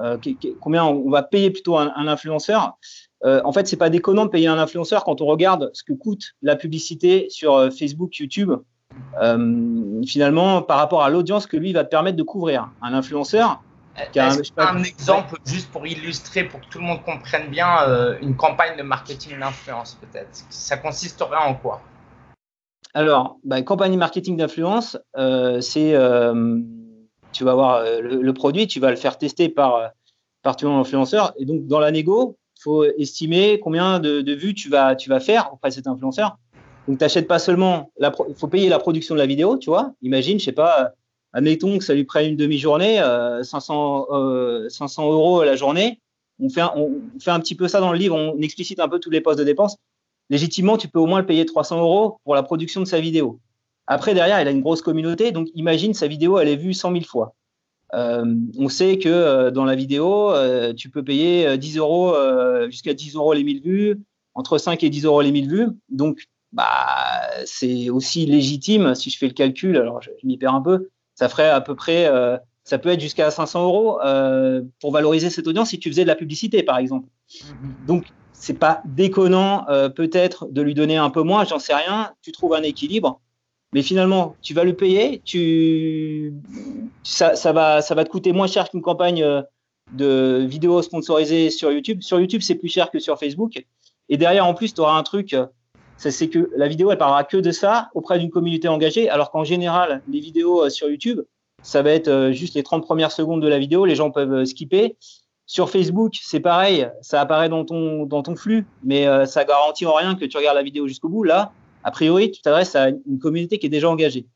euh, 0.00 0.16
combien 0.60 0.84
on 0.84 1.10
va 1.10 1.22
payer 1.22 1.50
plutôt 1.50 1.76
un, 1.76 2.06
influenceur. 2.08 2.78
Euh, 3.24 3.40
en 3.44 3.52
fait, 3.52 3.68
c'est 3.68 3.76
pas 3.76 3.90
déconnant 3.90 4.24
de 4.24 4.30
payer 4.30 4.48
un 4.48 4.58
influenceur 4.58 5.04
quand 5.04 5.20
on 5.20 5.26
regarde 5.26 5.70
ce 5.74 5.84
que 5.84 5.92
coûte 5.92 6.32
la 6.40 6.56
publicité 6.56 7.26
sur 7.28 7.54
euh, 7.54 7.70
Facebook, 7.70 8.18
YouTube. 8.18 8.52
finalement, 10.06 10.62
par 10.62 10.78
rapport 10.78 11.02
à 11.02 11.10
l'audience 11.10 11.46
que 11.46 11.56
lui 11.56 11.72
va 11.72 11.84
te 11.84 11.90
permettre 11.90 12.16
de 12.16 12.22
couvrir. 12.22 12.70
Un 12.82 12.94
influenceur, 12.94 13.62
un, 14.16 14.82
exemple 14.82 15.36
juste 15.46 15.70
pour 15.70 15.86
illustrer, 15.86 16.44
pour 16.44 16.60
que 16.60 16.66
tout 16.66 16.78
le 16.78 16.84
monde 16.84 17.02
comprenne 17.04 17.48
bien 17.48 17.68
une 18.20 18.36
campagne 18.36 18.76
de 18.76 18.82
marketing 18.82 19.38
d'influence 19.38 19.98
peut-être? 20.00 20.44
Ça 20.50 20.76
consisterait 20.76 21.36
en 21.36 21.54
quoi? 21.54 21.80
Alors, 22.94 23.38
bah, 23.44 23.62
campagne 23.62 23.96
marketing 23.96 24.36
d'influence, 24.36 24.98
c'est 25.60 25.94
tu 27.32 27.44
vas 27.44 27.52
avoir 27.52 27.76
euh, 27.76 28.00
le, 28.00 28.32
produit, 28.32 28.66
tu 28.66 28.80
vas 28.80 28.90
le 28.90 28.96
faire 28.96 29.18
tester 29.18 29.48
par, 29.48 29.76
euh, 29.76 29.88
par 30.42 30.56
ton 30.56 30.78
influenceur. 30.78 31.32
Et 31.38 31.44
donc, 31.44 31.66
dans 31.66 31.80
la 31.80 31.90
négo, 31.90 32.36
faut 32.60 32.84
estimer 32.84 33.58
combien 33.60 33.98
de, 33.98 34.32
vues 34.32 34.54
tu 34.54 34.68
vas, 34.68 34.94
tu 34.94 35.08
vas 35.08 35.18
faire 35.18 35.50
auprès 35.52 35.70
de 35.70 35.74
cet 35.74 35.86
influenceur. 35.86 36.38
Donc, 36.86 36.98
tu 36.98 37.04
n'achètes 37.04 37.26
pas 37.26 37.38
seulement, 37.38 37.90
il 38.00 38.34
faut 38.36 38.48
payer 38.48 38.68
la 38.68 38.78
production 38.78 39.14
de 39.14 39.20
la 39.20 39.26
vidéo, 39.26 39.56
tu 39.56 39.70
vois. 39.70 39.92
Imagine, 40.02 40.38
je 40.38 40.44
sais 40.44 40.52
pas, 40.52 40.84
euh, 40.84 40.88
admettons 41.32 41.78
que 41.78 41.84
ça 41.84 41.94
lui 41.94 42.04
prenne 42.04 42.30
une 42.30 42.36
demi-journée, 42.36 43.00
500, 43.42 44.06
500 44.68 45.10
euros 45.10 45.42
la 45.44 45.56
journée. 45.56 46.00
On 46.40 46.48
fait, 46.48 46.60
un, 46.60 46.72
on 46.76 47.00
fait 47.20 47.30
un 47.30 47.40
petit 47.40 47.54
peu 47.54 47.68
ça 47.68 47.80
dans 47.80 47.92
le 47.92 47.98
livre, 47.98 48.16
on 48.16 48.40
explicite 48.40 48.80
un 48.80 48.88
peu 48.88 48.98
tous 48.98 49.10
les 49.10 49.20
postes 49.20 49.38
de 49.38 49.44
dépenses. 49.44 49.76
Légitimement, 50.30 50.76
tu 50.76 50.88
peux 50.88 50.98
au 50.98 51.06
moins 51.06 51.20
le 51.20 51.26
payer 51.26 51.44
300 51.44 51.80
euros 51.80 52.18
pour 52.24 52.34
la 52.34 52.42
production 52.42 52.80
de 52.80 52.86
sa 52.86 53.00
vidéo. 53.00 53.40
Après, 53.86 54.14
derrière, 54.14 54.40
il 54.40 54.48
a 54.48 54.50
une 54.50 54.60
grosse 54.60 54.82
communauté, 54.82 55.32
donc 55.32 55.48
imagine 55.54 55.94
sa 55.94 56.06
vidéo, 56.06 56.38
elle 56.38 56.48
est 56.48 56.56
vue 56.56 56.74
100 56.74 56.92
000 56.92 57.04
fois. 57.04 57.34
Euh, 57.94 58.24
on 58.58 58.68
sait 58.68 58.98
que 58.98 59.08
euh, 59.08 59.50
dans 59.50 59.64
la 59.64 59.74
vidéo, 59.74 60.32
euh, 60.32 60.72
tu 60.72 60.88
peux 60.88 61.02
payer 61.02 61.58
10 61.58 61.78
euros 61.78 62.14
jusqu'à 62.70 62.94
10 62.94 63.16
euros 63.16 63.32
les 63.34 63.44
1000 63.44 63.62
vues, 63.62 64.00
entre 64.34 64.58
5 64.58 64.82
et 64.82 64.90
10 64.90 65.04
euros 65.04 65.22
les 65.22 65.32
1000 65.32 65.48
vues. 65.48 65.68
Donc, 65.90 66.24
bah, 66.52 66.66
c'est 67.44 67.90
aussi 67.90 68.26
légitime. 68.26 68.94
Si 68.94 69.10
je 69.10 69.18
fais 69.18 69.26
le 69.26 69.34
calcul, 69.34 69.76
alors 69.76 70.00
je, 70.02 70.10
m'y 70.24 70.38
perds 70.38 70.54
un 70.54 70.62
peu, 70.62 70.88
ça 71.14 71.28
ferait 71.28 71.48
à 71.48 71.60
peu 71.60 71.74
près, 71.74 72.10
ça 72.64 72.78
peut 72.78 72.90
être 72.90 73.00
jusqu'à 73.00 73.30
500 73.30 73.64
euros 73.64 73.98
pour 74.80 74.92
valoriser 74.92 75.30
cette 75.30 75.46
audience 75.46 75.70
si 75.70 75.78
tu 75.78 75.90
faisais 75.90 76.02
de 76.02 76.08
la 76.08 76.16
publicité, 76.16 76.62
par 76.62 76.78
exemple. 76.78 77.08
Mm-hmm. 77.30 77.86
Donc, 77.86 78.06
c'est 78.32 78.58
pas 78.58 78.82
déconnant 78.84 79.66
peut-être 79.94 80.46
de 80.50 80.62
lui 80.62 80.74
donner 80.74 80.96
un 80.96 81.10
peu 81.10 81.22
moins, 81.22 81.44
j'en 81.44 81.58
sais 81.58 81.74
rien. 81.74 82.12
Tu 82.22 82.32
trouves 82.32 82.54
un 82.54 82.62
équilibre 82.62 83.20
mais 83.72 83.82
finalement, 83.82 84.36
tu 84.42 84.52
vas 84.52 84.64
le 84.64 84.74
payer, 84.74 85.22
tu, 85.24 86.34
ça, 87.02 87.34
ça, 87.34 87.52
va, 87.52 87.80
ça 87.80 87.94
va 87.94 88.04
te 88.04 88.10
coûter 88.10 88.32
moins 88.32 88.46
cher 88.46 88.68
qu'une 88.68 88.82
campagne 88.82 89.22
euh, 89.22 89.42
de 89.92 90.44
vidéos 90.46 90.82
sponsorisées 90.82 91.48
sur 91.48 91.72
YouTube. 91.72 92.02
Sur 92.02 92.20
YouTube, 92.20 92.42
c'est 92.42 92.54
plus 92.54 92.68
cher 92.68 92.90
que 92.90 92.98
sur 92.98 93.18
Facebook. 93.18 93.64
Et 94.10 94.16
derrière, 94.18 94.46
en 94.46 94.52
plus, 94.52 94.74
tu 94.74 94.80
auras 94.82 94.98
un 94.98 95.02
truc, 95.02 95.34
c'est 95.96 96.28
que 96.28 96.50
la 96.54 96.68
vidéo, 96.68 96.90
elle 96.90 96.98
parlera 96.98 97.24
que 97.24 97.38
de 97.38 97.50
ça 97.50 97.88
auprès 97.94 98.18
d'une 98.18 98.30
communauté 98.30 98.68
engagée, 98.68 99.08
alors 99.08 99.30
qu'en 99.30 99.44
général, 99.44 100.02
les 100.06 100.20
vidéos 100.20 100.64
euh, 100.64 100.68
sur 100.68 100.90
YouTube, 100.90 101.20
ça 101.62 101.80
va 101.80 101.92
être 101.92 102.08
euh, 102.08 102.32
juste 102.32 102.54
les 102.54 102.62
30 102.62 102.84
premières 102.84 103.12
secondes 103.12 103.40
de 103.40 103.48
la 103.48 103.58
vidéo, 103.58 103.86
les 103.86 103.94
gens 103.94 104.10
peuvent 104.10 104.44
skipper. 104.44 104.96
Sur 105.46 105.70
Facebook, 105.70 106.18
c'est 106.20 106.40
pareil, 106.40 106.88
ça 107.00 107.20
apparaît 107.22 107.48
dans 107.48 107.64
ton, 107.64 108.04
dans 108.04 108.22
ton 108.22 108.36
flux, 108.36 108.64
mais 108.84 109.06
ça 109.26 109.44
garantit 109.44 109.84
en 109.84 109.92
rien 109.92 110.14
que 110.14 110.24
tu 110.24 110.36
regardes 110.36 110.56
la 110.56 110.62
vidéo 110.62 110.86
jusqu'au 110.86 111.08
bout. 111.08 111.24
Là, 111.24 111.52
a 111.84 111.90
priori, 111.90 112.30
tu 112.30 112.42
t'adresses 112.42 112.76
à 112.76 112.88
une 112.88 113.18
communauté 113.20 113.58
qui 113.58 113.66
est 113.66 113.70
déjà 113.70 113.88
engagée. 113.90 114.26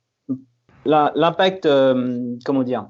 L'impact, 0.84 1.66
euh, 1.66 2.36
comment 2.44 2.62
dire, 2.62 2.88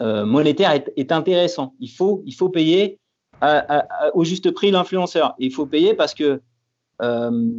euh, 0.00 0.24
monétaire 0.24 0.72
est, 0.72 1.12
intéressant. 1.12 1.74
Il 1.78 1.90
faut, 1.90 2.22
il 2.26 2.34
faut 2.34 2.48
payer 2.48 2.98
au 4.14 4.24
juste 4.24 4.50
prix 4.50 4.70
l'influenceur. 4.70 5.34
Il 5.38 5.52
faut 5.52 5.66
payer 5.66 5.94
parce 5.94 6.14
que 6.14 6.40
euh, 7.02 7.50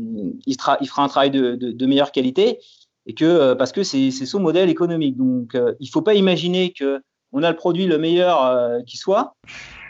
il, 0.45 0.58
fera 0.58 1.04
un 1.04 1.08
travail 1.08 1.32
de, 1.32 1.86
meilleure 1.86 2.12
qualité 2.12 2.60
et 3.06 3.13
que 3.13 3.54
parce 3.54 3.71
que 3.71 3.84
c'est 3.84 4.12
son 4.12 4.39
modèle 4.39 4.69
économique. 4.69 5.15
Donc, 5.15 5.51
il 5.54 5.86
ne 5.86 5.91
faut 5.91 6.01
pas 6.01 6.15
imaginer 6.15 6.73
que 6.73 7.01
on 7.36 7.43
a 7.43 7.52
le 7.52 7.56
produit 7.56 7.86
le 7.86 7.98
meilleur 7.98 8.84
qui 8.86 8.98
soit 8.98 9.36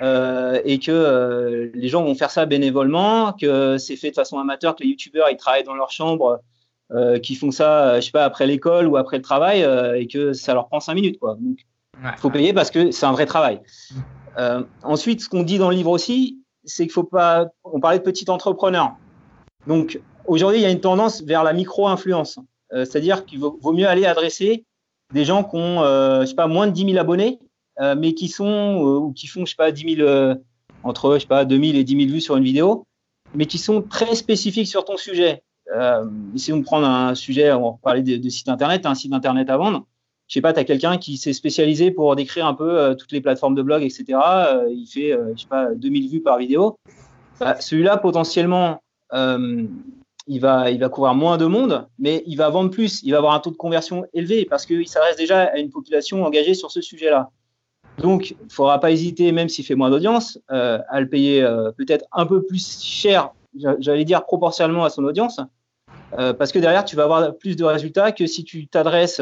euh, 0.01 0.59
et 0.65 0.79
que 0.79 0.91
euh, 0.91 1.69
les 1.73 1.87
gens 1.87 2.03
vont 2.03 2.15
faire 2.15 2.31
ça 2.31 2.45
bénévolement, 2.45 3.33
que 3.33 3.77
c'est 3.77 3.95
fait 3.95 4.09
de 4.09 4.15
façon 4.15 4.37
amateur, 4.39 4.75
que 4.75 4.83
les 4.83 4.89
youtubeurs 4.89 5.29
ils 5.29 5.37
travaillent 5.37 5.63
dans 5.63 5.75
leur 5.75 5.91
chambre, 5.91 6.41
euh, 6.91 7.17
qui 7.17 7.35
font 7.35 7.51
ça, 7.51 7.99
je 7.99 8.05
sais 8.05 8.11
pas, 8.11 8.25
après 8.25 8.45
l'école 8.45 8.87
ou 8.87 8.97
après 8.97 9.17
le 9.17 9.23
travail, 9.23 9.65
et 9.97 10.07
que 10.07 10.33
ça 10.33 10.53
leur 10.53 10.67
prend 10.67 10.79
cinq 10.79 10.95
minutes, 10.95 11.19
quoi. 11.19 11.35
Donc, 11.39 11.59
il 12.03 12.19
faut 12.19 12.29
payer 12.29 12.51
parce 12.51 12.71
que 12.71 12.91
c'est 12.91 13.05
un 13.05 13.13
vrai 13.13 13.25
travail. 13.25 13.61
ensuite, 14.83 15.21
ce 15.21 15.29
qu'on 15.29 15.43
dit 15.43 15.57
dans 15.57 15.69
le 15.69 15.75
livre 15.75 15.91
aussi, 15.91 16.39
c'est 16.65 16.83
qu'il 16.83 16.91
faut 16.91 17.03
pas. 17.03 17.47
On 17.63 17.79
parlait 17.79 17.99
de 17.99 18.03
petit 18.03 18.29
entrepreneur. 18.29 18.95
Donc, 19.65 19.99
aujourd'hui, 20.25 20.59
il 20.59 20.63
y 20.63 20.65
a 20.65 20.71
une 20.71 20.81
tendance 20.81 21.21
vers 21.21 21.43
la 21.43 21.53
micro-influence. 21.53 22.39
C'est-à-dire 22.71 23.25
qu'il 23.25 23.39
vaut, 23.39 23.57
vaut, 23.61 23.71
mieux 23.71 23.87
aller 23.87 24.05
adresser 24.05 24.65
des 25.15 25.25
gens 25.25 25.43
qui 25.43 25.55
ont, 25.55 25.81
je 26.21 26.25
sais 26.27 26.35
pas, 26.35 26.47
moins 26.47 26.67
de 26.67 26.73
10 26.73 26.91
000 26.91 26.97
abonnés, 26.97 27.39
euh, 27.81 27.95
mais 27.97 28.13
qui 28.13 28.29
sont 28.29 28.45
euh, 28.45 28.99
ou 28.99 29.11
qui 29.11 29.27
font, 29.27 29.45
je 29.45 29.51
sais 29.51 29.55
pas, 29.55 29.71
10 29.71 29.95
000, 29.97 30.07
euh, 30.07 30.35
entre, 30.83 31.15
je 31.15 31.19
sais 31.19 31.27
pas, 31.27 31.43
2000 31.43 31.75
et 31.75 31.83
10 31.83 31.97
000 31.97 32.09
vues 32.09 32.21
sur 32.21 32.37
une 32.37 32.43
vidéo, 32.43 32.85
mais 33.33 33.47
qui 33.47 33.57
sont 33.57 33.81
très 33.81 34.15
spécifiques 34.15 34.67
sur 34.67 34.85
ton 34.85 34.95
sujet. 34.95 35.43
Euh, 35.75 36.05
essayons 36.33 36.57
de 36.57 36.63
prendre 36.63 36.87
un 36.87 37.15
sujet, 37.15 37.51
on 37.51 37.73
parler 37.73 38.01
de, 38.01 38.17
de 38.17 38.29
site 38.29 38.47
internet, 38.47 38.85
un 38.85 38.95
site 38.95 39.11
internet 39.11 39.49
à 39.49 39.57
vendre. 39.57 39.85
Je 40.27 40.35
sais 40.35 40.41
pas, 40.41 40.53
tu 40.53 40.59
as 40.59 40.63
quelqu'un 40.63 40.97
qui 40.97 41.17
s'est 41.17 41.33
spécialisé 41.33 41.91
pour 41.91 42.15
décrire 42.15 42.45
un 42.47 42.53
peu 42.53 42.95
toutes 42.97 43.11
les 43.11 43.21
plateformes 43.21 43.55
de 43.55 43.61
blog, 43.61 43.83
etc. 43.83 44.05
il 44.69 44.87
fait, 44.91 45.11
je 45.35 45.41
sais 45.41 45.47
pas, 45.47 45.67
2000 45.75 46.09
vues 46.09 46.21
par 46.21 46.39
vidéo. 46.39 46.79
Bah, 47.39 47.59
celui-là, 47.59 47.97
potentiellement, 47.97 48.81
il 50.27 50.39
va, 50.39 50.71
il 50.71 50.79
va 50.79 50.89
couvrir 50.89 51.13
moins 51.13 51.37
de 51.37 51.45
monde, 51.45 51.87
mais 51.99 52.23
il 52.25 52.35
va 52.35 52.49
vendre 52.49 52.71
plus. 52.71 53.01
Il 53.03 53.11
va 53.11 53.17
avoir 53.17 53.33
un 53.33 53.39
taux 53.39 53.51
de 53.51 53.57
conversion 53.57 54.05
élevé 54.13 54.45
parce 54.45 54.65
qu'il 54.65 54.87
s'adresse 54.87 55.17
déjà 55.17 55.43
à 55.43 55.57
une 55.57 55.69
population 55.69 56.23
engagée 56.23 56.53
sur 56.53 56.71
ce 56.71 56.81
sujet-là. 56.81 57.29
Donc, 57.99 58.31
il 58.31 58.37
ne 58.43 58.49
faudra 58.49 58.79
pas 58.79 58.91
hésiter, 58.91 59.31
même 59.31 59.49
s'il 59.49 59.65
fait 59.65 59.75
moins 59.75 59.89
d'audience, 59.89 60.39
euh, 60.51 60.79
à 60.89 60.99
le 60.99 61.07
payer 61.07 61.41
euh, 61.41 61.71
peut-être 61.71 62.05
un 62.11 62.25
peu 62.25 62.43
plus 62.43 62.83
cher, 62.83 63.31
j'allais 63.79 64.03
dire 64.03 64.25
proportionnellement 64.25 64.83
à 64.83 64.89
son 64.89 65.03
audience, 65.05 65.39
euh, 66.19 66.33
parce 66.33 66.51
que 66.51 66.59
derrière, 66.59 66.83
tu 66.83 66.95
vas 66.95 67.03
avoir 67.03 67.37
plus 67.37 67.55
de 67.55 67.63
résultats 67.63 68.11
que 68.11 68.27
si 68.27 68.43
tu 68.43 68.67
t'adresses 68.67 69.21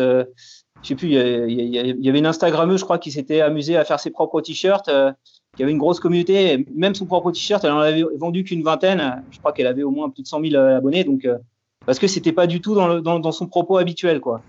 je 0.82 0.90
sais 0.90 0.96
plus, 0.96 1.14
il 1.14 1.70
y, 1.70 2.10
avait 2.10 2.20
une 2.20 2.26
Instagrammeuse, 2.26 2.82
je 2.82 2.84
crois, 2.84 2.98
qui 2.98 3.10
s'était 3.10 3.40
amusée 3.40 3.78
à 3.78 3.86
faire 3.86 4.02
ses 4.02 4.10
propres 4.10 4.42
t-shirts, 4.42 4.90
qui 5.56 5.64
avait 5.64 5.72
une 5.72 5.78
grosse 5.78 6.00
communauté, 6.00 6.66
même 6.74 6.96
son 6.96 7.06
propre 7.06 7.32
t-shirt, 7.32 7.64
elle 7.64 7.72
en 7.72 7.80
avait 7.80 8.04
vendu 8.18 8.44
qu'une 8.44 8.64
vingtaine. 8.64 9.24
Je 9.32 9.40
crois 9.40 9.52
qu'elle 9.54 9.68
avait 9.68 9.84
au 9.84 9.92
moins 9.92 10.10
plus 10.10 10.24
de 10.24 10.28
100 10.28 10.42
000 10.42 10.56
abonnés, 10.56 11.04
donc 11.04 11.28
parce 11.86 12.00
que 12.00 12.08
c'était 12.08 12.32
pas 12.32 12.48
du 12.48 12.62
tout 12.62 12.76
dans, 12.76 12.88
le, 12.88 13.02
dans, 13.02 13.20
dans, 13.20 13.32
son 13.32 13.48
propos 13.48 13.78
habituel, 13.78 14.20
quoi. 14.20 14.42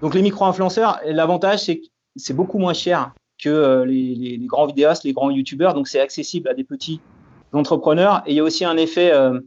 Donc 0.00 0.14
les 0.14 0.22
micro-influenceurs, 0.22 1.00
l'avantage 1.06 1.60
c'est 1.64 1.78
que 1.78 1.86
c'est 2.16 2.34
beaucoup 2.34 2.58
moins 2.58 2.74
cher 2.74 3.12
que 3.38 3.48
euh, 3.48 3.84
les, 3.84 4.14
les, 4.14 4.36
les, 4.36 4.46
grands 4.46 4.66
vidéastes, 4.66 5.04
les 5.04 5.12
grands 5.12 5.30
youtubeurs, 5.30 5.74
donc 5.74 5.88
c'est 5.88 6.00
accessible 6.00 6.48
à 6.48 6.54
des 6.54 6.64
petits 6.64 7.00
entrepreneurs. 7.52 8.22
Et 8.26 8.32
il 8.32 8.36
y 8.36 8.40
a 8.40 8.42
aussi 8.42 8.64
un 8.64 8.76
effet, 8.76 9.12
euh, 9.12 9.40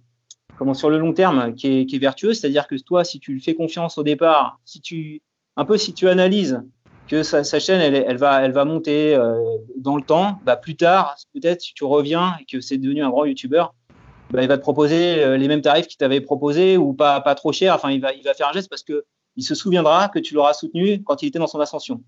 comment 0.58 0.74
sur 0.74 0.90
le 0.90 0.98
long 0.98 1.14
terme, 1.14 1.54
qui 1.56 1.68
est, 1.68 1.86
qui 1.86 1.96
est 1.96 2.00
vertueux, 2.00 2.34
c'est-à-dire 2.34 2.68
que 2.68 2.76
toi, 2.76 3.04
si 3.04 3.20
tu 3.20 3.34
lui 3.34 3.42
fais 3.42 3.56
confiance 3.56 3.98
au 3.98 4.04
départ, 4.04 4.60
si 4.66 4.82
tu 4.82 5.22
un 5.58 5.66
peu 5.66 5.78
si 5.78 5.94
tu 5.94 6.10
analyses 6.10 6.62
que 7.08 7.24
sa, 7.24 7.44
chaîne, 7.60 7.82
elle, 7.82 7.96
elle, 7.96 8.18
va, 8.18 8.42
elle 8.42 8.52
va 8.52 8.66
monter 8.66 9.16
euh, 9.16 9.40
dans 9.78 9.96
le 9.96 10.02
temps, 10.02 10.40
bah, 10.44 10.56
plus 10.56 10.76
tard, 10.76 11.16
peut-être 11.34 11.62
si 11.62 11.74
tu 11.74 11.84
reviens 11.84 12.36
et 12.40 12.46
que 12.46 12.62
c'est 12.62 12.78
devenu 12.78 13.04
un 13.04 13.10
grand 13.10 13.26
youtubeur, 13.26 13.74
bah, 14.32 14.42
il 14.42 14.48
va 14.48 14.58
te 14.58 14.62
proposer 14.62 15.24
euh, 15.24 15.38
les 15.38 15.48
mêmes 15.48 15.62
tarifs 15.62 15.88
qu'il 15.88 15.98
t'avait 15.98 16.22
proposé 16.22 16.78
ou 16.78 16.94
pas, 16.94 17.22
pas 17.22 17.36
trop 17.36 17.52
cher. 17.52 17.76
Enfin, 17.76 17.92
il 17.92 18.02
va, 18.02 18.14
il 18.14 18.24
va 18.24 18.34
faire 18.34 18.50
un 18.50 18.54
geste 18.54 18.70
parce 18.70 18.84
que 18.84 19.06
il 19.36 19.44
se 19.44 19.54
souviendra 19.54 20.10
que 20.10 20.20
tu 20.20 20.34
l'auras 20.34 20.54
soutenu 20.54 21.04
quand 21.04 21.22
il 21.22 21.28
était 21.28 21.40
dans 21.40 21.48
son 21.48 21.60
ascension. 21.60 22.02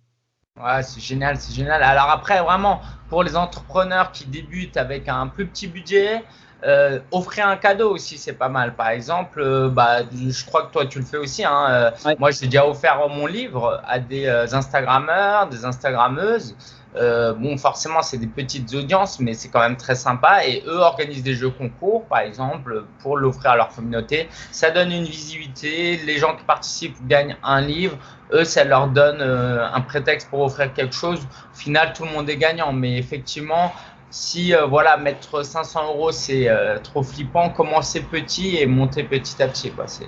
Ouais, 0.58 0.82
c'est 0.82 1.02
génial, 1.02 1.38
c'est 1.38 1.54
génial. 1.54 1.84
Alors 1.84 2.10
après, 2.10 2.42
vraiment, 2.42 2.82
pour 3.10 3.24
les 3.24 3.36
entrepreneurs 3.36 4.12
qui 4.12 4.26
débutent 4.26 4.78
avec 4.78 5.08
un 5.08 5.28
plus 5.28 5.46
petit 5.46 5.68
budget, 5.68 6.24
euh, 6.66 7.00
offrir 7.12 7.48
un 7.48 7.58
cadeau 7.58 7.92
aussi, 7.92 8.18
c'est 8.18 8.34
pas 8.34 8.50
mal. 8.50 8.74
Par 8.74 8.90
exemple, 8.90 9.42
euh, 9.42 9.70
bah, 9.70 10.00
je 10.12 10.46
crois 10.46 10.64
que 10.64 10.72
toi, 10.72 10.86
tu 10.86 11.00
le 11.00 11.06
fais 11.06 11.18
aussi. 11.18 11.46
Hein, 11.46 11.68
euh, 11.70 11.92
ouais. 12.06 12.16
Moi, 12.18 12.32
j'ai 12.32 12.48
déjà 12.48 12.68
offert 12.68 13.08
mon 13.10 13.28
livre 13.28 13.82
à 13.86 14.00
des 14.00 14.26
euh, 14.26 14.46
Instagrammeurs, 14.52 15.48
des 15.48 15.66
Instagrammeuses. 15.66 16.56
Bon, 16.96 17.58
forcément, 17.58 18.02
c'est 18.02 18.18
des 18.18 18.26
petites 18.26 18.74
audiences, 18.74 19.20
mais 19.20 19.36
c'est 19.36 19.50
quand 19.50 19.60
même 19.60 19.78
très 19.78 19.94
sympa. 19.94 20.48
Et 20.48 20.64
eux 20.66 20.80
organisent 20.80 21.22
des 21.22 21.36
jeux 21.36 21.52
concours, 21.52 22.06
par 22.06 22.22
exemple, 22.22 22.86
pour 23.04 23.18
l'offrir 23.18 23.52
à 23.52 23.56
leur 23.56 23.70
communauté. 23.70 24.28
Ça 24.52 24.72
donne 24.72 24.92
une 24.92 25.04
visibilité. 25.04 25.98
Les 25.98 26.18
gens 26.18 26.36
qui 26.36 26.44
participent 26.44 26.98
gagnent 27.08 27.38
un 27.44 27.62
livre. 27.62 28.00
Eux, 28.34 28.46
ça 28.46 28.64
leur 28.64 28.88
donne 28.88 29.22
un 29.22 29.82
prétexte 29.82 30.28
pour 30.32 30.42
offrir 30.42 30.74
quelque 30.74 30.96
chose. 30.96 31.20
Au 31.54 31.56
final, 31.56 31.94
tout 31.94 32.04
le 32.04 32.10
monde 32.10 32.32
est 32.32 32.38
gagnant. 32.38 32.74
Mais 32.74 32.98
effectivement, 32.98 33.72
si 34.10 34.54
euh, 34.54 34.66
voilà, 34.66 34.98
mettre 34.98 35.44
500 35.44 35.88
euros, 35.94 36.12
c'est 36.12 36.50
euh, 36.50 36.80
trop 36.80 37.04
flippant, 37.04 37.50
commencer 37.50 38.02
petit 38.02 38.58
et 38.58 38.66
monter 38.66 39.04
petit 39.04 39.42
à 39.42 39.48
petit. 39.48 39.72
Quoi. 39.72 39.88
C'est, 39.88 40.08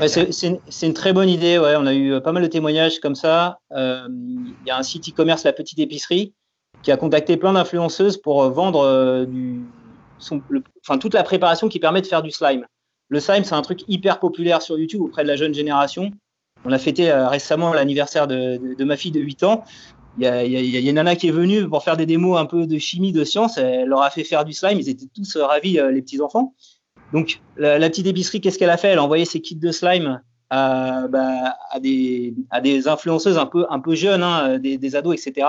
Ouais, 0.00 0.08
c'est 0.08 0.46
une, 0.46 0.60
une, 0.82 0.94
très 0.94 1.12
bonne 1.12 1.28
idée. 1.28 1.58
Ouais. 1.58 1.74
On 1.76 1.86
a 1.86 1.94
eu 1.94 2.20
pas 2.20 2.32
mal 2.32 2.42
de 2.42 2.48
témoignages 2.48 2.98
comme 3.00 3.14
ça. 3.14 3.58
Euh, 3.72 4.06
il 4.08 4.66
y 4.66 4.70
a 4.70 4.76
un 4.76 4.82
site 4.82 5.08
e-commerce, 5.08 5.44
la 5.44 5.52
petite 5.52 5.78
épicerie, 5.78 6.32
qui 6.82 6.90
a 6.90 6.96
contacté 6.96 7.36
plein 7.36 7.52
d'influenceuses 7.52 8.16
pour 8.16 8.48
vendre 8.50 8.80
euh, 8.80 9.24
du, 9.24 9.62
son, 10.18 10.42
le, 10.48 10.62
enfin, 10.86 10.98
toute 10.98 11.14
la 11.14 11.22
préparation 11.22 11.68
qui 11.68 11.78
permet 11.78 12.00
de 12.00 12.06
faire 12.06 12.22
du 12.22 12.30
slime. 12.30 12.66
Le 13.08 13.20
slime, 13.20 13.44
c'est 13.44 13.54
un 13.54 13.62
truc 13.62 13.84
hyper 13.88 14.18
populaire 14.18 14.62
sur 14.62 14.78
YouTube 14.78 15.02
auprès 15.02 15.22
de 15.22 15.28
la 15.28 15.36
jeune 15.36 15.54
génération. 15.54 16.10
On 16.64 16.72
a 16.72 16.78
fêté 16.78 17.10
euh, 17.10 17.28
récemment 17.28 17.72
l'anniversaire 17.72 18.26
de, 18.26 18.56
de, 18.56 18.74
de, 18.74 18.84
ma 18.84 18.96
fille 18.96 19.12
de 19.12 19.20
8 19.20 19.44
ans. 19.44 19.64
Il 20.18 20.24
y, 20.24 20.26
a, 20.26 20.44
y 20.44 20.56
a, 20.56 20.60
y, 20.60 20.76
a, 20.76 20.90
une 20.90 20.94
nana 20.94 21.16
qui 21.16 21.28
est 21.28 21.32
venue 21.32 21.68
pour 21.68 21.82
faire 21.82 21.96
des 21.96 22.06
démos 22.06 22.38
un 22.38 22.46
peu 22.46 22.66
de 22.66 22.78
chimie, 22.78 23.12
de 23.12 23.24
science. 23.24 23.58
Elle 23.58 23.88
leur 23.88 24.02
a 24.02 24.10
fait 24.10 24.24
faire 24.24 24.44
du 24.44 24.52
slime. 24.52 24.78
Ils 24.78 24.88
étaient 24.88 25.08
tous 25.12 25.36
ravis, 25.36 25.80
les 25.92 26.02
petits 26.02 26.20
enfants. 26.20 26.54
Donc, 27.12 27.40
la, 27.56 27.78
la 27.78 27.90
petite 27.90 28.06
épicerie, 28.06 28.40
qu'est-ce 28.40 28.58
qu'elle 28.58 28.70
a 28.70 28.76
fait? 28.76 28.88
Elle 28.88 28.98
a 28.98 29.04
envoyé 29.04 29.24
ses 29.24 29.40
kits 29.40 29.56
de 29.56 29.72
slime 29.72 30.20
à, 30.50 31.08
bah, 31.08 31.56
à, 31.70 31.80
des, 31.80 32.34
à 32.50 32.60
des 32.60 32.88
influenceuses 32.88 33.38
un 33.38 33.46
peu, 33.46 33.66
un 33.70 33.80
peu 33.80 33.94
jeunes, 33.94 34.22
hein, 34.22 34.58
des, 34.58 34.78
des, 34.78 34.96
ados, 34.96 35.14
etc. 35.14 35.48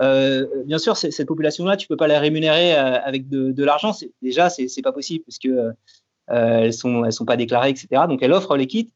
Euh, 0.00 0.46
bien 0.64 0.78
sûr, 0.78 0.96
cette 0.96 1.26
population-là, 1.26 1.76
tu 1.76 1.86
peux 1.86 1.96
pas 1.96 2.06
la 2.06 2.18
rémunérer 2.18 2.74
euh, 2.74 2.98
avec 3.04 3.28
de, 3.28 3.52
de 3.52 3.64
l'argent. 3.64 3.92
Déjà, 4.22 4.48
c'est 4.50 4.82
pas 4.82 4.92
possible 4.92 5.24
parce 5.24 5.38
que 5.38 5.48
euh, 5.48 5.72
elles 6.28 6.72
sont, 6.72 7.04
elles 7.04 7.12
sont 7.12 7.24
pas 7.24 7.36
déclarées, 7.36 7.70
etc. 7.70 8.02
Donc, 8.08 8.22
elle 8.22 8.32
offre 8.32 8.56
les 8.56 8.66
kits. 8.66 8.90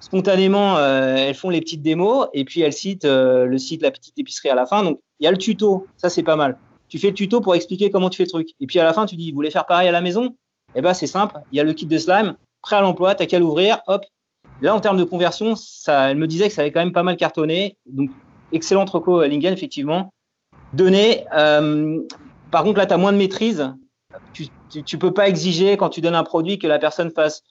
Spontanément, 0.00 0.76
euh, 0.76 1.16
elles 1.16 1.34
font 1.34 1.50
les 1.50 1.60
petites 1.60 1.82
démos 1.82 2.26
et 2.32 2.44
puis 2.44 2.60
elles 2.60 2.72
citent 2.72 3.04
euh, 3.04 3.46
le 3.46 3.58
site 3.58 3.82
La 3.82 3.90
Petite 3.90 4.18
Épicerie 4.18 4.50
à 4.50 4.54
la 4.54 4.66
fin. 4.66 4.82
Donc, 4.82 5.00
il 5.20 5.24
y 5.24 5.26
a 5.26 5.30
le 5.30 5.38
tuto. 5.38 5.86
Ça, 5.96 6.10
c'est 6.10 6.22
pas 6.22 6.36
mal. 6.36 6.58
Tu 6.88 6.98
fais 6.98 7.08
le 7.08 7.14
tuto 7.14 7.40
pour 7.40 7.54
expliquer 7.54 7.90
comment 7.90 8.10
tu 8.10 8.18
fais 8.18 8.24
le 8.24 8.30
truc. 8.30 8.48
Et 8.60 8.66
puis 8.66 8.78
à 8.80 8.84
la 8.84 8.92
fin, 8.92 9.06
tu 9.06 9.16
dis, 9.16 9.30
vous 9.30 9.36
voulez 9.36 9.50
faire 9.50 9.66
pareil 9.66 9.88
à 9.88 9.92
la 9.92 10.00
maison? 10.00 10.36
Eh 10.74 10.82
ben, 10.82 10.94
c'est 10.94 11.06
simple. 11.06 11.36
Il 11.52 11.56
y 11.56 11.60
a 11.60 11.64
le 11.64 11.72
kit 11.72 11.86
de 11.86 11.98
slime, 11.98 12.36
prêt 12.60 12.76
à 12.76 12.80
l'emploi, 12.80 13.14
t'as 13.14 13.26
qu'à 13.26 13.38
l'ouvrir, 13.38 13.80
hop. 13.86 14.04
Là, 14.60 14.74
en 14.74 14.80
termes 14.80 14.96
de 14.96 15.04
conversion, 15.04 15.56
ça, 15.56 16.10
elle 16.10 16.16
me 16.16 16.26
disait 16.26 16.48
que 16.48 16.54
ça 16.54 16.62
avait 16.62 16.72
quand 16.72 16.80
même 16.80 16.92
pas 16.92 17.02
mal 17.02 17.16
cartonné. 17.16 17.76
Donc, 17.86 18.10
excellent 18.52 18.84
troco 18.84 19.20
à 19.20 19.28
Lingen, 19.28 19.52
effectivement. 19.52 20.12
Donné. 20.72 21.24
Euh, 21.34 22.00
par 22.50 22.64
contre, 22.64 22.78
là, 22.78 22.86
tu 22.86 22.94
as 22.94 22.96
moins 22.96 23.12
de 23.12 23.18
maîtrise. 23.18 23.72
Tu, 24.32 24.46
tu, 24.70 24.82
tu, 24.82 24.98
peux 24.98 25.12
pas 25.12 25.28
exiger, 25.28 25.76
quand 25.76 25.88
tu 25.88 26.00
donnes 26.00 26.14
un 26.14 26.22
produit, 26.24 26.58
que 26.58 26.66
la 26.66 26.78
personne 26.78 27.10
fasse 27.10 27.42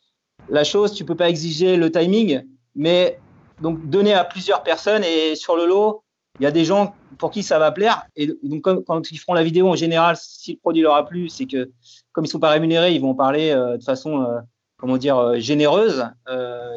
la 0.50 0.63
chose. 0.63 0.93
Tu 0.93 1.06
peux 1.06 1.15
pas 1.15 1.30
exiger 1.30 1.78
le 1.78 1.91
timing. 1.91 2.43
Mais 2.76 3.19
donc, 3.62 3.88
donner 3.89 4.13
à 4.13 4.24
plusieurs 4.24 4.63
personnes 4.63 5.04
et 5.04 5.36
sur 5.36 5.56
le 5.56 5.65
lot, 5.65 6.04
il 6.39 6.43
y 6.43 6.48
a 6.48 6.52
des 6.52 6.65
gens 6.65 6.96
pour 7.17 7.32
qui 7.32 7.43
ça 7.43 7.60
va 7.60 7.72
plaire. 7.72 8.06
Et 8.15 8.28
donc, 8.43 8.62
quand, 8.62 9.12
ils 9.12 9.17
feront 9.17 9.34
la 9.34 9.43
vidéo, 9.43 9.69
en 9.69 9.76
général, 9.76 10.15
si 10.19 10.54
le 10.54 10.58
produit 10.58 10.82
leur 10.82 10.96
a 10.96 11.06
plu, 11.06 11.30
c'est 11.30 11.46
que 11.46 11.72
comme 12.12 12.26
ils 12.26 12.30
sont 12.30 12.39
pas 12.39 12.50
rémunérés, 12.50 12.93
ils 12.93 13.02
vont 13.02 13.12
en 13.12 13.15
parler 13.15 13.52
euh, 13.52 13.78
de 13.78 13.84
façon, 13.84 14.22
euh, 14.22 14.39
comment 14.78 14.98
dire, 14.98 15.17
euh, 15.17 15.39
généreuse. 15.39 16.06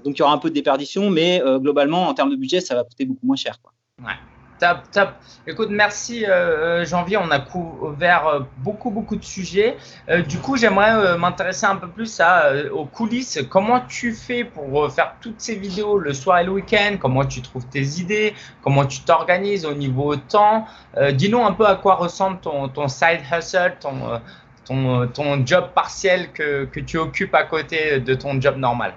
donc 0.05 0.17
il 0.17 0.19
y 0.19 0.23
aura 0.23 0.33
un 0.33 0.39
peu 0.39 0.51
de 0.51 0.55
déperdition, 0.55 1.11
mais 1.11 1.43
globalement, 1.59 2.09
en 2.09 2.15
termes 2.15 2.31
de 2.31 2.37
budget, 2.37 2.61
ça 2.61 2.75
va 2.75 2.85
coûter 2.85 3.07
beaucoup 3.07 3.27
moins 3.27 3.37
cher. 3.37 3.57
Ouais. 4.05 4.13
Top, 4.59 4.79
top. 4.91 5.11
Écoute, 5.47 5.69
merci 5.71 6.25
euh, 6.25 6.87
Janvier. 6.87 7.19
On 7.19 7.31
a 7.31 7.41
couvert 7.41 8.27
euh, 8.27 8.41
beaucoup, 8.59 8.91
beaucoup 8.91 9.17
de 9.17 9.25
sujets. 9.25 9.77
Euh, 10.09 10.23
du 10.23 10.39
coup, 10.39 10.57
j'aimerais 10.57 11.19
m'intéresser 11.19 11.67
un 11.67 11.77
peu 11.77 11.89
plus 11.89 12.21
à, 12.21 12.53
aux 12.73 12.87
coulisses. 12.87 13.39
Comment 13.51 13.81
tu 13.81 14.15
fais 14.15 14.45
pour 14.45 14.91
faire 14.91 15.17
toutes 15.21 15.41
ces 15.43 15.57
vidéos 15.57 15.99
le 15.99 16.15
soir 16.15 16.39
et 16.39 16.45
le 16.45 16.53
week-end? 16.53 16.97
Comment 16.99 17.27
tu 17.27 17.43
trouves 17.43 17.67
tes 17.67 17.83
idées? 18.01 18.35
Comment 18.63 18.87
tu 18.87 19.01
t'organises 19.01 19.67
au 19.67 19.75
niveau 19.75 20.17
temps? 20.17 20.67
Dis-nous 21.13 21.45
un 21.45 21.53
peu 21.53 21.67
à 21.67 21.75
quoi 21.75 21.97
ressemble 21.97 22.39
ton, 22.41 22.69
ton 22.69 22.89
side 22.89 23.21
hustle, 23.31 23.77
ton, 23.79 24.21
ton, 24.65 25.07
ton 25.09 25.45
job 25.45 25.69
partiel 25.75 26.33
que, 26.33 26.65
que 26.65 26.81
tu 26.81 26.97
occupes 26.97 27.35
à 27.35 27.45
côté 27.45 28.01
de 28.01 28.15
ton 28.15 28.41
job 28.41 28.57
normal. 28.57 28.95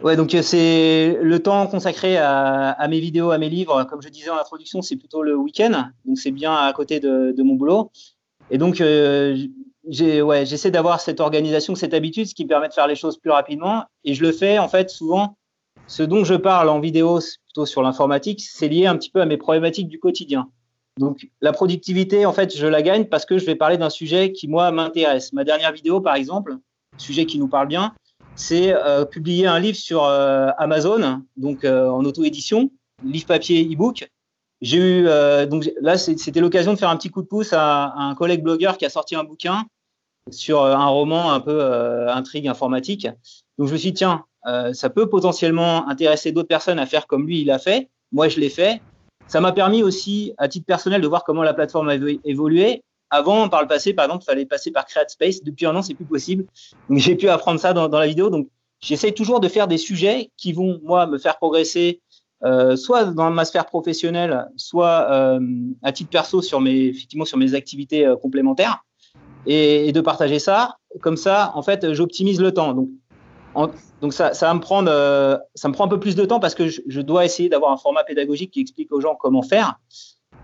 Ouais, 0.00 0.14
donc 0.14 0.36
c'est 0.42 1.18
le 1.20 1.38
temps 1.40 1.66
consacré 1.66 2.16
à, 2.18 2.70
à, 2.70 2.88
mes 2.88 3.00
vidéos, 3.00 3.32
à 3.32 3.38
mes 3.38 3.48
livres. 3.48 3.84
Comme 3.84 4.00
je 4.00 4.08
disais 4.08 4.30
en 4.30 4.36
introduction, 4.36 4.80
c'est 4.80 4.96
plutôt 4.96 5.22
le 5.22 5.34
week-end, 5.34 5.90
donc 6.04 6.18
c'est 6.18 6.30
bien 6.30 6.54
à 6.54 6.72
côté 6.72 7.00
de, 7.00 7.32
de, 7.36 7.42
mon 7.42 7.54
boulot. 7.54 7.90
Et 8.50 8.58
donc 8.58 8.80
euh, 8.80 9.36
j'ai, 9.88 10.22
ouais, 10.22 10.46
j'essaie 10.46 10.70
d'avoir 10.70 11.00
cette 11.00 11.18
organisation, 11.18 11.74
cette 11.74 11.94
habitude, 11.94 12.26
ce 12.26 12.34
qui 12.34 12.44
me 12.44 12.48
permet 12.48 12.68
de 12.68 12.74
faire 12.74 12.86
les 12.86 12.94
choses 12.94 13.18
plus 13.18 13.32
rapidement. 13.32 13.84
Et 14.04 14.14
je 14.14 14.22
le 14.22 14.30
fais 14.30 14.58
en 14.58 14.68
fait 14.68 14.88
souvent. 14.90 15.36
Ce 15.88 16.02
dont 16.02 16.22
je 16.22 16.34
parle 16.34 16.68
en 16.68 16.80
vidéo, 16.80 17.18
plutôt 17.46 17.66
sur 17.66 17.82
l'informatique, 17.82 18.42
c'est 18.42 18.68
lié 18.68 18.86
un 18.86 18.96
petit 18.96 19.10
peu 19.10 19.20
à 19.20 19.26
mes 19.26 19.38
problématiques 19.38 19.88
du 19.88 19.98
quotidien. 19.98 20.48
Donc 20.98 21.28
la 21.40 21.52
productivité, 21.52 22.26
en 22.26 22.32
fait, 22.32 22.56
je 22.56 22.66
la 22.66 22.82
gagne 22.82 23.06
parce 23.06 23.24
que 23.24 23.38
je 23.38 23.46
vais 23.46 23.54
parler 23.56 23.78
d'un 23.78 23.90
sujet 23.90 24.32
qui 24.32 24.48
moi 24.48 24.70
m'intéresse. 24.70 25.32
Ma 25.32 25.44
dernière 25.44 25.72
vidéo, 25.72 26.00
par 26.00 26.14
exemple, 26.14 26.58
sujet 26.98 27.24
qui 27.24 27.38
nous 27.38 27.48
parle 27.48 27.68
bien, 27.68 27.94
c'est 28.38 28.72
euh, 28.72 29.04
publier 29.04 29.46
un 29.46 29.58
livre 29.58 29.76
sur 29.76 30.04
euh, 30.04 30.50
Amazon, 30.58 31.22
donc 31.36 31.64
euh, 31.64 31.88
en 31.88 32.04
auto-édition, 32.04 32.70
livre 33.04 33.26
papier 33.26 33.62
e-book. 33.70 34.08
J'ai 34.60 34.78
eu 34.78 35.04
donc 35.48 35.70
là 35.80 35.96
c'était 35.98 36.40
l'occasion 36.40 36.72
de 36.72 36.78
faire 36.80 36.90
un 36.90 36.96
petit 36.96 37.10
coup 37.10 37.22
de 37.22 37.28
pouce 37.28 37.52
à, 37.52 37.84
à, 37.84 38.02
un 38.02 38.16
collègue 38.16 38.42
blogueur 38.42 38.76
qui 38.76 38.84
a 38.84 38.90
sorti 38.90 39.14
un 39.14 39.22
bouquin 39.22 39.66
sur 40.32 40.64
un 40.64 40.86
roman 40.88 41.30
un 41.30 41.38
peu 41.38 41.62
intrigue 42.10 42.48
informatique. 42.48 43.06
Donc 43.56 43.68
je 43.68 43.72
me 43.72 43.78
suis 43.78 43.92
dit 43.92 43.98
tiens 43.98 44.24
ça 44.72 44.90
peut 44.90 45.08
potentiellement 45.08 45.88
intéresser 45.88 46.32
d'autres 46.32 46.48
personnes 46.48 46.80
à 46.80 46.86
faire 46.86 47.06
comme 47.06 47.24
lui 47.24 47.42
il 47.42 47.52
a 47.52 47.60
fait. 47.60 47.88
Moi 48.10 48.28
je 48.28 48.40
l'ai 48.40 48.50
fait. 48.50 48.82
Ça 49.28 49.40
m'a 49.40 49.52
permis 49.52 49.84
aussi 49.84 50.34
à 50.36 50.48
titre 50.48 50.66
personnel 50.66 51.02
de 51.02 51.06
voir 51.06 51.22
comment 51.22 51.44
la 51.44 51.54
plateforme 51.54 51.90
a 51.90 51.94
évolué 52.24 52.82
avant, 53.10 53.48
par 53.48 53.62
le 53.62 53.68
passé, 53.68 53.94
par 53.94 54.04
exemple, 54.04 54.24
il 54.24 54.26
fallait 54.26 54.46
passer 54.46 54.70
par 54.70 54.86
CreateSpace. 54.86 55.42
Depuis 55.42 55.66
un 55.66 55.74
an, 55.76 55.82
c'est 55.82 55.94
plus 55.94 56.04
possible. 56.04 56.46
Donc, 56.88 56.98
j'ai 56.98 57.14
pu 57.14 57.28
apprendre 57.28 57.60
ça 57.60 57.72
dans, 57.72 57.88
dans 57.88 57.98
la 57.98 58.06
vidéo. 58.06 58.30
Donc, 58.30 58.48
j'essaie 58.80 59.12
toujours 59.12 59.40
de 59.40 59.48
faire 59.48 59.68
des 59.68 59.78
sujets 59.78 60.30
qui 60.36 60.52
vont, 60.52 60.80
moi, 60.82 61.06
me 61.06 61.18
faire 61.18 61.36
progresser, 61.36 62.00
euh, 62.44 62.76
soit 62.76 63.06
dans 63.06 63.30
ma 63.30 63.44
sphère 63.44 63.66
professionnelle, 63.66 64.48
soit 64.56 65.10
euh, 65.10 65.40
à 65.82 65.92
titre 65.92 66.10
perso 66.10 66.42
sur 66.42 66.60
mes, 66.60 66.86
effectivement, 66.86 67.24
sur 67.24 67.38
mes 67.38 67.54
activités 67.54 68.06
euh, 68.06 68.16
complémentaires, 68.16 68.84
et, 69.46 69.88
et, 69.88 69.92
de 69.92 70.00
partager 70.00 70.38
ça. 70.38 70.76
Comme 71.00 71.16
ça, 71.16 71.52
en 71.54 71.62
fait, 71.62 71.92
j'optimise 71.94 72.40
le 72.40 72.52
temps. 72.52 72.74
Donc, 72.74 72.90
en, 73.54 73.70
donc 74.00 74.12
ça, 74.12 74.34
ça 74.34 74.46
va 74.46 74.54
me 74.54 74.60
prendre, 74.60 74.90
euh, 74.90 75.36
ça 75.54 75.68
me 75.68 75.72
prend 75.74 75.84
un 75.84 75.88
peu 75.88 75.98
plus 75.98 76.14
de 76.14 76.24
temps 76.24 76.40
parce 76.40 76.54
que 76.54 76.68
je, 76.68 76.80
je 76.86 77.00
dois 77.00 77.24
essayer 77.24 77.48
d'avoir 77.48 77.72
un 77.72 77.76
format 77.76 78.04
pédagogique 78.04 78.52
qui 78.52 78.60
explique 78.60 78.92
aux 78.92 79.00
gens 79.00 79.16
comment 79.16 79.42
faire. 79.42 79.80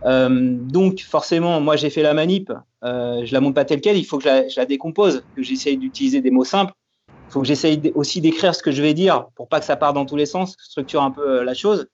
Euh, 0.05 0.29
donc 0.59 1.01
forcément, 1.01 1.61
moi 1.61 1.77
j'ai 1.77 1.91
fait 1.91 2.03
la 2.03 2.15
manip, 2.15 2.53
euh, 2.85 3.25
je 3.25 3.33
la 3.33 3.41
monte 3.41 3.55
pas 3.55 3.65
telle 3.65 3.81
quelle, 3.81 3.97
il 3.97 4.05
faut 4.05 4.19
que 4.19 4.25
je 4.25 4.29
la, 4.29 4.49
je 4.49 4.61
la 4.61 4.67
décompose, 4.67 5.25
que 5.35 5.43
j'essaye 5.43 5.77
d'utiliser 5.79 6.21
des 6.21 6.31
mots 6.31 6.45
simples. 6.45 6.75
Il 7.09 7.33
faut 7.33 7.41
que 7.41 7.47
j'essaye 7.47 7.93
aussi 7.95 8.21
d'écrire 8.21 8.55
ce 8.55 8.63
que 8.63 8.71
je 8.71 8.83
vais 8.83 8.95
dire 8.95 9.27
pour 9.35 9.49
pas 9.49 9.61
que 9.61 9.67
ça 9.67 9.77
parte 9.77 9.95
dans 9.95 10.05
tous 10.05 10.17
les 10.17 10.27
sens, 10.27 10.57
structure 10.59 11.03
un 11.03 11.11
peu 11.11 11.41
euh, 11.41 11.45
la 11.45 11.55
chose. 11.55 11.89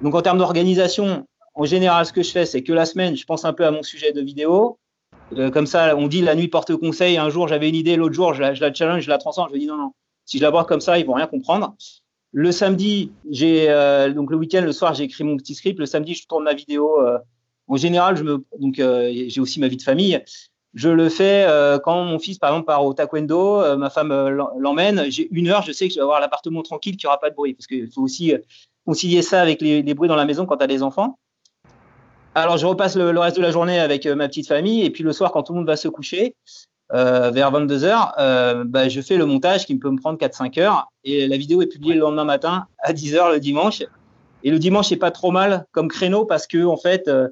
Donc 0.00 0.14
en 0.14 0.22
termes 0.22 0.38
d'organisation, 0.38 1.26
en 1.54 1.64
général, 1.64 2.06
ce 2.06 2.12
que 2.12 2.22
je 2.22 2.30
fais, 2.30 2.46
c'est 2.46 2.62
que 2.62 2.72
la 2.72 2.86
semaine, 2.86 3.16
je 3.16 3.24
pense 3.24 3.44
un 3.44 3.52
peu 3.52 3.66
à 3.66 3.70
mon 3.70 3.82
sujet 3.82 4.12
de 4.12 4.22
vidéo. 4.22 4.78
Euh, 5.36 5.50
comme 5.50 5.66
ça, 5.66 5.96
on 5.96 6.08
dit 6.08 6.22
la 6.22 6.34
nuit 6.34 6.48
porte 6.48 6.74
conseil. 6.76 7.18
Un 7.18 7.28
jour, 7.28 7.48
j'avais 7.48 7.68
une 7.68 7.74
idée, 7.74 7.96
l'autre 7.96 8.14
jour, 8.14 8.34
je 8.34 8.40
la, 8.40 8.54
je 8.54 8.60
la, 8.60 8.72
challenge, 8.72 9.02
je 9.02 9.10
la 9.10 9.18
transforme. 9.18 9.48
Je 9.50 9.54
me 9.54 9.60
dis 9.60 9.66
non, 9.66 9.76
non. 9.76 9.92
Si 10.24 10.38
je 10.38 10.42
l'aborde 10.42 10.66
comme 10.66 10.80
ça, 10.80 10.98
ils 10.98 11.06
vont 11.06 11.14
rien 11.14 11.26
comprendre. 11.26 11.74
Le 12.32 12.52
samedi, 12.52 13.12
j'ai 13.28 13.70
euh, 13.70 14.12
donc 14.12 14.30
le 14.30 14.36
week-end, 14.36 14.62
le 14.62 14.72
soir, 14.72 14.94
j'ai 14.94 15.04
écrit 15.04 15.24
mon 15.24 15.36
petit 15.36 15.54
script. 15.54 15.78
Le 15.78 15.86
samedi, 15.86 16.14
je 16.14 16.26
tourne 16.26 16.44
ma 16.44 16.54
vidéo. 16.54 17.00
Euh, 17.00 17.18
en 17.66 17.76
général, 17.76 18.16
je 18.16 18.22
me 18.22 18.44
donc 18.58 18.78
euh, 18.78 19.10
j'ai 19.28 19.40
aussi 19.40 19.58
ma 19.58 19.66
vie 19.66 19.76
de 19.76 19.82
famille. 19.82 20.22
Je 20.74 20.88
le 20.88 21.08
fais 21.08 21.48
quand 21.82 22.04
mon 22.04 22.20
fils, 22.20 22.38
par 22.38 22.50
exemple, 22.50 22.66
part 22.66 22.84
au 22.84 22.94
taekwondo, 22.94 23.76
ma 23.76 23.90
femme 23.90 24.12
l'emmène. 24.56 25.10
J'ai 25.10 25.28
une 25.32 25.48
heure, 25.48 25.62
je 25.62 25.72
sais 25.72 25.88
que 25.88 25.94
je 25.94 25.98
vais 25.98 26.04
avoir 26.04 26.20
l'appartement 26.20 26.62
tranquille, 26.62 26.96
qu'il 26.96 27.08
n'y 27.08 27.08
aura 27.08 27.18
pas 27.18 27.30
de 27.30 27.34
bruit, 27.34 27.54
parce 27.54 27.66
qu'il 27.66 27.90
faut 27.90 28.02
aussi 28.02 28.34
concilier 28.86 29.22
ça 29.22 29.42
avec 29.42 29.60
les, 29.60 29.82
bruits 29.94 30.08
dans 30.08 30.14
la 30.14 30.26
maison 30.26 30.46
quand 30.46 30.58
tu 30.58 30.62
as 30.62 30.68
des 30.68 30.84
enfants. 30.84 31.18
Alors, 32.36 32.56
je 32.56 32.66
repasse 32.66 32.94
le, 32.94 33.18
reste 33.18 33.36
de 33.36 33.42
la 33.42 33.50
journée 33.50 33.80
avec 33.80 34.06
ma 34.06 34.28
petite 34.28 34.46
famille, 34.46 34.84
et 34.84 34.90
puis 34.90 35.02
le 35.02 35.12
soir, 35.12 35.32
quand 35.32 35.42
tout 35.42 35.54
le 35.54 35.58
monde 35.58 35.66
va 35.66 35.74
se 35.74 35.88
coucher, 35.88 36.36
euh, 36.94 37.30
vers 37.30 37.50
22 37.50 37.84
heures, 37.84 38.14
euh, 38.18 38.64
bah, 38.64 38.88
je 38.88 39.00
fais 39.00 39.16
le 39.16 39.26
montage 39.26 39.66
qui 39.66 39.76
peut 39.76 39.90
me 39.90 39.98
prendre 39.98 40.18
4-5 40.18 40.60
heures 40.60 40.90
et 41.04 41.28
la 41.28 41.36
vidéo 41.36 41.62
est 41.62 41.66
publiée 41.66 41.94
le 41.94 42.00
lendemain 42.00 42.24
matin 42.24 42.66
à 42.78 42.92
10 42.92 43.14
heures 43.14 43.30
le 43.30 43.40
dimanche. 43.40 43.82
Et 44.42 44.50
le 44.50 44.58
dimanche, 44.58 44.88
c'est 44.88 44.96
pas 44.96 45.10
trop 45.10 45.30
mal 45.30 45.66
comme 45.72 45.88
créneau 45.88 46.24
parce 46.24 46.46
que 46.46 46.64
en 46.64 46.76
fait, 46.76 47.08
euh, 47.08 47.28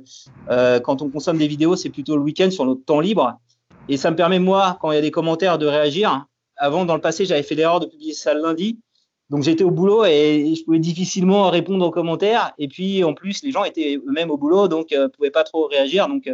euh, 0.51 0.79
quand 0.81 1.03
on 1.03 1.09
consomme 1.09 1.39
des 1.39 1.49
vidéos, 1.49 1.77
c'est 1.77 1.89
plutôt 1.89 2.17
le 2.17 2.23
week-end 2.23 2.51
sur 2.51 2.67
notre 2.67 2.85
temps 2.85 3.01
libre. 3.01 3.39
Et 3.89 3.97
ça 3.97 4.11
me 4.11 4.17
permet 4.17 4.39
moi, 4.39 4.77
quand 4.81 4.93
il 4.93 4.97
y 4.97 4.99
a 4.99 5.03
des 5.03 5.11
commentaires, 5.11 5.59
de 5.59 5.67
réagir. 5.67 6.27
Avant, 6.57 6.85
dans 6.85 6.95
le 6.95 7.01
passé, 7.01 7.25
j'avais 7.25 7.43
fait 7.43 7.55
l'erreur 7.55 7.81
de 7.81 7.87
publier 7.87 8.13
ça 8.13 8.35
le 8.35 8.43
lundi. 8.43 8.79
Donc 9.31 9.43
j'étais 9.43 9.65
au 9.65 9.71
boulot 9.71 10.05
et 10.05 10.55
je 10.55 10.65
pouvais 10.65 10.79
difficilement 10.79 11.51
répondre 11.51 11.87
aux 11.87 11.91
commentaires. 11.91 12.53
Et 12.59 12.69
puis 12.69 13.05
en 13.05 13.15
plus, 13.15 13.43
les 13.43 13.53
gens 13.53 13.65
étaient 13.65 13.97
eux-mêmes 13.97 14.31
au 14.31 14.37
boulot, 14.37 14.69
donc 14.69 14.93
euh, 14.93 15.09
pouvaient 15.09 15.31
pas 15.31 15.45
trop 15.45 15.67
réagir. 15.67 16.09
Donc 16.09 16.31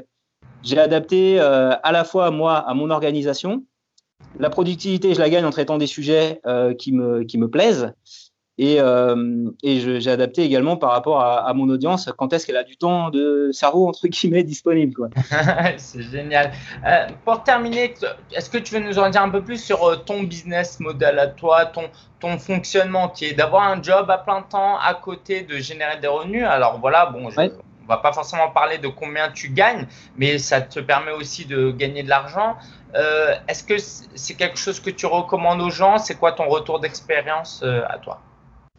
j'ai 0.64 0.78
adapté 0.78 1.38
euh, 1.38 1.72
à 1.82 1.92
la 1.92 2.04
fois 2.04 2.30
moi 2.30 2.56
à 2.56 2.74
mon 2.74 2.90
organisation. 2.90 3.64
La 4.38 4.50
productivité, 4.50 5.14
je 5.14 5.20
la 5.20 5.30
gagne 5.30 5.44
en 5.44 5.50
traitant 5.50 5.78
des 5.78 5.86
sujets 5.86 6.40
euh, 6.46 6.74
qui, 6.74 6.92
me, 6.92 7.22
qui 7.24 7.38
me 7.38 7.48
plaisent. 7.48 7.92
Et, 8.56 8.76
euh, 8.78 9.50
et 9.64 10.00
j'ai 10.00 10.10
adapté 10.10 10.42
également 10.42 10.76
par 10.76 10.92
rapport 10.92 11.20
à, 11.20 11.48
à 11.48 11.54
mon 11.54 11.68
audience, 11.68 12.08
quand 12.16 12.32
est-ce 12.32 12.46
qu'elle 12.46 12.56
a 12.56 12.62
du 12.62 12.76
temps 12.76 13.10
de 13.10 13.50
cerveau, 13.52 13.88
entre 13.88 14.06
guillemets, 14.06 14.44
disponible. 14.44 15.10
C'est 15.76 16.02
génial. 16.02 16.52
Euh, 16.86 17.08
pour 17.24 17.42
terminer, 17.42 17.94
est-ce 18.32 18.48
que 18.48 18.58
tu 18.58 18.74
veux 18.74 18.80
nous 18.80 18.98
en 18.98 19.10
dire 19.10 19.22
un 19.22 19.30
peu 19.30 19.42
plus 19.42 19.62
sur 19.62 20.04
ton 20.04 20.22
business 20.22 20.78
model 20.78 21.18
à 21.18 21.26
toi, 21.26 21.66
ton, 21.66 21.90
ton 22.20 22.38
fonctionnement 22.38 23.08
qui 23.08 23.24
est 23.24 23.34
d'avoir 23.34 23.64
un 23.64 23.82
job 23.82 24.08
à 24.08 24.18
plein 24.18 24.42
temps 24.42 24.78
à 24.78 24.94
côté 24.94 25.42
de 25.42 25.56
générer 25.56 25.98
des 26.00 26.08
revenus? 26.08 26.44
Alors 26.46 26.78
voilà, 26.78 27.06
bon, 27.06 27.30
je, 27.30 27.36
ouais 27.36 27.52
on 27.84 27.86
va 27.86 27.98
pas 27.98 28.12
forcément 28.12 28.50
parler 28.50 28.78
de 28.78 28.88
combien 28.88 29.30
tu 29.30 29.50
gagnes, 29.50 29.86
mais 30.16 30.38
ça 30.38 30.60
te 30.60 30.80
permet 30.80 31.12
aussi 31.12 31.44
de 31.44 31.70
gagner 31.70 32.02
de 32.02 32.08
l'argent. 32.08 32.56
Euh, 32.94 33.34
Est-ce 33.48 33.64
que 33.64 33.74
c'est 33.78 34.34
quelque 34.34 34.58
chose 34.58 34.80
que 34.80 34.90
tu 34.90 35.06
recommandes 35.06 35.60
aux 35.60 35.70
gens? 35.70 35.98
C'est 35.98 36.14
quoi 36.14 36.32
ton 36.32 36.48
retour 36.48 36.80
d'expérience 36.80 37.60
euh, 37.62 37.82
à 37.88 37.98
toi? 37.98 38.20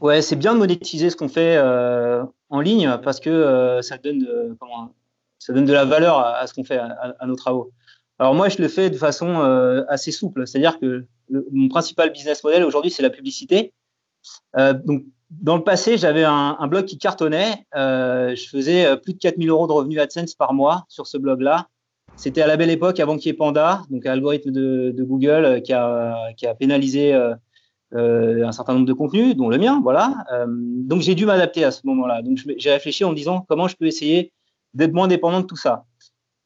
Ouais, 0.01 0.22
c'est 0.22 0.36
bien 0.36 0.53
de 0.53 0.60
monétiser 0.60 1.10
ce 1.10 1.16
qu'on 1.16 1.30
fait 1.30 1.56
euh, 1.58 2.24
en 2.49 2.60
ligne 2.60 2.97
parce 3.03 3.20
que 3.20 3.80
ça 3.82 3.97
donne 3.97 4.20
de, 4.20 4.58
ça 5.39 5.53
donne 5.53 5.66
de 5.66 5.74
la 5.74 5.86
valeur 5.86 6.20
à, 6.20 6.45
ce 6.47 6.53
qu'on 6.53 6.64
fait 6.64 6.78
à, 6.78 7.26
nos 7.26 7.36
travaux. 7.36 7.72
Alors 8.20 8.34
moi, 8.34 8.49
je 8.49 8.62
le 8.62 8.68
fais 8.68 8.89
de 8.89 8.97
façon 8.97 9.39
assez 9.88 10.12
souple, 10.12 10.45
c'est-à-dire 10.45 10.80
que 10.80 11.06
mon 11.30 11.70
principal 11.70 12.12
business 12.12 12.43
model 12.43 12.64
aujourd'hui, 12.64 12.91
c'est 12.91 13.03
la 13.03 13.10
publicité. 13.10 13.74
Donc 14.58 15.03
dans 15.41 15.57
le 15.57 15.63
passé, 15.63 15.97
j'avais 15.97 16.23
un, 16.23 16.57
un, 16.59 16.67
blog 16.67 16.86
qui 16.86 16.97
cartonnait. 16.97 17.65
Euh, 17.75 18.36
je 18.36 18.47
faisais 18.49 18.97
plus 18.97 19.13
de 19.13 19.19
4000 19.19 19.49
euros 19.49 19.67
de 19.67 19.71
revenus 19.71 19.99
AdSense 19.99 20.33
par 20.36 20.53
mois 20.53 20.86
sur 20.88 21.07
ce 21.07 21.17
blog-là. 21.17 21.67
C'était 22.15 22.41
à 22.41 22.47
la 22.47 22.57
belle 22.57 22.69
époque 22.69 22.99
avant 22.99 23.17
qu'il 23.17 23.27
y 23.27 23.29
ait 23.29 23.38
Panda, 23.38 23.81
donc 23.89 24.05
un 24.05 24.11
algorithme 24.11 24.51
de, 24.51 24.93
de 24.95 25.03
Google 25.03 25.61
qui 25.63 25.73
a, 25.73 26.15
qui 26.38 26.47
a 26.47 26.55
pénalisé 26.55 27.13
euh, 27.13 27.36
euh, 27.93 28.45
un 28.45 28.51
certain 28.51 28.73
nombre 28.73 28.86
de 28.86 28.93
contenus, 28.93 29.36
dont 29.36 29.47
le 29.47 29.57
mien. 29.57 29.79
Voilà. 29.81 30.25
Euh, 30.33 30.45
donc 30.49 31.01
j'ai 31.01 31.15
dû 31.15 31.25
m'adapter 31.25 31.63
à 31.63 31.71
ce 31.71 31.81
moment-là. 31.86 32.21
Donc 32.21 32.39
j'ai 32.57 32.71
réfléchi 32.71 33.03
en 33.03 33.11
me 33.11 33.15
disant 33.15 33.45
comment 33.47 33.67
je 33.67 33.75
peux 33.77 33.86
essayer 33.86 34.33
d'être 34.73 34.91
moins 34.91 35.07
dépendant 35.07 35.39
de 35.39 35.45
tout 35.45 35.55
ça. 35.55 35.86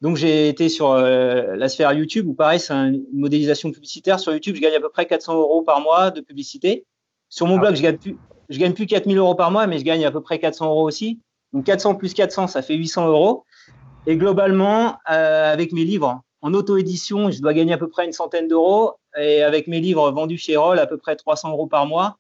Donc 0.02 0.16
j'ai 0.16 0.48
été 0.48 0.70
sur 0.70 0.92
euh, 0.92 1.56
la 1.56 1.68
sphère 1.68 1.94
YouTube 1.94 2.28
où 2.28 2.34
pareil 2.34 2.60
c'est 2.60 2.74
une 2.74 3.04
modélisation 3.14 3.72
publicitaire. 3.72 4.20
Sur 4.20 4.34
YouTube, 4.34 4.56
je 4.56 4.62
gagne 4.62 4.76
à 4.76 4.80
peu 4.80 4.90
près 4.90 5.08
400 5.08 5.38
euros 5.38 5.64
par 5.64 5.82
mois 5.82 6.12
de 6.12 6.22
publicité. 6.22 6.86
Sur 7.30 7.48
mon 7.48 7.58
ah. 7.58 7.62
blog, 7.62 7.76
je 7.76 7.82
gagne 7.82 7.98
plus, 7.98 8.18
je 8.50 8.60
gagne 8.60 8.74
plus 8.74 8.86
4000 8.86 9.18
euros 9.18 9.36
par 9.36 9.52
mois, 9.52 9.68
mais 9.68 9.80
je 9.80 9.84
gagne 9.84 10.06
à 10.06 10.12
peu 10.12 10.22
près 10.22 10.40
400 10.40 10.68
euros 10.68 10.88
aussi. 10.88 11.20
Donc 11.54 11.66
400 11.66 11.96
plus 11.96 12.14
400, 12.14 12.48
ça 12.48 12.62
fait 12.62 12.76
800 12.76 13.08
euros. 13.08 13.46
Et 14.08 14.16
globalement, 14.18 14.98
euh, 15.12 15.52
avec 15.52 15.72
mes 15.72 15.84
livres 15.84 16.22
en 16.42 16.54
auto-édition, 16.54 17.32
je 17.32 17.42
dois 17.42 17.54
gagner 17.54 17.74
à 17.74 17.78
peu 17.78 17.90
près 17.90 18.06
une 18.06 18.14
centaine 18.14 18.48
d'euros. 18.48 18.94
Et 19.18 19.44
avec 19.44 19.68
mes 19.68 19.80
livres 19.80 20.12
vendus 20.12 20.38
chez 20.38 20.56
Roll, 20.56 20.80
à 20.80 20.88
peu 20.88 20.98
près 20.98 21.16
300 21.16 21.52
euros 21.52 21.68
par 21.68 21.86
mois. 21.86 22.18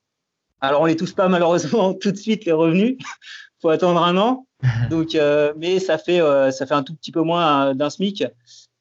Alors 0.62 0.82
on 0.82 0.86
les 0.86 0.96
touche 0.96 1.16
pas 1.16 1.28
malheureusement 1.30 1.94
tout 2.02 2.12
de 2.12 2.18
suite 2.18 2.46
les 2.46 2.52
revenus. 2.52 2.98
faut 3.62 3.70
attendre 3.70 4.04
un 4.04 4.18
an. 4.18 4.46
Donc, 4.90 5.16
euh, 5.16 5.54
mais 5.58 5.80
ça 5.80 5.98
fait 5.98 6.22
euh, 6.22 6.52
ça 6.52 6.66
fait 6.66 6.74
un 6.74 6.84
tout 6.84 6.96
petit 6.96 7.12
peu 7.12 7.22
moins 7.22 7.74
d'un 7.76 7.90
SMIC. 7.90 8.26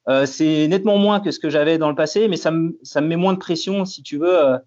Euh, 0.09 0.25
c'est 0.27 0.67
nettement 0.69 0.97
moins 0.99 1.21
que 1.21 1.31
ce 1.31 1.39
que 1.39 1.51
j'avais 1.51 1.79
dans 1.79 1.91
le 1.91 1.95
passé, 1.95 2.29
mais 2.29 2.37
ça 2.37 2.51
me 2.51 2.79
ça 2.83 3.01
me 3.01 3.09
met 3.09 3.17
moins 3.17 3.35
de 3.35 3.39
pression 3.39 3.85
si 3.85 4.03
tu 4.03 4.19
veux 4.19 4.59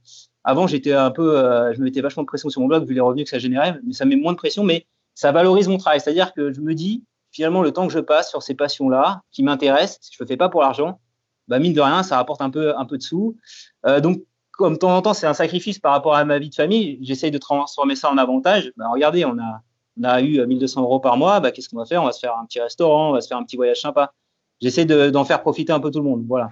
avant, 0.43 0.67
j'étais 0.67 0.93
un 0.93 1.11
peu, 1.11 1.37
euh, 1.37 1.73
je 1.73 1.79
me 1.79 1.85
mettais 1.85 2.01
vachement 2.01 2.23
de 2.23 2.27
pression 2.27 2.49
sur 2.49 2.61
mon 2.61 2.67
blog 2.67 2.87
vu 2.87 2.93
les 2.93 2.99
revenus 2.99 3.25
que 3.25 3.29
ça 3.29 3.39
générait, 3.39 3.79
mais 3.85 3.93
ça 3.93 4.05
met 4.05 4.15
moins 4.15 4.31
de 4.31 4.37
pression, 4.37 4.63
mais 4.63 4.87
ça 5.13 5.31
valorise 5.31 5.67
mon 5.67 5.77
travail. 5.77 5.99
C'est-à-dire 5.99 6.33
que 6.33 6.51
je 6.51 6.61
me 6.61 6.73
dis, 6.73 7.03
finalement, 7.31 7.61
le 7.61 7.71
temps 7.71 7.87
que 7.87 7.93
je 7.93 7.99
passe 7.99 8.29
sur 8.29 8.41
ces 8.41 8.55
passions-là, 8.55 9.21
qui 9.31 9.43
m'intéressent, 9.43 9.99
si 10.01 10.13
je 10.17 10.23
le 10.23 10.27
fais 10.27 10.37
pas 10.37 10.49
pour 10.49 10.61
l'argent, 10.61 10.99
bah 11.47 11.59
mine 11.59 11.73
de 11.73 11.81
rien, 11.81 12.01
ça 12.03 12.17
rapporte 12.17 12.41
un 12.41 12.49
peu, 12.49 12.75
un 12.77 12.85
peu 12.85 12.97
de 12.97 13.03
sous. 13.03 13.37
Euh, 13.85 13.99
donc, 13.99 14.23
comme 14.51 14.73
de 14.73 14.77
temps 14.79 14.95
en 14.95 15.01
temps, 15.01 15.13
c'est 15.13 15.27
un 15.27 15.33
sacrifice 15.33 15.79
par 15.79 15.91
rapport 15.91 16.15
à 16.15 16.25
ma 16.25 16.39
vie 16.39 16.49
de 16.49 16.55
famille. 16.55 16.97
J'essaye 17.01 17.31
de 17.31 17.37
transformer 17.37 17.95
ça 17.95 18.11
en 18.11 18.17
avantage. 18.17 18.71
Bah, 18.77 18.85
regardez, 18.91 19.25
on 19.25 19.37
a, 19.37 19.61
on 19.99 20.03
a 20.03 20.21
eu 20.21 20.45
1200 20.45 20.81
euros 20.81 20.99
par 20.99 21.17
mois. 21.17 21.39
Bah, 21.39 21.51
qu'est-ce 21.51 21.69
qu'on 21.69 21.77
va 21.77 21.85
faire? 21.85 22.01
On 22.01 22.05
va 22.05 22.11
se 22.11 22.19
faire 22.19 22.37
un 22.37 22.45
petit 22.45 22.59
restaurant, 22.59 23.09
on 23.09 23.13
va 23.13 23.21
se 23.21 23.27
faire 23.27 23.37
un 23.37 23.43
petit 23.43 23.57
voyage 23.57 23.81
sympa. 23.81 24.13
J'essaie 24.61 24.85
d'en 24.85 25.25
faire 25.25 25.41
profiter 25.41 25.73
un 25.73 25.79
peu 25.79 25.89
tout 25.89 25.99
le 25.99 26.05
monde. 26.05 26.23
Voilà. 26.27 26.51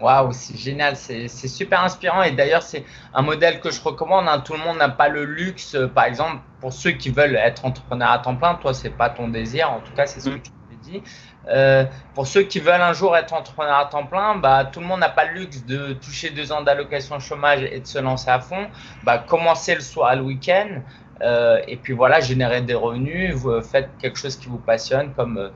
Waouh, 0.00 0.32
c'est 0.32 0.56
génial, 0.56 0.94
c'est 0.96 1.28
super 1.28 1.82
inspirant 1.82 2.22
et 2.22 2.30
d'ailleurs 2.30 2.62
c'est 2.62 2.84
un 3.12 3.22
modèle 3.22 3.60
que 3.60 3.70
je 3.70 3.80
recommande. 3.82 4.28
Hein. 4.28 4.40
Tout 4.40 4.52
le 4.52 4.60
monde 4.60 4.78
n'a 4.78 4.88
pas 4.88 5.08
le 5.08 5.24
luxe, 5.24 5.74
euh, 5.74 5.88
par 5.88 6.04
exemple, 6.04 6.38
pour 6.60 6.72
ceux 6.72 6.92
qui 6.92 7.10
veulent 7.10 7.34
être 7.34 7.64
entrepreneur 7.64 8.10
à 8.10 8.18
temps 8.20 8.36
plein. 8.36 8.54
Toi, 8.54 8.74
c'est 8.74 8.90
pas 8.90 9.10
ton 9.10 9.28
désir, 9.28 9.70
en 9.72 9.80
tout 9.80 9.92
cas, 9.94 10.06
c'est 10.06 10.20
ce 10.20 10.30
que 10.30 10.36
mm. 10.36 10.42
tu 10.42 10.50
m'as 10.50 10.82
dit. 10.82 11.02
Euh, 11.48 11.84
pour 12.14 12.26
ceux 12.26 12.42
qui 12.42 12.60
veulent 12.60 12.80
un 12.80 12.92
jour 12.92 13.16
être 13.16 13.32
entrepreneur 13.32 13.76
à 13.76 13.86
temps 13.86 14.06
plein, 14.06 14.36
bah, 14.36 14.66
tout 14.66 14.80
le 14.80 14.86
monde 14.86 15.00
n'a 15.00 15.08
pas 15.08 15.24
le 15.24 15.40
luxe 15.40 15.64
de 15.64 15.94
toucher 15.94 16.30
deux 16.30 16.52
ans 16.52 16.62
d'allocation 16.62 17.18
chômage 17.18 17.62
et 17.62 17.80
de 17.80 17.86
se 17.86 17.98
lancer 17.98 18.30
à 18.30 18.38
fond. 18.38 18.68
Bah, 19.02 19.18
commencez 19.18 19.74
le 19.74 19.80
soir, 19.80 20.14
le 20.14 20.22
week-end, 20.22 20.82
euh, 21.22 21.60
et 21.66 21.76
puis 21.76 21.92
voilà, 21.92 22.20
générer 22.20 22.60
des 22.62 22.74
revenus. 22.74 23.34
Vous 23.34 23.60
faites 23.62 23.90
quelque 23.98 24.18
chose 24.18 24.36
qui 24.36 24.48
vous 24.48 24.58
passionne, 24.58 25.12
comme 25.14 25.38
euh, 25.38 25.48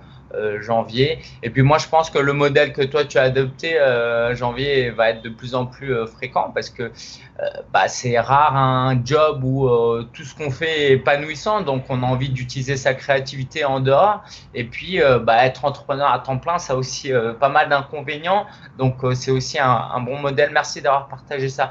janvier. 0.60 1.18
Et 1.42 1.50
puis 1.50 1.62
moi, 1.62 1.78
je 1.78 1.88
pense 1.88 2.10
que 2.10 2.18
le 2.18 2.32
modèle 2.32 2.72
que 2.72 2.82
toi 2.82 3.04
tu 3.04 3.18
as 3.18 3.22
adopté, 3.22 3.78
euh, 3.78 4.34
janvier, 4.34 4.90
va 4.90 5.10
être 5.10 5.22
de 5.22 5.28
plus 5.28 5.54
en 5.54 5.66
plus 5.66 5.94
euh, 5.94 6.06
fréquent 6.06 6.50
parce 6.54 6.70
que 6.70 6.84
euh, 6.84 7.46
bah, 7.72 7.88
c'est 7.88 8.18
rare 8.18 8.56
un 8.56 9.00
job 9.04 9.42
où 9.44 9.66
euh, 9.66 10.08
tout 10.12 10.22
ce 10.22 10.34
qu'on 10.34 10.50
fait 10.50 10.82
est 10.82 10.92
épanouissant, 10.92 11.62
donc 11.62 11.84
on 11.88 12.02
a 12.02 12.06
envie 12.06 12.28
d'utiliser 12.28 12.76
sa 12.76 12.94
créativité 12.94 13.64
en 13.64 13.80
dehors. 13.80 14.22
Et 14.54 14.64
puis, 14.64 15.00
bah, 15.22 15.44
être 15.44 15.64
entrepreneur 15.64 16.10
à 16.10 16.18
temps 16.18 16.38
plein, 16.38 16.58
ça 16.58 16.74
a 16.74 16.76
aussi 16.76 17.12
pas 17.40 17.48
mal 17.48 17.68
d'inconvénients. 17.68 18.46
Donc 18.78 18.96
c'est 19.14 19.30
aussi 19.30 19.58
un, 19.58 20.00
bon 20.00 20.18
modèle. 20.18 20.50
Merci 20.52 20.82
d'avoir 20.82 21.08
partagé 21.08 21.48
ça. 21.48 21.70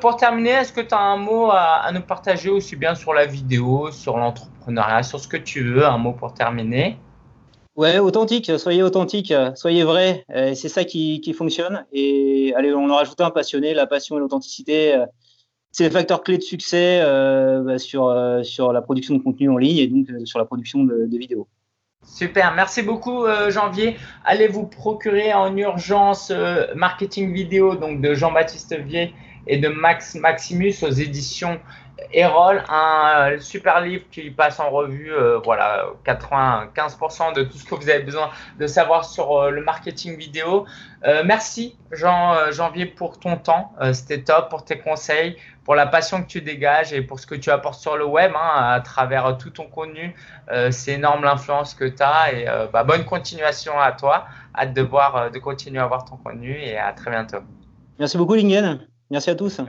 pour 0.00 0.16
terminer, 0.16 0.50
est-ce 0.50 0.72
que 0.72 0.80
tu 0.80 0.94
as 0.94 1.00
un 1.00 1.16
mot 1.16 1.50
à 1.50 1.88
nous 1.92 2.00
partager 2.00 2.50
aussi 2.50 2.76
bien 2.76 2.94
sur 2.94 3.14
la 3.14 3.26
vidéo, 3.26 3.90
sur 3.90 4.16
l'entrepreneuriat, 4.18 5.02
sur 5.02 5.20
ce 5.20 5.28
que 5.28 5.36
tu 5.36 5.62
veux, 5.62 5.86
un 5.86 5.98
mot 5.98 6.12
pour 6.12 6.34
terminer 6.34 6.98
Ouais, 7.76 7.98
authentique, 7.98 8.50
soyez 8.58 8.82
authentique, 8.82 9.34
soyez 9.54 9.84
vrai, 9.84 10.24
euh, 10.34 10.54
c'est 10.54 10.70
ça 10.70 10.84
qui, 10.84 11.20
qui, 11.20 11.34
fonctionne. 11.34 11.84
Et 11.92 12.54
allez, 12.56 12.72
on 12.72 12.88
en 12.88 12.96
rajoute 12.96 13.20
un 13.20 13.30
passionné, 13.30 13.74
la 13.74 13.86
passion 13.86 14.16
et 14.16 14.20
l'authenticité, 14.20 14.94
euh, 14.94 15.04
c'est 15.72 15.84
les 15.84 15.90
facteurs 15.90 16.22
clés 16.22 16.38
de 16.38 16.42
succès 16.42 17.00
euh, 17.02 17.60
bah, 17.62 17.78
sur, 17.78 18.10
sur 18.44 18.72
la 18.72 18.80
production 18.80 19.14
de 19.14 19.22
contenu 19.22 19.50
en 19.50 19.58
ligne 19.58 19.76
et 19.76 19.88
donc 19.88 20.06
sur 20.26 20.38
la 20.38 20.46
production 20.46 20.84
de, 20.84 21.04
de 21.04 21.18
vidéos. 21.18 21.48
Super, 22.02 22.54
merci 22.54 22.80
beaucoup 22.80 23.26
Janvier. 23.50 23.96
Allez 24.24 24.46
vous 24.46 24.64
procurer 24.64 25.34
en 25.34 25.54
urgence 25.56 26.32
marketing 26.74 27.32
vidéo 27.34 27.74
donc 27.74 28.00
de 28.00 28.14
Jean-Baptiste 28.14 28.74
Vier 28.74 29.12
et 29.48 29.58
de 29.58 29.68
Max 29.68 30.14
Maximus 30.14 30.74
aux 30.82 30.90
éditions 30.90 31.58
Erol, 32.12 32.62
un 32.68 33.38
super 33.40 33.80
livre 33.80 34.04
qui 34.10 34.30
passe 34.30 34.60
en 34.60 34.70
revue, 34.70 35.10
voilà, 35.44 35.86
95% 36.04 37.34
de 37.34 37.42
tout 37.42 37.56
ce 37.56 37.64
que 37.64 37.74
vous 37.74 37.88
avez 37.88 38.02
besoin 38.02 38.30
de 38.58 38.66
savoir 38.66 39.04
sur 39.04 39.50
le 39.50 39.62
marketing 39.62 40.16
vidéo. 40.16 40.66
merci 41.24 41.76
Jean 41.92 42.50
Janvier 42.52 42.86
pour 42.86 43.18
ton 43.18 43.36
temps, 43.36 43.72
c'était 43.92 44.22
top 44.22 44.50
pour 44.50 44.64
tes 44.64 44.78
conseils, 44.78 45.36
pour 45.64 45.74
la 45.74 45.86
passion 45.86 46.22
que 46.22 46.28
tu 46.28 46.42
dégages 46.42 46.92
et 46.92 47.00
pour 47.00 47.18
ce 47.18 47.26
que 47.26 47.34
tu 47.34 47.50
apportes 47.50 47.80
sur 47.80 47.96
le 47.96 48.04
web 48.04 48.32
hein, 48.34 48.72
à 48.72 48.80
travers 48.80 49.36
tout 49.38 49.50
ton 49.50 49.66
contenu. 49.66 50.14
c'est 50.70 50.92
énorme 50.92 51.24
l'influence 51.24 51.74
que 51.74 51.84
tu 51.84 52.02
as 52.02 52.32
et 52.32 52.46
bah, 52.72 52.84
bonne 52.84 53.04
continuation 53.04 53.78
à 53.80 53.92
toi. 53.92 54.26
Hâte 54.54 54.74
de 54.74 54.82
voir, 54.82 55.30
de 55.30 55.38
continuer 55.38 55.80
à 55.80 55.86
voir 55.86 56.04
ton 56.04 56.16
contenu 56.16 56.56
et 56.56 56.76
à 56.78 56.92
très 56.92 57.10
bientôt. 57.10 57.38
Merci 57.98 58.18
beaucoup 58.18 58.34
Lingen. 58.34 58.80
Merci 59.10 59.30
à 59.30 59.34
tous. 59.34 59.60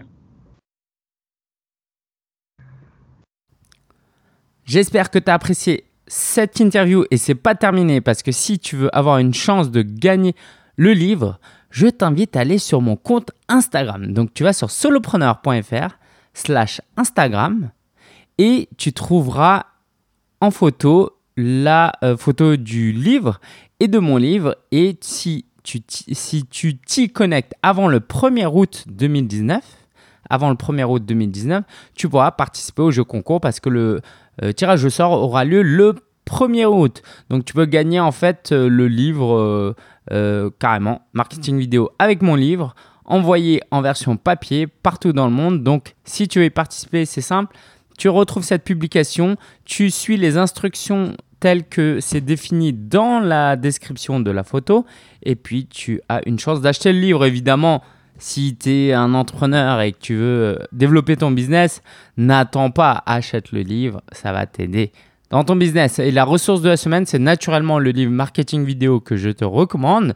J'espère 4.68 5.10
que 5.10 5.18
tu 5.18 5.32
as 5.32 5.34
apprécié 5.34 5.86
cette 6.08 6.60
interview 6.60 7.06
et 7.10 7.16
c'est 7.16 7.36
pas 7.36 7.56
terminé 7.56 8.02
parce 8.02 8.22
que 8.22 8.34
si 8.34 8.60
tu 8.60 8.76
veux 8.76 8.96
avoir 8.96 9.18
une 9.18 9.34
chance 9.34 9.72
de 9.72 9.82
gagner 9.82 10.36
le 10.76 10.92
livre, 10.92 11.40
je 11.72 11.88
t'invite 11.88 12.36
à 12.36 12.42
aller 12.42 12.58
sur 12.58 12.82
mon 12.82 12.98
compte 12.98 13.32
Instagram. 13.48 14.12
Donc 14.12 14.34
tu 14.34 14.44
vas 14.44 14.52
sur 14.52 14.70
solopreneur.fr 14.70 15.98
slash 16.34 16.82
Instagram 16.98 17.72
et 18.38 18.68
tu 18.78 18.92
trouveras 18.92 19.68
en 20.42 20.52
photo 20.52 21.18
la 21.38 21.94
euh, 22.04 22.18
photo 22.18 22.58
du 22.58 22.92
livre 22.92 23.40
et 23.80 23.88
de 23.88 24.00
mon 24.00 24.18
livre. 24.18 24.58
Et 24.74 24.98
si 25.00 25.46
tu 25.64 25.80
si 25.88 26.46
tu 26.46 26.78
t'y 26.78 27.10
connectes 27.10 27.54
avant 27.64 27.88
le 27.88 28.00
1er 28.00 28.48
août 28.54 28.84
2019, 28.88 29.64
avant 30.30 30.50
le 30.50 30.56
1er 30.56 30.84
août 30.84 31.04
2019, 31.06 31.64
tu 31.96 32.10
pourras 32.10 32.32
participer 32.32 32.82
au 32.82 32.92
jeu 32.92 33.04
concours 33.04 33.42
parce 33.42 33.60
que 33.60 33.70
le 33.70 34.02
euh, 34.44 34.52
tirage 34.52 34.84
au 34.86 34.90
sort 34.90 35.12
aura 35.12 35.46
lieu 35.46 35.62
le 35.62 35.96
1er 36.28 36.66
août. 36.66 37.02
Donc 37.30 37.46
tu 37.46 37.54
peux 37.54 37.66
gagner 37.66 38.00
en 38.00 38.12
fait 38.12 38.52
euh, 38.52 38.68
le 38.68 38.88
livre 38.88 39.76
euh, 40.12 40.50
carrément, 40.60 41.02
marketing 41.14 41.58
vidéo 41.58 41.90
avec 42.00 42.22
mon 42.22 42.36
livre, 42.36 42.76
envoyé 43.06 43.62
en 43.72 43.82
version 43.82 44.18
papier 44.18 44.68
partout 44.68 45.14
dans 45.14 45.26
le 45.26 45.34
monde. 45.34 45.64
Donc 45.64 45.96
si 46.04 46.28
tu 46.28 46.40
veux 46.40 46.46
y 46.46 46.50
participer, 46.50 47.06
c'est 47.06 47.22
simple. 47.22 47.56
Tu 47.98 48.10
retrouves 48.10 48.44
cette 48.44 48.64
publication, 48.64 49.38
tu 49.66 49.90
suis 49.90 50.18
les 50.18 50.38
instructions 50.38 51.16
telles 51.40 51.64
que 51.64 52.00
c'est 52.00 52.22
défini 52.22 52.74
dans 52.74 53.20
la 53.20 53.56
description 53.56 54.20
de 54.20 54.32
la 54.32 54.44
photo, 54.44 54.86
et 55.24 55.36
puis 55.36 55.68
tu 55.68 56.02
as 56.10 56.28
une 56.28 56.40
chance 56.40 56.62
d'acheter 56.62 56.92
le 56.94 57.00
livre. 57.00 57.26
Évidemment, 57.26 57.84
si 58.20 58.56
tu 58.56 58.70
es 58.70 58.94
un 58.94 59.14
entrepreneur 59.14 59.82
et 59.82 59.92
que 59.92 59.98
tu 60.00 60.16
veux 60.16 60.60
développer 60.72 61.18
ton 61.18 61.32
business, 61.32 61.82
n'attends 62.18 62.72
pas, 62.72 63.04
achète 63.06 63.52
le 63.52 63.62
livre, 63.62 64.02
ça 64.12 64.32
va 64.32 64.46
t'aider 64.46 64.92
dans 65.30 65.44
ton 65.44 65.56
business. 65.56 66.00
Et 66.00 66.12
la 66.12 66.24
ressource 66.24 66.62
de 66.62 66.70
la 66.70 66.78
semaine, 66.78 67.06
c'est 67.06 67.20
naturellement 67.20 67.80
le 67.80 67.92
livre 67.92 68.12
Marketing 68.12 68.66
Vidéo 68.66 69.00
que 69.00 69.16
je 69.16 69.30
te 69.30 69.46
recommande. 69.46 70.14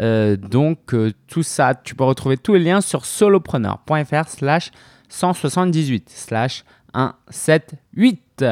Euh, 0.00 0.36
donc, 0.36 0.94
euh, 0.94 1.12
tout 1.26 1.42
ça, 1.42 1.74
tu 1.74 1.94
peux 1.94 2.04
retrouver 2.04 2.36
tous 2.36 2.54
les 2.54 2.64
liens 2.64 2.80
sur 2.80 3.04
solopreneur.fr 3.04 4.28
slash 4.28 4.70
178 5.08 6.10
slash 6.10 6.64
178. 6.94 8.44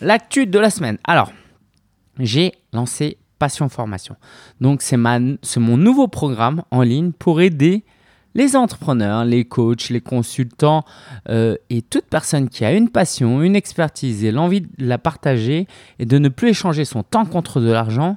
L'actu 0.00 0.46
de 0.46 0.58
la 0.58 0.70
semaine. 0.70 0.98
Alors, 1.04 1.32
j'ai 2.18 2.52
lancé 2.72 3.18
Passion 3.38 3.68
Formation. 3.68 4.16
Donc, 4.60 4.82
c'est 4.82 4.96
mon 4.96 5.76
nouveau 5.76 6.08
programme 6.08 6.62
en 6.70 6.82
ligne 6.82 7.12
pour 7.12 7.40
aider 7.40 7.84
les 8.34 8.56
entrepreneurs, 8.56 9.24
les 9.24 9.44
coachs, 9.44 9.88
les 9.90 10.00
consultants 10.00 10.84
euh, 11.28 11.56
et 11.70 11.82
toute 11.82 12.06
personne 12.06 12.48
qui 12.48 12.64
a 12.64 12.72
une 12.72 12.88
passion, 12.88 13.42
une 13.42 13.56
expertise 13.56 14.24
et 14.24 14.32
l'envie 14.32 14.62
de 14.62 14.68
la 14.78 14.98
partager 14.98 15.66
et 15.98 16.06
de 16.06 16.18
ne 16.18 16.28
plus 16.28 16.48
échanger 16.48 16.84
son 16.84 17.02
temps 17.02 17.24
contre 17.24 17.60
de 17.60 17.70
l'argent, 17.70 18.16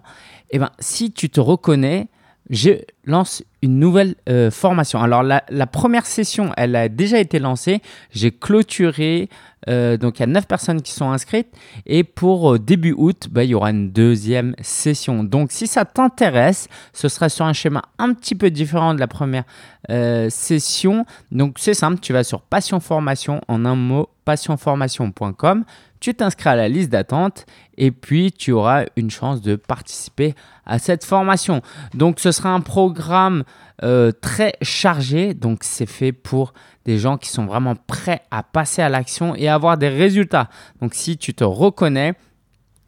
eh 0.49 0.59
ben, 0.59 0.71
si 0.79 1.11
tu 1.11 1.29
te 1.29 1.39
reconnais, 1.39 2.07
je 2.49 2.71
lance 3.05 3.43
une 3.61 3.79
nouvelle 3.79 4.15
euh, 4.29 4.49
formation. 4.51 5.01
Alors 5.01 5.23
la, 5.23 5.67
première 5.67 6.05
session, 6.05 6.51
elle 6.55 6.75
a 6.75 6.89
déjà 6.89 7.19
été 7.19 7.39
lancée. 7.39 7.81
J'ai 8.11 8.31
clôturé, 8.31 9.29
euh, 9.67 9.97
donc 9.97 10.19
il 10.19 10.21
y 10.21 10.23
a 10.23 10.27
9 10.27 10.47
personnes 10.47 10.81
qui 10.81 10.91
sont 10.91 11.11
inscrites. 11.11 11.47
Et 11.85 12.03
pour 12.03 12.53
euh, 12.53 12.59
début 12.59 12.93
août, 12.97 13.27
bah, 13.31 13.43
il 13.43 13.51
y 13.51 13.55
aura 13.55 13.71
une 13.71 13.91
deuxième 13.91 14.55
session. 14.61 15.23
Donc 15.23 15.51
si 15.51 15.67
ça 15.67 15.85
t'intéresse, 15.85 16.67
ce 16.93 17.09
sera 17.09 17.29
sur 17.29 17.45
un 17.45 17.53
schéma 17.53 17.83
un 17.99 18.13
petit 18.13 18.35
peu 18.35 18.49
différent 18.51 18.93
de 18.93 18.99
la 18.99 19.07
première 19.07 19.43
session. 20.29 21.05
Donc 21.31 21.55
c'est 21.59 21.73
simple, 21.73 21.99
tu 22.01 22.11
vas 22.11 22.25
sur 22.25 22.41
Passion 22.41 22.81
Formation 22.81 23.39
en 23.47 23.63
un 23.63 23.75
mot, 23.75 24.09
passionformation.com 24.25 25.63
tu 25.99 26.13
t'inscris 26.13 26.49
à 26.49 26.55
la 26.55 26.69
liste 26.69 26.89
d'attente 26.89 27.45
et 27.77 27.91
puis 27.91 28.31
tu 28.31 28.51
auras 28.51 28.85
une 28.95 29.09
chance 29.09 29.41
de 29.41 29.55
participer 29.55 30.35
à 30.65 30.79
cette 30.79 31.03
formation. 31.03 31.61
Donc 31.93 32.19
ce 32.19 32.31
sera 32.31 32.49
un 32.49 32.61
programme 32.61 33.43
euh, 33.83 34.11
très 34.11 34.53
chargé, 34.61 35.33
donc 35.33 35.63
c'est 35.63 35.85
fait 35.85 36.11
pour 36.11 36.53
des 36.85 36.97
gens 36.97 37.17
qui 37.17 37.29
sont 37.29 37.45
vraiment 37.45 37.75
prêts 37.75 38.21
à 38.31 38.43
passer 38.43 38.81
à 38.81 38.89
l'action 38.89 39.35
et 39.35 39.47
avoir 39.47 39.77
des 39.77 39.89
résultats. 39.89 40.49
Donc 40.81 40.93
si 40.93 41.17
tu 41.17 41.33
te 41.33 41.43
reconnais, 41.43 42.13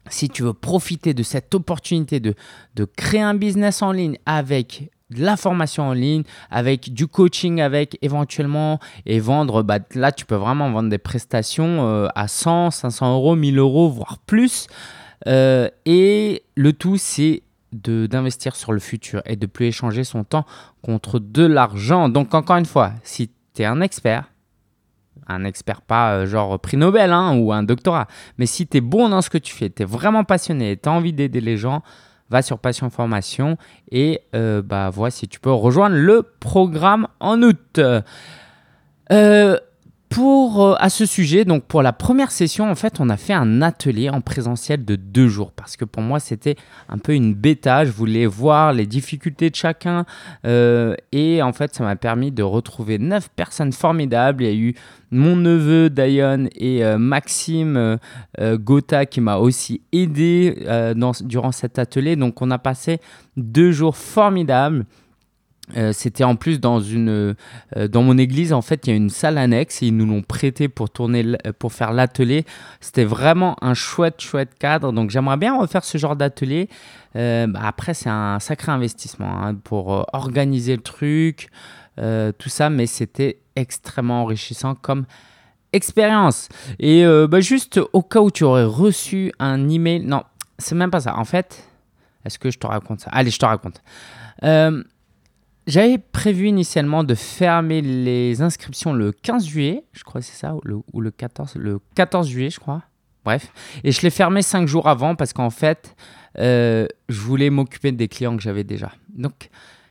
si 0.08 0.28
tu 0.28 0.42
veux 0.42 0.54
profiter 0.54 1.14
de 1.14 1.22
cette 1.22 1.54
opportunité 1.54 2.20
de, 2.20 2.34
de 2.74 2.84
créer 2.84 3.20
un 3.22 3.34
business 3.34 3.82
en 3.82 3.92
ligne 3.92 4.18
avec 4.26 4.90
de 5.10 5.22
la 5.24 5.36
formation 5.36 5.84
en 5.84 5.92
ligne, 5.92 6.22
avec 6.50 6.92
du 6.92 7.06
coaching, 7.06 7.60
avec 7.60 7.98
éventuellement, 8.02 8.78
et 9.06 9.20
vendre, 9.20 9.62
bah, 9.62 9.78
là 9.94 10.12
tu 10.12 10.24
peux 10.26 10.36
vraiment 10.36 10.70
vendre 10.70 10.88
des 10.88 10.98
prestations 10.98 11.86
euh, 11.86 12.08
à 12.14 12.28
100, 12.28 12.70
500 12.70 13.14
euros, 13.14 13.36
1000 13.36 13.58
euros, 13.58 13.88
voire 13.88 14.18
plus. 14.18 14.66
Euh, 15.26 15.68
et 15.84 16.44
le 16.54 16.72
tout, 16.72 16.96
c'est 16.96 17.42
d'investir 17.72 18.56
sur 18.56 18.72
le 18.72 18.80
futur 18.80 19.22
et 19.26 19.36
de 19.36 19.46
plus 19.46 19.66
échanger 19.66 20.02
son 20.02 20.24
temps 20.24 20.44
contre 20.82 21.18
de 21.20 21.44
l'argent. 21.44 22.08
Donc 22.08 22.34
encore 22.34 22.56
une 22.56 22.66
fois, 22.66 22.92
si 23.04 23.30
tu 23.54 23.62
es 23.62 23.64
un 23.64 23.80
expert, 23.80 24.24
un 25.28 25.44
expert 25.44 25.82
pas 25.82 26.14
euh, 26.14 26.26
genre 26.26 26.58
prix 26.58 26.76
Nobel 26.76 27.12
hein, 27.12 27.36
ou 27.36 27.52
un 27.52 27.62
doctorat, 27.62 28.08
mais 28.38 28.46
si 28.46 28.66
tu 28.66 28.78
es 28.78 28.80
bon 28.80 29.08
dans 29.08 29.22
ce 29.22 29.30
que 29.30 29.38
tu 29.38 29.54
fais, 29.54 29.70
tu 29.70 29.82
es 29.82 29.84
vraiment 29.84 30.24
passionné, 30.24 30.76
tu 30.76 30.88
as 30.88 30.92
envie 30.92 31.12
d'aider 31.12 31.40
les 31.40 31.56
gens, 31.56 31.82
va 32.30 32.42
sur 32.42 32.58
Passion 32.58 32.90
Formation 32.90 33.56
et 33.90 34.20
euh, 34.34 34.62
bah, 34.62 34.90
vois 34.90 35.10
si 35.10 35.28
tu 35.28 35.40
peux 35.40 35.52
rejoindre 35.52 35.96
le 35.96 36.22
programme 36.22 37.08
en 37.18 37.42
août. 37.42 37.80
Euh, 39.12 39.58
pour, 40.10 40.60
euh, 40.60 40.74
à 40.80 40.90
ce 40.90 41.06
sujet, 41.06 41.44
donc 41.44 41.64
pour 41.66 41.82
la 41.82 41.92
première 41.92 42.32
session, 42.32 42.68
en 42.68 42.74
fait, 42.74 42.98
on 42.98 43.08
a 43.10 43.16
fait 43.16 43.32
un 43.32 43.62
atelier 43.62 44.10
en 44.10 44.20
présentiel 44.20 44.84
de 44.84 44.96
deux 44.96 45.28
jours 45.28 45.52
parce 45.52 45.76
que 45.76 45.84
pour 45.84 46.02
moi, 46.02 46.18
c'était 46.18 46.56
un 46.88 46.98
peu 46.98 47.14
une 47.14 47.32
bêta. 47.32 47.84
Je 47.84 47.92
voulais 47.92 48.26
voir 48.26 48.72
les 48.72 48.86
difficultés 48.86 49.50
de 49.50 49.54
chacun 49.54 50.04
euh, 50.44 50.96
et 51.12 51.42
en 51.42 51.52
fait, 51.52 51.76
ça 51.76 51.84
m'a 51.84 51.94
permis 51.94 52.32
de 52.32 52.42
retrouver 52.42 52.98
neuf 52.98 53.28
personnes 53.28 53.72
formidables. 53.72 54.42
Il 54.42 54.46
y 54.48 54.50
a 54.50 54.54
eu 54.56 54.74
mon 55.12 55.36
neveu 55.36 55.90
Dayon 55.90 56.48
et 56.56 56.84
euh, 56.84 56.98
Maxime 56.98 57.98
Gotha 58.40 59.06
qui 59.06 59.20
m'a 59.20 59.36
aussi 59.36 59.80
aidé 59.92 60.56
durant 61.20 61.52
cet 61.52 61.78
atelier. 61.78 62.16
Donc, 62.16 62.42
on 62.42 62.50
a 62.50 62.58
passé 62.58 62.98
deux 63.36 63.70
jours 63.70 63.96
formidables. 63.96 64.86
Euh, 65.76 65.92
c'était 65.92 66.24
en 66.24 66.36
plus 66.36 66.60
dans 66.60 66.80
une 66.80 67.34
euh, 67.76 67.88
dans 67.88 68.02
mon 68.02 68.18
église 68.18 68.52
en 68.52 68.62
fait 68.62 68.86
il 68.86 68.90
y 68.90 68.92
a 68.92 68.96
une 68.96 69.10
salle 69.10 69.38
annexe 69.38 69.82
et 69.82 69.86
ils 69.86 69.96
nous 69.96 70.06
l'ont 70.06 70.22
prêté 70.22 70.68
pour 70.68 70.90
tourner 70.90 71.24
euh, 71.46 71.52
pour 71.58 71.72
faire 71.72 71.92
l'atelier. 71.92 72.44
C'était 72.80 73.04
vraiment 73.04 73.56
un 73.62 73.74
chouette 73.74 74.20
chouette 74.20 74.50
cadre. 74.58 74.92
Donc 74.92 75.10
j'aimerais 75.10 75.36
bien 75.36 75.58
refaire 75.58 75.84
ce 75.84 75.98
genre 75.98 76.16
d'atelier. 76.16 76.68
Bah, 77.14 77.60
après 77.62 77.94
c'est 77.94 78.08
un 78.08 78.38
sacré 78.38 78.70
investissement 78.70 79.42
hein, 79.42 79.54
pour 79.54 80.06
organiser 80.12 80.76
le 80.76 80.82
truc 80.82 81.50
tout 81.96 82.48
ça. 82.48 82.70
Mais 82.70 82.86
c'était 82.86 83.40
extrêmement 83.56 84.22
enrichissant 84.22 84.74
comme 84.74 85.06
expérience. 85.72 86.48
Et 86.78 87.04
bah, 87.28 87.40
juste 87.40 87.80
au 87.92 88.02
cas 88.02 88.20
où 88.20 88.30
tu 88.30 88.44
aurais 88.44 88.64
reçu 88.64 89.32
un 89.38 89.68
email. 89.68 90.04
Non 90.04 90.22
c'est 90.58 90.74
même 90.74 90.90
pas 90.90 91.00
ça. 91.00 91.16
En 91.16 91.24
fait 91.24 91.64
est-ce 92.24 92.38
que 92.38 92.50
je 92.50 92.58
te 92.58 92.66
raconte 92.66 93.00
ça? 93.00 93.10
Allez 93.12 93.30
je 93.30 93.38
te 93.38 93.46
raconte 93.46 93.82
j'avais 95.70 95.98
prévu 95.98 96.48
initialement 96.48 97.04
de 97.04 97.14
fermer 97.14 97.80
les 97.80 98.42
inscriptions 98.42 98.92
le 98.92 99.12
15 99.12 99.46
juillet, 99.46 99.84
je 99.92 100.04
crois 100.04 100.20
que 100.20 100.26
c'est 100.26 100.36
ça, 100.36 100.54
ou 100.54 101.00
le, 101.00 101.10
14, 101.10 101.54
le 101.56 101.80
14 101.94 102.28
juillet, 102.28 102.50
je 102.50 102.60
crois. 102.60 102.82
Bref. 103.24 103.52
Et 103.84 103.92
je 103.92 104.02
l'ai 104.02 104.10
fermé 104.10 104.42
5 104.42 104.66
jours 104.66 104.88
avant 104.88 105.14
parce 105.14 105.32
qu'en 105.32 105.50
fait, 105.50 105.94
euh, 106.38 106.86
je 107.08 107.20
voulais 107.20 107.50
m'occuper 107.50 107.92
des 107.92 108.08
clients 108.08 108.36
que 108.36 108.42
j'avais 108.42 108.64
déjà. 108.64 108.92
Donc, 109.14 109.50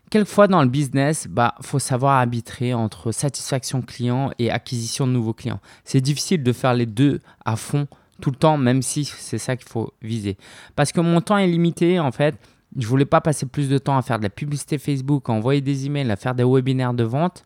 quelquefois 0.09 0.47
dans 0.47 0.61
le 0.61 0.67
business, 0.67 1.27
bah, 1.29 1.55
faut 1.61 1.79
savoir 1.79 2.19
arbitrer 2.19 2.73
entre 2.73 3.11
satisfaction 3.11 3.81
client 3.81 4.31
et 4.39 4.51
acquisition 4.51 5.07
de 5.07 5.11
nouveaux 5.11 5.33
clients. 5.33 5.59
C'est 5.83 6.01
difficile 6.01 6.43
de 6.43 6.51
faire 6.51 6.73
les 6.73 6.87
deux 6.87 7.19
à 7.45 7.55
fond 7.55 7.87
tout 8.19 8.31
le 8.31 8.35
temps, 8.35 8.57
même 8.57 8.81
si 8.81 9.05
c'est 9.05 9.37
ça 9.37 9.55
qu'il 9.55 9.69
faut 9.69 9.93
viser. 10.01 10.37
Parce 10.75 10.91
que 10.91 10.99
mon 10.99 11.21
temps 11.21 11.37
est 11.37 11.47
limité, 11.47 11.99
en 11.99 12.11
fait. 12.11 12.35
Je 12.79 12.87
voulais 12.87 13.05
pas 13.05 13.21
passer 13.21 13.45
plus 13.45 13.69
de 13.69 13.77
temps 13.77 13.97
à 13.97 14.01
faire 14.01 14.17
de 14.17 14.23
la 14.23 14.29
publicité 14.29 14.77
Facebook, 14.77 15.29
à 15.29 15.33
envoyer 15.33 15.61
des 15.61 15.85
emails, 15.85 16.09
à 16.09 16.15
faire 16.15 16.35
des 16.35 16.43
webinaires 16.43 16.93
de 16.93 17.03
vente, 17.03 17.43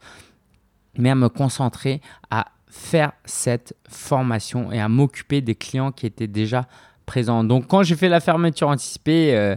mais 0.98 1.10
à 1.10 1.16
me 1.16 1.30
concentrer 1.30 2.02
à 2.30 2.48
faire 2.68 3.12
cette 3.26 3.76
formation 3.88 4.72
et 4.72 4.80
à 4.80 4.90
m'occuper 4.90 5.42
des 5.42 5.56
clients 5.56 5.92
qui 5.92 6.06
étaient 6.06 6.28
déjà 6.28 6.68
présents. 7.06 7.44
Donc 7.44 7.68
quand 7.68 7.84
j'ai 7.84 7.96
fait 7.96 8.10
la 8.10 8.20
fermeture 8.20 8.70
anticipée, 8.70 9.36
euh, 9.36 9.56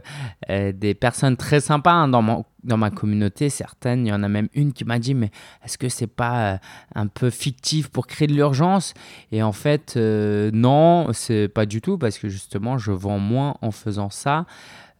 euh, 0.50 0.72
des 0.72 0.94
personnes 0.94 1.36
très 1.36 1.60
sympas 1.60 1.92
hein, 1.92 2.08
dans, 2.08 2.44
dans 2.64 2.76
ma 2.76 2.90
communauté, 2.90 3.48
certaines, 3.48 4.06
il 4.06 4.10
y 4.10 4.12
en 4.12 4.22
a 4.22 4.28
même 4.28 4.48
une 4.54 4.72
qui 4.72 4.84
m'a 4.84 4.98
dit 4.98 5.14
mais 5.14 5.30
est-ce 5.64 5.78
que 5.78 5.88
c'est 5.88 6.06
pas 6.06 6.54
euh, 6.54 6.58
un 6.94 7.06
peu 7.06 7.30
fictif 7.30 7.88
pour 7.88 8.06
créer 8.06 8.28
de 8.28 8.34
l'urgence? 8.34 8.94
Et 9.32 9.42
en 9.42 9.52
fait 9.52 9.96
non, 9.96 11.08
c'est 11.12 11.48
pas 11.48 11.66
du 11.66 11.80
tout 11.80 11.98
parce 11.98 12.18
que 12.18 12.28
justement 12.28 12.78
je 12.78 12.92
vends 12.92 13.18
moins 13.18 13.56
en 13.62 13.70
faisant 13.70 14.10
ça. 14.10 14.44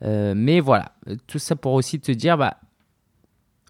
Mais 0.02 0.60
voilà, 0.60 0.92
tout 1.26 1.38
ça 1.38 1.56
pour 1.56 1.72
aussi 1.72 2.00
te 2.00 2.12
dire, 2.12 2.36
bah, 2.36 2.58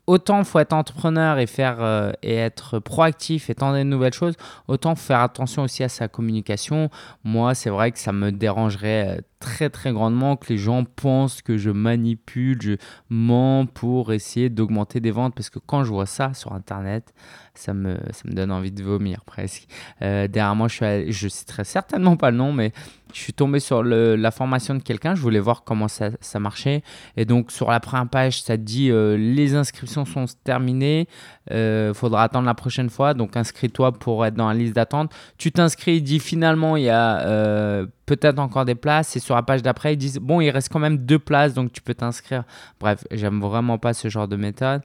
autant 0.07 0.45
faut 0.45 0.59
être 0.59 0.73
entrepreneur 0.73 1.39
et 1.39 1.47
faire 1.47 1.83
euh, 1.83 2.13
et 2.23 2.35
être 2.35 2.79
proactif 2.79 3.51
et 3.51 3.55
tenter 3.55 3.79
de 3.81 3.85
nouvelles 3.85 4.13
choses, 4.13 4.35
autant 4.69 4.95
faire 4.95 5.21
attention 5.21 5.63
aussi 5.65 5.83
à 5.83 5.89
sa 5.89 6.09
communication. 6.09 6.91
Moi, 7.25 7.55
c'est 7.55 7.71
vrai 7.71 7.93
que 7.93 7.99
ça 7.99 8.13
me 8.13 8.31
dérangerait 8.31 9.19
euh, 9.19 9.21
très 9.41 9.69
très 9.69 9.93
grandement 9.93 10.37
que 10.37 10.49
les 10.49 10.59
gens 10.59 10.85
pensent 10.85 11.43
que 11.43 11.57
je 11.57 11.71
manipule, 11.71 12.61
je 12.63 12.77
mens 13.11 13.67
pour 13.67 14.13
essayer 14.13 14.49
d'augmenter 14.49 15.01
des 15.01 15.11
ventes 15.11 15.35
parce 15.35 15.51
que 15.51 15.59
quand 15.59 15.85
je 15.85 15.91
vois 15.91 16.07
ça 16.07 16.35
sur 16.35 16.53
internet, 16.53 17.13
ça 17.59 17.75
me, 17.75 17.97
donne 18.25 18.53
envie 18.53 18.73
de 18.73 18.83
vomir 18.83 19.25
presque. 19.25 19.67
Euh, 20.03 20.29
derrière 20.29 20.55
moi, 20.55 20.69
je, 20.69 21.07
je 21.09 21.29
citerai 21.29 21.65
certainement 21.65 22.17
pas 22.17 22.31
le 22.31 22.37
nom, 22.37 22.53
mais 22.53 22.73
je 23.13 23.21
suis 23.21 23.33
tombé 23.33 23.61
sur 23.61 23.83
la 23.83 24.31
formation 24.31 24.75
de 24.75 24.83
quelqu'un, 24.83 25.15
je 25.15 25.23
voulais 25.23 25.39
voir 25.39 25.65
comment 25.65 25.89
ça, 25.89 26.11
marchait. 26.39 26.83
Et 27.17 27.25
donc 27.25 27.51
sur 27.51 27.71
la 27.71 27.81
première 27.81 28.09
page, 28.09 28.43
ça 28.43 28.57
dit 28.57 28.91
euh, 28.91 29.17
les 29.17 29.55
inscriptions 29.55 30.05
sont 30.05 30.27
terminées, 30.45 31.09
il 31.49 31.57
euh, 31.57 31.95
faudra 31.95 32.25
attendre 32.25 32.47
la 32.47 32.55
prochaine 32.55 32.91
fois, 32.91 33.15
donc 33.15 33.37
inscris-toi 33.37 33.93
pour 33.93 34.27
être 34.27 34.35
dans 34.35 34.49
la 34.49 34.55
liste 34.55 34.75
d'attente. 34.75 35.13
Tu 35.39 35.53
t'inscris, 35.53 35.97
il 35.97 36.03
dit 36.03 36.19
finalement 36.19 36.77
il 36.77 36.85
y 36.85 36.91
a 36.91 37.21
euh, 37.21 37.87
peut-être 38.07 38.39
encore 38.39 38.65
des 38.65 38.75
places, 38.75 39.17
et 39.17 39.21
sur 39.21 39.35
la 39.35 39.43
page 39.43 39.63
d'après, 39.63 39.95
ils 39.95 39.99
disent 39.99 40.19
bon, 40.19 40.41
il 40.41 40.51
reste 40.51 40.71
quand 40.71 40.81
même 40.81 40.99
deux 40.99 41.19
places, 41.19 41.55
donc 41.55 41.73
tu 41.73 41.81
peux 41.81 41.95
t'inscrire. 41.95 42.45
Bref, 42.81 43.05
j'aime 43.13 43.41
vraiment 43.41 43.79
pas 43.79 43.95
ce 43.95 44.09
genre 44.09 44.29
de 44.29 44.37
méthode. 44.37 44.83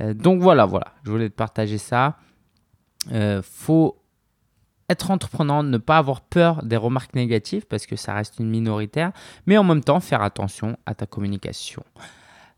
Donc 0.00 0.40
voilà, 0.40 0.64
voilà, 0.64 0.92
je 1.04 1.10
voulais 1.10 1.28
te 1.28 1.34
partager 1.34 1.78
ça. 1.78 2.16
faut 3.42 4.02
être 4.88 5.10
entreprenant, 5.10 5.62
ne 5.62 5.78
pas 5.78 5.98
avoir 5.98 6.20
peur 6.20 6.62
des 6.62 6.76
remarques 6.76 7.14
négatives 7.14 7.66
parce 7.66 7.86
que 7.86 7.96
ça 7.96 8.14
reste 8.14 8.38
une 8.38 8.48
minoritaire, 8.48 9.12
mais 9.46 9.58
en 9.58 9.64
même 9.64 9.82
temps 9.82 10.00
faire 10.00 10.22
attention 10.22 10.76
à 10.86 10.94
ta 10.94 11.06
communication. 11.06 11.82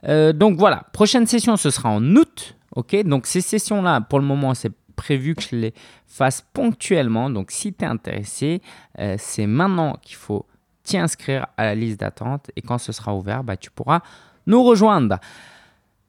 Euh, 0.06 0.32
donc 0.32 0.58
voilà, 0.58 0.84
prochaine 0.92 1.26
session 1.26 1.56
ce 1.56 1.70
sera 1.70 1.88
en 1.88 2.04
août, 2.16 2.56
ok? 2.76 3.04
Donc 3.04 3.26
ces 3.26 3.40
sessions-là, 3.40 4.02
pour 4.02 4.18
le 4.18 4.26
moment, 4.26 4.54
c'est 4.54 4.72
prévu 4.96 5.34
que 5.34 5.42
je 5.42 5.56
les 5.56 5.74
fasse 6.06 6.44
ponctuellement. 6.52 7.30
Donc 7.30 7.50
si 7.50 7.72
tu 7.72 7.84
es 7.84 7.88
intéressé, 7.88 8.60
euh, 8.98 9.16
c'est 9.18 9.46
maintenant 9.46 9.96
qu'il 10.02 10.16
faut 10.16 10.46
t'y 10.82 10.98
inscrire 10.98 11.46
à 11.56 11.64
la 11.64 11.74
liste 11.74 12.00
d'attente 12.00 12.50
et 12.56 12.60
quand 12.60 12.76
ce 12.76 12.92
sera 12.92 13.14
ouvert, 13.14 13.42
bah, 13.42 13.56
tu 13.56 13.70
pourras 13.70 14.00
nous 14.46 14.62
rejoindre. 14.62 15.18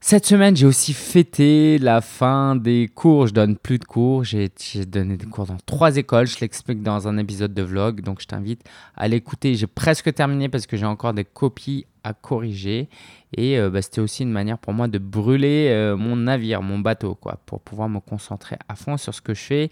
Cette 0.08 0.28
semaine, 0.28 0.56
j'ai 0.56 0.68
aussi 0.68 0.94
fêté 0.94 1.80
la 1.80 2.00
fin 2.00 2.56
des 2.56 2.92
cours. 2.94 3.26
Je 3.26 3.34
donne 3.34 3.58
plus 3.58 3.80
de 3.80 3.86
cours. 3.86 4.24
J'ai 4.24 4.52
donné 4.86 5.18
des 5.18 5.26
cours 5.26 5.48
dans 5.48 5.58
trois 5.66 5.98
écoles. 5.98 6.28
Je 6.28 6.40
l'explique 6.42 6.84
dans 6.84 7.08
un 7.08 7.18
épisode 7.18 7.56
de 7.56 7.64
vlog. 7.64 8.02
Donc, 8.02 8.22
je 8.22 8.28
t'invite 8.28 8.62
à 8.96 9.08
l'écouter. 9.08 9.56
J'ai 9.56 9.66
presque 9.66 10.14
terminé 10.14 10.48
parce 10.48 10.68
que 10.68 10.78
j'ai 10.78 10.86
encore 10.86 11.16
des 11.16 11.26
copies 11.26 11.88
à 12.04 12.14
corriger. 12.14 12.88
Et 13.36 13.58
euh, 13.58 13.72
bah, 13.72 13.82
c'était 13.82 14.00
aussi 14.00 14.22
une 14.22 14.32
manière 14.32 14.60
pour 14.60 14.74
moi 14.74 14.88
de 14.88 15.00
brûler 15.00 15.70
euh, 15.72 15.98
mon 15.98 16.18
navire, 16.18 16.62
mon 16.62 16.78
bateau, 16.78 17.16
quoi, 17.16 17.40
pour 17.48 17.60
pouvoir 17.62 17.90
me 17.90 18.00
concentrer 18.00 18.58
à 18.70 18.76
fond 18.76 18.98
sur 18.98 19.16
ce 19.16 19.24
que 19.24 19.34
je 19.34 19.42
fais. 19.42 19.72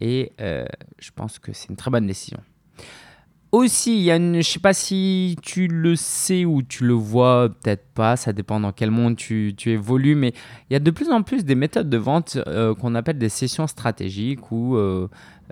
Et 0.00 0.32
euh, 0.40 0.64
je 0.98 1.12
pense 1.14 1.38
que 1.38 1.52
c'est 1.52 1.68
une 1.68 1.76
très 1.76 1.92
bonne 1.92 2.08
décision. 2.08 2.40
Aussi, 3.52 3.96
il 3.96 4.02
y 4.02 4.12
a 4.12 4.16
une, 4.16 4.36
je 4.36 4.48
sais 4.48 4.60
pas 4.60 4.72
si 4.72 5.36
tu 5.42 5.66
le 5.66 5.96
sais 5.96 6.44
ou 6.44 6.62
tu 6.62 6.84
le 6.84 6.92
vois, 6.92 7.48
peut-être 7.48 7.84
pas, 7.94 8.16
ça 8.16 8.32
dépend 8.32 8.60
dans 8.60 8.70
quel 8.70 8.92
monde 8.92 9.16
tu, 9.16 9.56
évolues, 9.66 10.14
mais 10.14 10.32
il 10.68 10.74
y 10.74 10.76
a 10.76 10.78
de 10.78 10.90
plus 10.92 11.10
en 11.10 11.22
plus 11.22 11.44
des 11.44 11.56
méthodes 11.56 11.90
de 11.90 11.96
vente 11.96 12.38
euh, 12.46 12.76
qu'on 12.76 12.94
appelle 12.94 13.18
des 13.18 13.28
sessions 13.28 13.66
stratégiques 13.66 14.52
où 14.52 14.76
euh, 14.76 15.08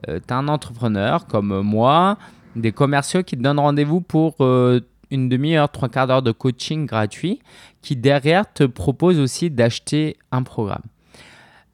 euh, 0.09 0.21
tu 0.25 0.33
as 0.33 0.37
un 0.37 0.47
entrepreneur 0.47 1.27
comme 1.27 1.61
moi, 1.63 2.19
des 2.55 2.71
commerciaux 2.71 3.25
qui 3.25 3.37
te 3.37 3.43
donnent 3.43 3.59
rendez-vous 3.59 4.01
pour 4.01 4.37
une 5.11 5.29
demi-heure, 5.29 5.69
trois 5.69 5.89
quarts 5.89 6.07
d'heure 6.07 6.23
de 6.23 6.31
coaching 6.31 6.87
gratuit, 6.87 7.41
qui 7.83 7.97
derrière 7.97 8.53
te 8.53 8.63
propose 8.63 9.19
aussi 9.19 9.51
d'acheter 9.51 10.17
un 10.31 10.45
programme. 10.45 10.85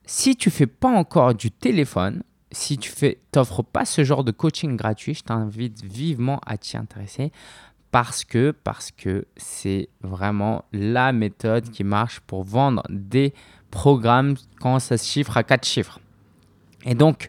Si 0.07 0.37
tu 0.37 0.51
fais 0.51 0.67
pas 0.67 0.89
encore 0.89 1.35
du 1.35 1.51
téléphone, 1.51 2.23
si 2.55 2.79
tu 2.79 2.91
fais, 2.91 3.19
t'offres 3.33 3.63
pas 3.63 3.85
ce 3.85 4.05
genre 4.05 4.25
de 4.25 4.33
coaching 4.33 4.77
gratuit, 4.77 5.15
je 5.15 5.23
t'invite 5.23 5.85
vivement 5.85 6.41
à 6.47 6.57
t'y 6.57 6.77
intéresser 6.77 7.33
parce 8.65 8.91
que 8.91 9.25
c'est 9.37 9.89
vraiment 10.03 10.65
la 10.73 11.13
méthode 11.13 11.71
qui 11.71 11.85
marche 11.85 12.19
pour 12.19 12.43
vendre 12.43 12.83
des 12.89 13.33
programmes 13.71 14.35
quand 14.61 14.81
ça 14.81 14.99
se 14.99 15.09
chiffre 15.09 15.37
à 15.37 15.45
quatre 15.45 15.65
chiffres. 15.65 16.01
Et 16.85 16.97
donc 16.97 17.29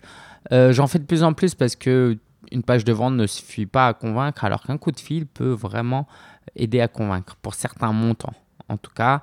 euh, 0.51 0.73
j'en 0.73 0.87
fais 0.87 0.97
de 0.97 1.03
plus 1.03 1.23
en 1.23 1.33
plus 1.33 1.53
parce 1.53 1.75
que 1.75 2.17
une 2.51 2.63
page 2.63 2.83
de 2.83 2.93
vente 2.93 3.13
ne 3.13 3.27
suffit 3.27 3.67
pas 3.67 3.87
à 3.87 3.93
convaincre 3.93 4.43
alors 4.43 4.63
qu'un 4.63 4.77
coup 4.77 4.91
de 4.91 4.99
fil 4.99 5.27
peut 5.27 5.51
vraiment 5.51 6.07
aider 6.55 6.81
à 6.81 6.87
convaincre 6.87 7.35
pour 7.43 7.53
certains 7.53 7.91
montants. 7.91 8.33
En 8.69 8.77
tout 8.77 8.91
cas, 8.93 9.21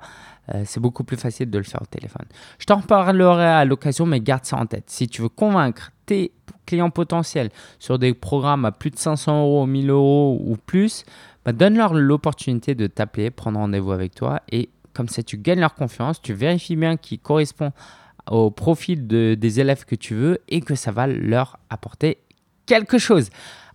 euh, 0.53 0.63
c'est 0.65 0.79
beaucoup 0.79 1.03
plus 1.03 1.17
facile 1.17 1.49
de 1.49 1.57
le 1.57 1.63
faire 1.63 1.81
au 1.81 1.85
téléphone. 1.85 2.25
Je 2.59 2.65
t'en 2.65 2.77
reparlerai 2.77 3.45
à 3.45 3.65
l'occasion, 3.65 4.05
mais 4.05 4.19
garde 4.19 4.45
ça 4.45 4.57
en 4.57 4.65
tête. 4.65 4.85
Si 4.87 5.07
tu 5.07 5.21
veux 5.21 5.29
convaincre 5.29 5.91
tes 6.05 6.31
clients 6.65 6.89
potentiels 6.89 7.49
sur 7.79 7.99
des 7.99 8.13
programmes 8.13 8.65
à 8.65 8.71
plus 8.71 8.89
de 8.89 8.97
500 8.97 9.41
euros, 9.41 9.65
1000 9.65 9.89
euros 9.89 10.41
ou 10.43 10.57
plus, 10.57 11.03
bah, 11.45 11.51
donne-leur 11.51 11.93
l'opportunité 11.93 12.75
de 12.75 12.87
t'appeler, 12.87 13.31
prendre 13.31 13.59
rendez-vous 13.59 13.91
avec 13.91 14.15
toi 14.15 14.41
et 14.51 14.69
comme 14.93 15.09
ça 15.09 15.23
tu 15.23 15.37
gagnes 15.37 15.59
leur 15.59 15.73
confiance, 15.73 16.21
tu 16.21 16.33
vérifies 16.33 16.75
bien 16.75 16.97
qu'ils 16.97 17.19
correspondent 17.19 17.73
au 18.29 18.51
profil 18.51 19.07
des 19.07 19.59
élèves 19.59 19.85
que 19.85 19.95
tu 19.95 20.13
veux 20.13 20.39
et 20.47 20.61
que 20.61 20.75
ça 20.75 20.91
va 20.91 21.07
leur 21.07 21.59
apporter 21.69 22.19
quelque 22.65 22.97
chose. 22.97 23.29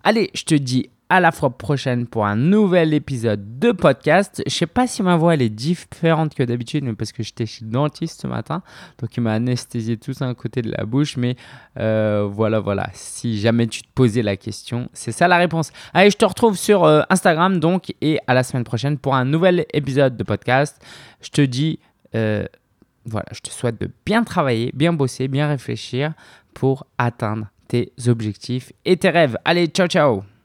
Allez, 0.04 0.30
je 0.34 0.44
te 0.44 0.54
dis 0.54 0.88
à 1.10 1.20
la 1.20 1.32
fois 1.32 1.56
prochaine 1.56 2.06
pour 2.06 2.26
un 2.26 2.36
nouvel 2.36 2.92
épisode 2.92 3.58
de 3.58 3.72
podcast. 3.72 4.42
Je 4.46 4.52
sais 4.52 4.66
pas 4.66 4.86
si 4.86 5.02
ma 5.02 5.16
voix 5.16 5.34
elle 5.34 5.42
est 5.42 5.48
différente 5.48 6.34
que 6.34 6.42
d'habitude, 6.42 6.84
mais 6.84 6.92
parce 6.92 7.12
que 7.12 7.22
j'étais 7.22 7.46
chez 7.46 7.64
le 7.64 7.70
dentiste 7.70 8.22
ce 8.22 8.26
matin, 8.26 8.62
donc 8.98 9.16
il 9.16 9.22
m'a 9.22 9.32
anesthésié 9.32 9.96
tout 9.96 10.12
un 10.20 10.34
côté 10.34 10.62
de 10.62 10.70
la 10.70 10.84
bouche. 10.84 11.16
Mais 11.16 11.36
euh, 11.78 12.28
voilà, 12.30 12.60
voilà. 12.60 12.88
Si 12.92 13.38
jamais 13.38 13.66
tu 13.66 13.82
te 13.82 13.88
posais 13.94 14.22
la 14.22 14.36
question, 14.36 14.88
c'est 14.92 15.12
ça 15.12 15.28
la 15.28 15.38
réponse. 15.38 15.72
Allez, 15.94 16.10
je 16.10 16.16
te 16.16 16.24
retrouve 16.24 16.56
sur 16.56 16.84
euh, 16.84 17.02
Instagram 17.10 17.58
donc 17.58 17.94
et 18.00 18.18
à 18.26 18.34
la 18.34 18.42
semaine 18.42 18.64
prochaine 18.64 18.98
pour 18.98 19.14
un 19.14 19.24
nouvel 19.24 19.66
épisode 19.72 20.16
de 20.16 20.24
podcast. 20.24 20.82
Je 21.20 21.30
te 21.30 21.40
dis, 21.40 21.78
euh, 22.14 22.44
voilà, 23.06 23.26
je 23.32 23.40
te 23.40 23.50
souhaite 23.50 23.80
de 23.80 23.90
bien 24.04 24.24
travailler, 24.24 24.70
bien 24.74 24.92
bosser, 24.92 25.28
bien 25.28 25.48
réfléchir 25.48 26.12
pour 26.54 26.86
atteindre 26.98 27.46
tes 27.68 27.92
objectifs 28.06 28.72
et 28.84 28.96
tes 28.96 29.10
rêves. 29.10 29.38
Allez, 29.44 29.66
ciao, 29.68 29.86
ciao 29.86 30.37